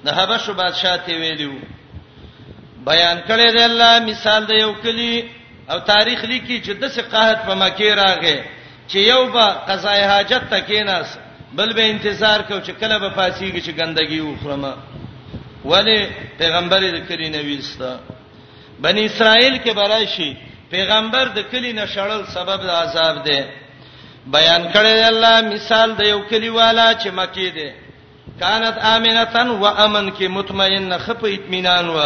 [0.05, 1.53] د حبشو بادشاہ ته ویلو
[2.87, 5.23] بیان کړی دی الله مثال د یو کلی
[5.71, 8.37] او تاریخ لیکي چې د څه قحط په مکه راغې
[8.89, 11.19] چې یو به قضای حاجت تکیناس
[11.59, 14.75] بل به انتظار کو چې کله به پاسیږي چې ګندګي وخرمه
[15.65, 15.99] ولی
[16.39, 17.93] پیغمبر د کلی نه ویستا
[18.85, 20.31] بنی اسرائیل کې برایشي
[20.71, 23.41] پیغمبر د کلی نه شړل سبب د عذاب دی
[24.37, 27.71] بیان کړی الله مثال د یو کلی والا چې مکی دی
[28.41, 32.01] کانت امنتن و امن کې مطمئن خپ اطمینان و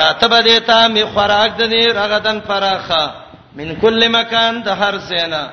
[0.00, 3.10] راتب دیتا می خوراک دنی رغدن فراخه
[3.56, 5.48] من کل مکان د هر زینا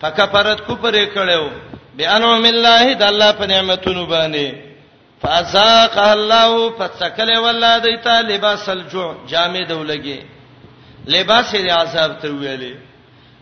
[0.00, 1.50] فکفرت کو پرې کړو
[1.98, 4.71] بانعم الله د الله په نعمتونو باندې
[5.22, 10.20] فازاق الله فتسکل والله دیتا لباس الجوع جامې دولګي
[11.06, 12.76] لباس یې عذاب ته ویلې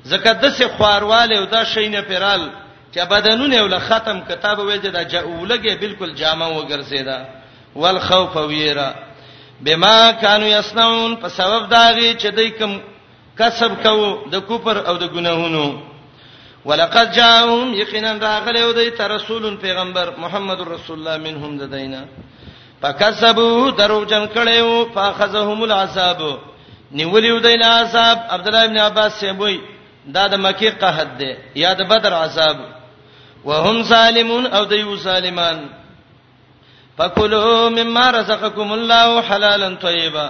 [0.04, 2.50] زکه د سه خوارواله او دا شی نه پیرال
[2.94, 7.20] چې بدنونه ول ختم کتاب ویل چې دا جولګي بالکل جامه وګرځیدا
[7.76, 8.94] والخوف ویرا
[9.60, 12.78] بما كانوا يصنعون په سبب دا غي چې دای کوم
[13.38, 15.89] کسب کوو د کوپر او د ګناهونو
[16.64, 22.02] ولقد جاءهم یقینا راغله او د رسول پیغمبر محمد رسول الله منهم د دینه
[22.82, 26.22] فکسبوا دروجن کړو فاخذهم العذاب
[26.92, 29.58] نیولیو دینه عذاب عبد الله ابن عباس سیبوی
[30.14, 32.56] دا د مکی قحط دی یا د بدر عذاب
[33.44, 35.58] وهم ظالمون او دیو ظالمان
[36.98, 40.26] فکلوا مما رزقکم الله حلالا طیبا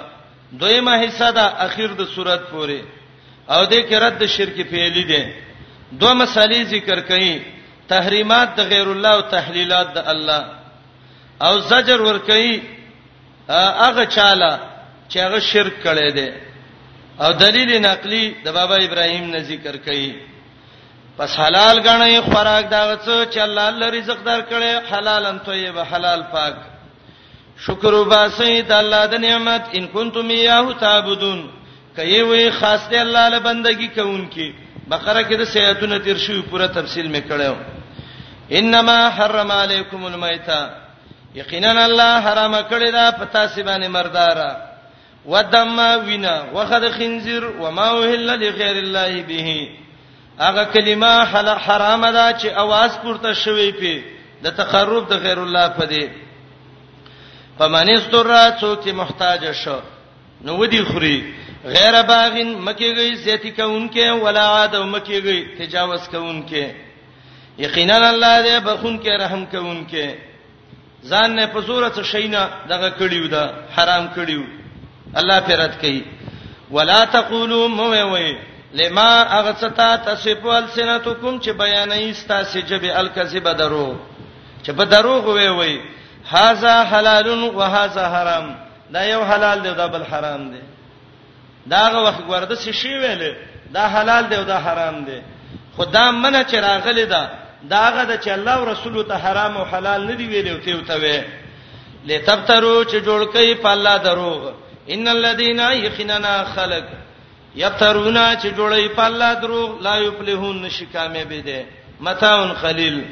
[0.61, 2.81] دویمه حصہ دا اخیر د صورت پوره
[3.51, 5.23] او د کې رد شرک پیلی دی
[5.93, 7.39] دوه مسالې ذکر کړي
[7.89, 10.45] تحریمات د غیر الله او تحلیلات د الله
[11.47, 12.63] او زجر ور کوي
[13.85, 14.59] هغه چاله
[15.09, 16.29] چې هغه شرک کړي دي
[17.21, 20.15] او دلیل نقلی د بابا ابراهیم نه ذکر کړي
[21.19, 26.23] پس حلال غنې خوراک دا څه چې الله الله رزق درکړي حلال ان طیبه حلال
[26.23, 26.55] پاک
[27.67, 31.47] شکر وباسئ د الله د نعمت ان کنتم یاه تعبدون
[31.97, 37.11] کایوي خاص دی الله له بندگی کوونکې بقره کې د سیاتونه تیر شوی پوره تفصیل
[37.15, 37.57] مې کړو
[38.61, 40.63] انما حرم علیکم المیتا
[41.35, 44.57] یقینا الله حرام کړی دا پتا سی باندې مردارا
[45.27, 49.69] ودم وینا وخد خنزیر وما وهل لغیر الله به
[50.41, 51.25] هغه کلمه
[51.65, 53.95] حرام ده چې आवाज پورته شوی پی
[54.43, 56.07] د تقرب د غیر الله په دی
[57.59, 59.79] پمانستر را څوک محتاج شو
[60.45, 61.17] نو ودی خوري
[61.65, 66.75] غیر باغین مکیږي زیتی کونکې ولا عاد مکیږي تجاوز کونکې
[67.59, 70.17] یقینا الله دې بخون کې رحم کونکې
[71.09, 73.45] ځان نه په صورت شینا دغه کړیو دا
[73.77, 74.43] حرام کړیو
[75.15, 76.03] الله پیرت کوي
[76.71, 78.37] ولا تقولوا موي
[78.73, 83.95] لما اغثتا تصفوا السنتكم چې بیان ایستا سجب الکذب درو
[84.65, 85.81] چې په دروغ وی وی
[86.33, 88.55] هاذا حلال و هاذا حرام
[88.95, 90.61] دا یو حلال دی دا بل حرام دی
[91.69, 93.35] داغه وخت ورده څه شی ویل
[93.75, 95.21] دا حلال دی او دا حرام دی
[95.77, 97.29] خدام منه چې راغلی دا
[97.71, 100.77] داغه د چې الله او رسول ته حرام او حلال نه دی ویل او ته
[100.77, 101.21] وته وې
[102.07, 104.53] لتبترو چې جوړ کړي په الله دروغ
[104.91, 106.85] ان الذين يخننا خلق
[107.57, 111.63] یبترونا چې جوړي په الله دروغ لا یفلحون نشکامه به دي
[112.01, 113.05] متاون قلیل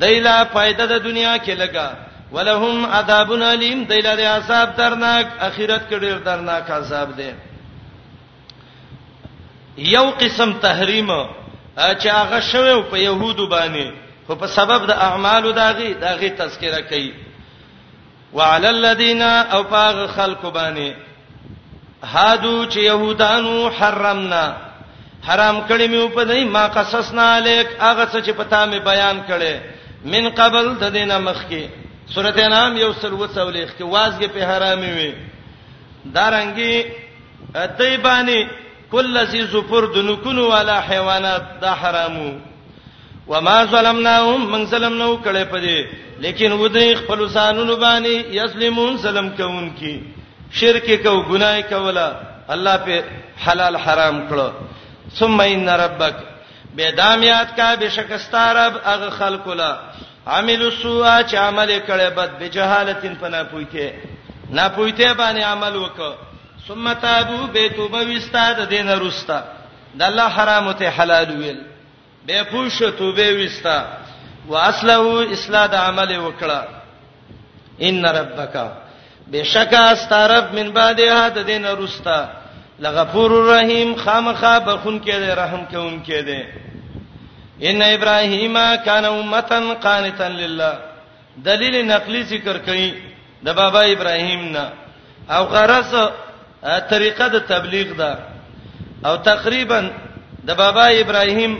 [0.00, 1.90] دایلا فائدہ د دنیا کې لگا
[2.32, 7.30] ولهم عذاب الیم دایلا د عذاب درناک اخرت کې ډیر درناک عذاب دی
[9.78, 11.10] یو قسم تحریم
[11.76, 13.90] چې هغه شوه په يهودو باندې
[14.26, 17.12] خو په سبب د اعمالو داغي داغي تذکرہ کړي
[18.32, 20.92] وعلى الذين او پاغ خلق باندې
[22.04, 24.56] هادو چې يهودانو حرمنا
[25.28, 29.56] حرام کړی مې په دې ما قصصنا الیک هغه څه چې پتا مې بیان کړي
[30.04, 31.68] من قبل د دینه مخکي
[32.14, 35.14] سورته نام یو سلو څولېخ کې وازګه په حرامي وي
[36.14, 36.84] دارانګي
[37.78, 38.48] دای باندې
[38.90, 42.30] کل ذی ظفر دنکونو والا حیوانات دا حرامو
[43.28, 45.86] وما ظلمناهم من ظلمنو کړه پدې
[46.24, 49.92] لیکن ودی خپل سانونو باندې یسلمون سلام کوون کی
[50.60, 52.08] شرک کو ګناه کولا
[52.54, 53.04] الله په
[53.46, 54.52] حلال حرام کړه
[55.18, 56.14] ثم ان ربک
[56.80, 59.70] بيدامیات کا بشکستار رب هغه خلق لا
[60.38, 63.92] عمل السوء چې عمل کړي بد بجهالتن پنا پويته
[64.50, 66.29] نا پويته باندې عمل وکړه
[66.70, 69.38] ثم تابو به توبه وستا د دین رستا
[69.98, 71.58] د الله حرام ته حلال ویل
[72.26, 73.78] به پوښ توبه وستا
[74.48, 75.02] واصله
[75.36, 76.60] اصلاح د عمل وکړه
[77.82, 78.54] ان ربک
[79.32, 82.18] بشکا استرب من بعد هدا دین رستا
[82.78, 86.40] لغفور الرحیم خامخا بخون کې دې رحم کوم کې دې
[87.66, 90.72] ان ابراهیم کان امتا قانتا لله
[91.44, 92.88] دلیل نقلی ذکر کړي
[93.44, 94.72] د بابا ابراهیم نه
[95.36, 95.94] او غرس
[96.62, 98.12] طریقه د تبلیغ ده
[99.04, 99.80] او تقریبا
[100.46, 101.54] د بابا ابراهیم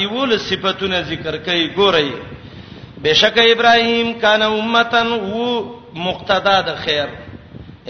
[0.00, 2.08] ایول صفاتونه ذکر کوي ګورئ
[3.02, 5.48] بشک ابراهیم کان امتن وو
[6.06, 7.08] مقتدا د خیر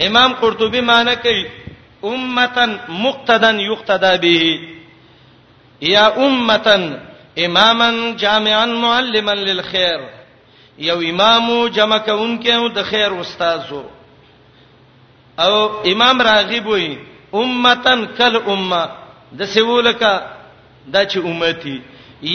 [0.07, 1.45] امام قرطبي معنی کوي
[2.13, 4.59] امتن مقتدن یقتدا به
[5.81, 6.89] یا امتن
[7.45, 9.99] اماما جامعا معلما للخير
[10.91, 13.83] یو امامو جمع کونکو د خیر استادو
[15.39, 16.97] او امام راغب وي
[17.43, 18.87] امتن کل امه
[19.39, 20.13] د سیولکه
[20.93, 21.77] د چې امتی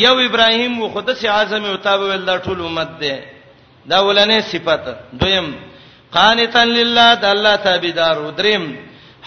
[0.04, 3.24] یو ابراهیم و خود سي اعظم او تاب ول دا ټول امت ده
[3.92, 4.86] دا ولنه صفات
[5.22, 5.48] دویم
[6.16, 8.64] قانتن لله د الله تابعدار و دریم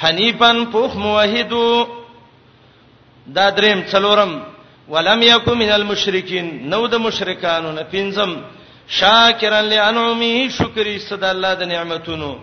[0.03, 1.65] حنیفن پوخ موحدو
[3.27, 4.31] دا دریم څلورم
[4.93, 8.37] ولم یکو من المشرکین نو د مشرکانو نه پنځم
[9.01, 12.33] شاکرن لانعمه شکر ایست د الله د نعمتونو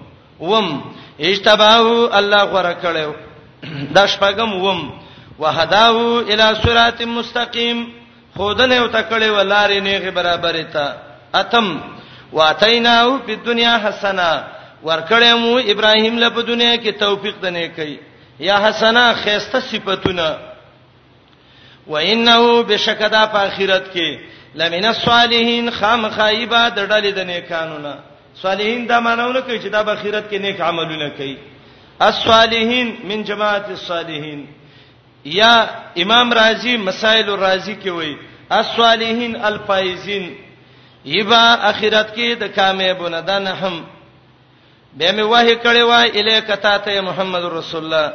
[0.40, 3.14] وم اجتباو الله غره کړو
[3.96, 4.90] دا شپږم وم
[5.38, 7.78] وهداو الی صراط مستقیم
[8.36, 10.96] خودنه او تکړه ولارې نه برابرې تا
[11.34, 11.80] اتم
[12.32, 14.44] واتیناو په دنیا حسنه
[14.84, 17.98] ورکړې مو ابراهیم له په دنیا کې توفیق دنه کوي
[18.40, 20.36] یا حسنه خيسته صفاتونه
[21.86, 24.18] وانه بشکدا په آخرت کې
[24.54, 27.94] لمن الصالحین خام خایبه د ډلې د نیکانو نه
[28.42, 31.36] صالحین دا معنیونه کوي چې دا به خیرت کې نیک عملونه کوي
[32.08, 34.44] الصالحین من جماعت الصالحین
[35.38, 35.52] یا
[36.04, 38.16] امام رازی مسائل الرازی کې وایي
[38.60, 40.24] الصالحین الفائزین
[41.16, 43.84] یبا اخرت کې د کامیابونه ده نه هم
[44.98, 48.12] به مې وحی کړي وای الیک تا ته محمد رسول الله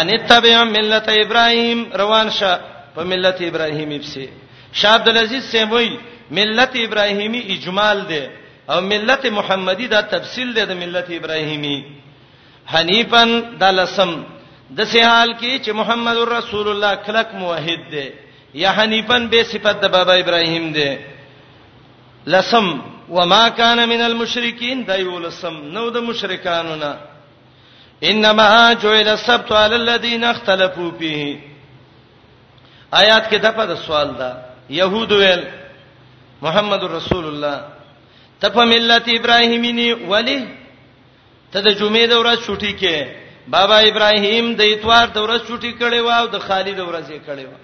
[0.00, 2.60] ان تبع ملت ابراهیم روان شه
[2.94, 4.28] په ملت ابراهیمی پسې
[4.72, 5.98] شاه عبد العزيز سیموي
[6.30, 8.22] ملت ابراهیمی اجمال ده
[8.70, 11.76] او ملت محمدی دا تفصیل دی د ملت ابراهیمی
[12.74, 13.30] حنیفن
[13.60, 14.10] دا لسم
[14.78, 18.08] د سیحال کې چې محمد رسول الله کلک موحد دی
[18.62, 20.90] یا حنیفن به صفت د بابا ابراهیم دی
[22.34, 22.66] لسم
[23.10, 26.94] وما كان من المشرکین دا یو لسم نو د مشرکانو نه
[28.10, 31.38] انما جعل السبت على الذين اختلفوا فيه
[33.02, 34.32] آیات کې دغه سوال دا
[34.70, 35.44] يهود ویل
[36.42, 37.81] محمد رسول الله
[38.42, 40.38] ته په ملت ابراهیمی نی ولی
[41.52, 42.96] ته د جمعې د ورځ شوټی کې
[43.54, 47.44] بابا ابراهیم د اتوار د ورځ شوټی کړي و او د خالد ورځ یې کړي
[47.52, 47.54] و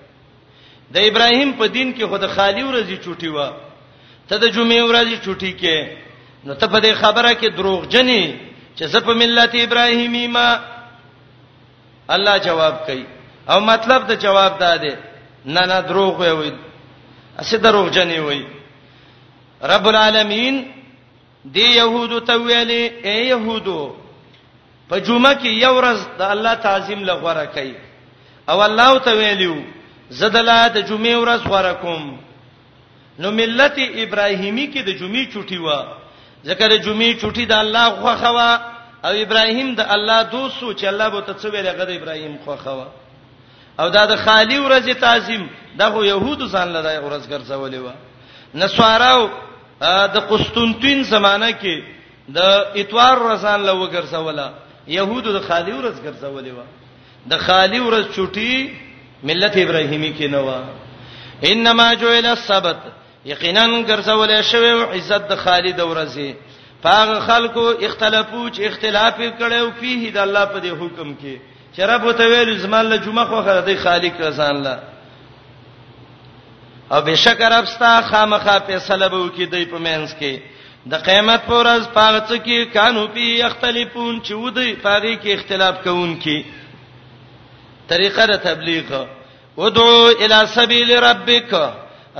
[0.94, 3.38] د ابراهیم په دین کې خود خالی ورځی چوټي و
[4.28, 5.76] ته د جمعې ورځی چوټي کې
[6.46, 8.22] نو ته په دې خبره کې دروغ جنې
[8.78, 10.48] چې زه په ملت ابراهیمی ما
[12.18, 13.02] الله جواب کوي
[13.52, 14.94] او مطلب د جواب دادې
[15.56, 16.52] نه نه دروغ وي وي
[17.42, 18.40] اسه دروغ جنې وي
[19.62, 20.62] رب العالمین
[21.55, 23.93] دی يهودو ته ویلې اے يهودو
[24.89, 27.74] په جمعه کې یو ورځ د الله تعظیم لغوره کوي
[28.48, 29.56] او الله ته ویلو
[30.10, 32.16] زدلات جمعه ورځ غوره کوم
[33.18, 35.86] نو ملت ابراهیمی کې د جمعې چټي و
[36.44, 38.39] ذکر جمعې چټي د الله خوخه و
[39.05, 42.85] او ابراهیم د الله دوسو چې الله به تاسو ویل غد ابراهیم خوخه و
[43.82, 45.48] او دا د خالی ورځ تعظیم
[45.78, 47.89] دغه يهودو ځان لدا ورځ ګرځولې و
[48.55, 49.28] نسواراو
[50.14, 51.82] د قسطنطین زمانہ کې
[52.38, 52.38] د
[52.80, 54.48] اتوار رسان له وګرځوله
[54.88, 56.62] يهودو د خالی ورځ ګرځولې و
[57.30, 58.72] د خالی ورځ چټي
[59.22, 60.62] ملت ابراهيمي کې نه و
[61.52, 62.76] انما جوئل السبت
[63.24, 66.34] یقینا ګرځولې شوی عزت د خالی د ورځې
[66.82, 71.34] پاغه خلکو اختلافو چې اختلاف کړو په د الله په حکم کې
[71.76, 74.78] شراب وتویل زمان له جمعه خو خره د خالق رسان الله
[76.93, 80.36] او بشکر ابستا خامخا فیصله به وکي د پمنس کې
[80.90, 85.82] د قیامت پر ورځ پاغه څه کې کانو پی اختلافون چې ودی پاغه کې اختلاف
[85.85, 86.44] کوون کې
[87.90, 89.06] طریقه د تبلیغ
[89.56, 91.55] ودعو الی سبیل ربک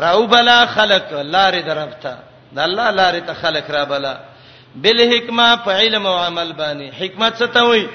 [0.05, 2.15] راو بلا خلق لارې درپتا
[2.57, 4.15] د الله لارې ته خلق را بلا
[4.75, 7.89] بل حکمه په علم او عمل باندې حکمت څه ته وایي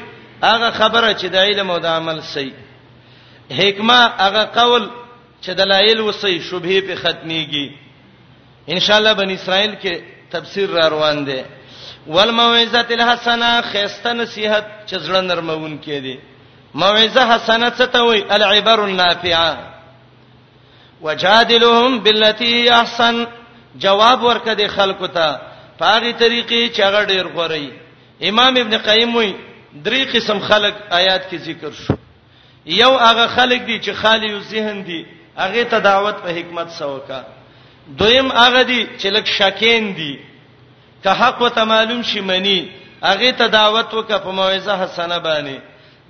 [0.43, 2.49] هغه خبره چې د علم او د عمل سي
[3.61, 4.89] حکمه هغه قول
[5.43, 7.67] چې دلایل وسې شوبې په ختميږي
[8.73, 9.93] ان شاء الله بن اسرائیل کې
[10.35, 11.41] تفسیر را روان دي
[12.07, 16.17] والموعظه الحسنه خيسته نصيحت چې زړه نرمون کې دي
[16.83, 19.51] موعظه حسنه څه ته وي العبر النافعه
[21.07, 23.15] وجادلهم بالتي احسن
[23.87, 25.27] جواب ورکړه د خلکو ته
[25.79, 27.67] پاغي طریقې چې هغه ډیر غوړی
[28.29, 29.33] امام ابن قیم وایي
[29.85, 31.93] درې قسم خلک آیات کې ذکر شو
[32.79, 35.03] یو هغه خلک دي چې خالی ذهن دي
[35.37, 37.19] هغه ته دعوت په حکمت سوکا
[37.99, 40.15] دویم هغه دي چې لک شکین دي
[41.03, 42.69] که حق وته معلوم شي منی
[43.03, 45.59] هغه ته دعوت وکه په موعظه حسنه باندې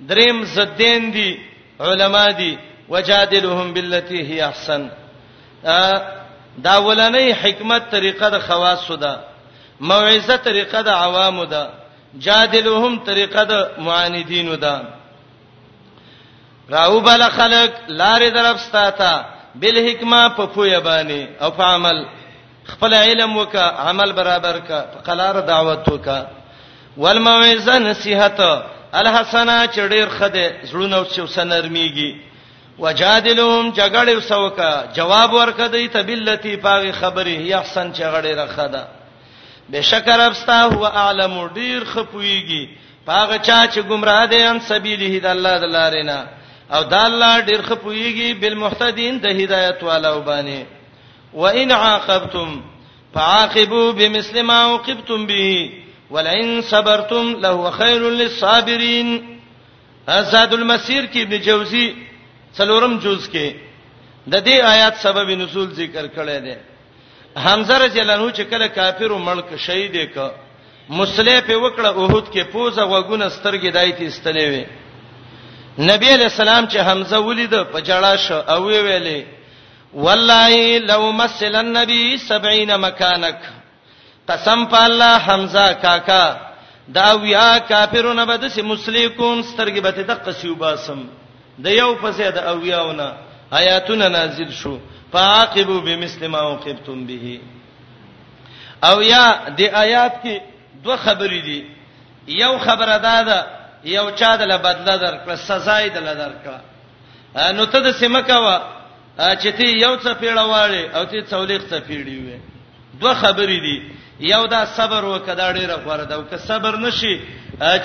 [0.00, 1.38] دریم زدین دي
[1.80, 4.88] علما دي وجادلهم بالتي هي احسن
[6.58, 9.18] دا ولنې حکمت طریقه د خواصو ده
[9.80, 11.70] موعظه طریقه د عوامو ده
[12.18, 14.74] جادلهم طریقه د معاندینو ده
[16.70, 19.24] راو بل خلق لارې طرف ستاته
[19.54, 22.04] بل حکمه په پوهه باندې او په عمل
[22.66, 26.24] خپل علم وکا عمل برابر کا قلار دعوت وکا
[26.96, 28.40] والموعظه نصیحت
[28.92, 32.16] الحسنه چډیر خده زړونو څو سنرمیږي
[32.78, 38.84] وجادلهم جګړې وسوکا جواب ورکدې تبلتی پاغي خبره هي احسن چغړې راخدا
[39.72, 42.62] بشکر ابستا هو اعلم ډیر خپويږي
[43.06, 46.24] پاغه چا چې گمراه دي ان سبيله د الله د لارینا
[46.72, 50.60] او دا الله ډیر خپويږي بالمحتدين د هدايت والو باندې
[51.34, 52.60] وان عاقبتم
[53.14, 55.72] فعاقبوا بمثل ما عوقبتم به
[56.10, 59.38] ولئن صبرتم لهو خير للصابرين
[60.08, 61.94] ازاد المسير کې ابن جوزي
[62.58, 63.48] څلورم جز کې
[64.28, 66.56] د دې آیات سبب نزول ذکر کړی دی
[67.36, 70.18] حمزه رضی الله عنه چې کله کافر او ملک شهید ک
[70.90, 74.64] مسلې په وکړه اوهد کې پوزه وګونه سترګې دایته استلې وي
[75.78, 79.24] نبی علیہ السلام چې حمزه ولید په جړه شو او وی ویلې
[79.94, 83.36] والله لو مسل النبي 70 مکانک
[84.28, 86.36] قسم په الله حمزه کاکا
[86.88, 91.02] دا ویا کافرونه بد سي مسلمون سترګې به دقه سیو باسم
[91.58, 93.12] د یو پسې د اویاونه
[93.52, 94.78] آیاتونه نازل شو
[95.12, 97.40] فاعقبوا بمثل ما عوقبتم به
[98.82, 100.40] او یا د آیات کې
[100.84, 101.64] دوه خبرې دي
[102.28, 106.60] یو خبره ده یو چا دل بدل درکړه سزا یې دل درکړه
[107.56, 108.56] نو ته د سیمکا وا
[109.42, 112.38] چې تی یو څه پیړه واړې او تی څولېخ څه پیړې وې
[113.00, 113.76] دوه خبرې دي
[114.32, 117.14] یو دا صبر وکړه ډېر غوړه دا که صبر نشي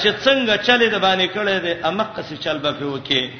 [0.01, 3.31] چې څنګه چلې د باندې کړې دي امق څه چل به وکي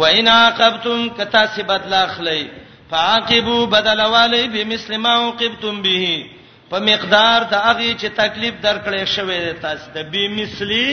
[0.00, 2.48] وإن عاقبتم کتا سی بدل اخلي
[2.90, 6.22] فعاقبوا بدل والي بمثل ما عوقبتم به
[6.70, 10.86] په مقدار د هغه چې تکلیف درکړې شوې ده تاسو ته به مثلی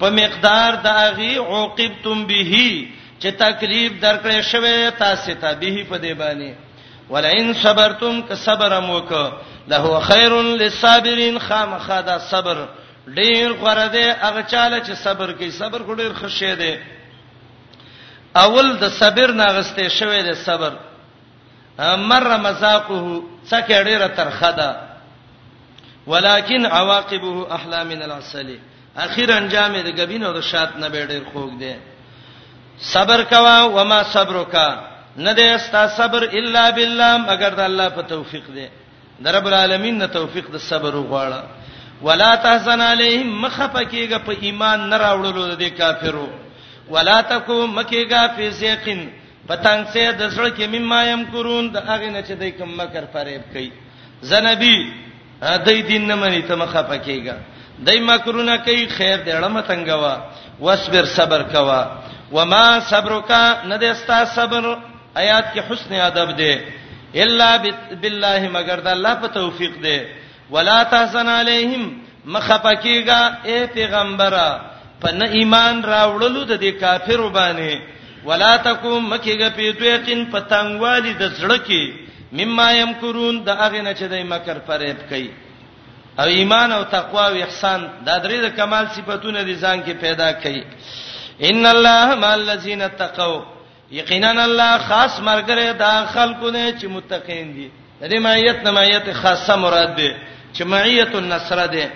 [0.00, 2.66] په مقدار د اغي عوقبتم به
[3.22, 6.50] چې تکلیف درکړې شوه تاسو ته به په دی باندې
[7.10, 9.32] ولئن صبرتم که صبر موکه
[9.68, 12.66] له خير للصابرين خامخا دا صبر
[13.18, 16.74] ډیر غره دی هغه چاله چې صبر کوي صبر کو ډیر خشه دی
[18.44, 20.72] اول د صبر ناغسته شوه دی صبر
[21.78, 24.90] مر مزاقه څکه ډیره ترخه ده
[26.06, 28.56] ولكن عواقبه احلى من العسل
[29.06, 31.72] اخیر انجام د غبینو د شات نه به ډیر خوګ دی
[32.92, 34.54] صبر کوا و ما صبرک
[35.24, 38.66] نه دی استا صبر الا بالله مگر د الله په توفیق دی
[39.24, 41.40] د رب العالمین نه توفیق د صبر وغواړه
[42.08, 46.28] ولا تحزن علیهم مخفکیګه په ایمان نه راوړلو د کافرو
[46.96, 49.00] ولا تکو مکیګه فی سیقین
[49.48, 53.42] پتنګ سے د سړک مما یم کورون د هغه نه چې دای کوم مکر فریب
[53.52, 53.70] کوي
[54.32, 54.78] زنبی
[55.66, 57.36] دای دین نه مانی ته مخفکیګه
[57.86, 60.16] دای مکرونه کوي خیر دې اړه متنګوا
[60.66, 61.80] واسبر صبر کوا
[62.32, 63.30] وما صبرک
[63.70, 64.66] نه دې استا صبر
[65.22, 66.58] آیات کې حسن ادب دې
[67.24, 67.50] الا
[68.02, 70.06] بالله مگر د الله په توفیق دې
[70.56, 71.88] ولا تحزن علیہم
[72.34, 74.46] مخفقیگا اے پیغمبره
[75.02, 77.80] په نه ایمان راوړلو د دې کافر باندې
[78.28, 81.92] ولا تکو مکیګه په تویقین پتنګوالی د زړه کې
[82.32, 85.30] مما يمکرون د اغه نه چې د مکر فریب کوي
[86.18, 90.32] او ایمان او تقوا او احسان دا درې د کمال صفاتونه دي ځان کې پیدا
[90.32, 90.64] کړي
[91.42, 93.42] ان الله مع الذين اتقوا
[93.92, 97.70] یقینا الله خاص مرګره دا خلکو نه چې متقین دي
[98.00, 100.16] د دې مایت نمایت خاصه مراد ده
[100.58, 101.90] چې معیت النصر ده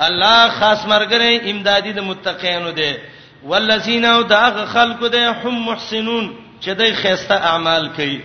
[0.00, 2.96] الله خاص مرګره امدادي د متقینو ده
[3.44, 6.34] والذین او دا خلکو ده هم محسنون
[6.64, 8.20] چې دوی خیسته اعمال کوي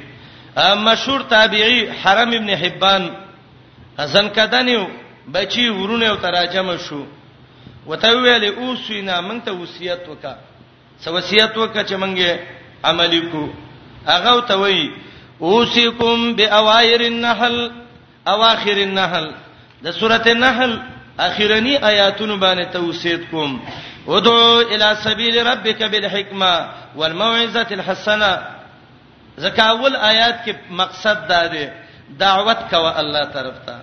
[0.78, 3.10] مشهور تابعی حرم ابن حبان
[3.99, 4.84] حسن کدنیو
[5.34, 7.03] بچی ورونه او تراجم شو
[7.88, 10.34] وته ویلې اوسینا مونږ ته وصیت وکا
[11.01, 12.31] څه وصیت وکا چې مونږه
[12.84, 13.43] عملی کو
[14.05, 14.89] هغه ته وی
[15.51, 17.57] اوسیکم باوایر النحل
[18.34, 19.30] اواخر النحل
[19.84, 20.77] د سورته النحل
[21.27, 23.59] اخیرنی آیاتونو باندې توصیت کوم
[24.07, 28.31] ودعو الی سبیل ربک بالحکمه والموعظه الحسنه
[29.38, 31.68] زکه اول آیات کې مقصد دا دی
[32.19, 33.75] دعوت کوه الله طرف ته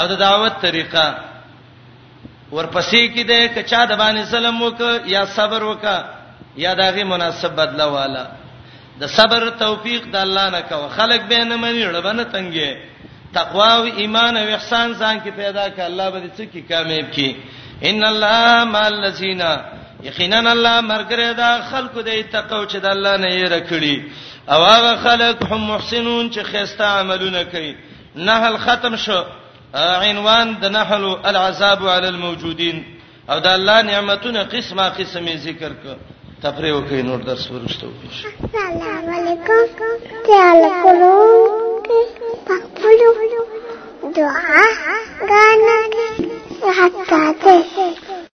[0.00, 1.06] او د دعوت طریقه
[2.52, 5.84] ورپسې کې ده کچا د باندې سلام وک یا صبر وک
[6.56, 8.24] یا دغه مناسب بدله والا
[9.00, 12.72] د صبر توفیق د الله نه کوه خلق به نه مني لبنه تنګي
[13.34, 17.10] تقوا او ایمان او احسان ځان کې پیدا ک الله به دې څه کې کامیاب
[17.12, 17.30] کی
[17.82, 19.42] ان الله مال الذین
[20.02, 23.96] یقینا الله مرګره دا خلق دې تقو چې د الله نه یې رکړي
[24.48, 27.76] او هغه خلق هم محسنون چې خيسته عملونه کوي
[28.16, 29.22] نهل ختم شو
[29.74, 32.84] عنوان د نحل العذاب علی الموجودین
[33.30, 35.96] او د الله نعمتونه قسمه قسمه ذکر ک
[36.42, 39.60] تفریح وکي نور درس ورسته وکړي السلام علیکم
[40.26, 41.16] تعال کولو
[42.46, 44.66] پخپلو دعا
[45.28, 48.15] غانکه حتا ته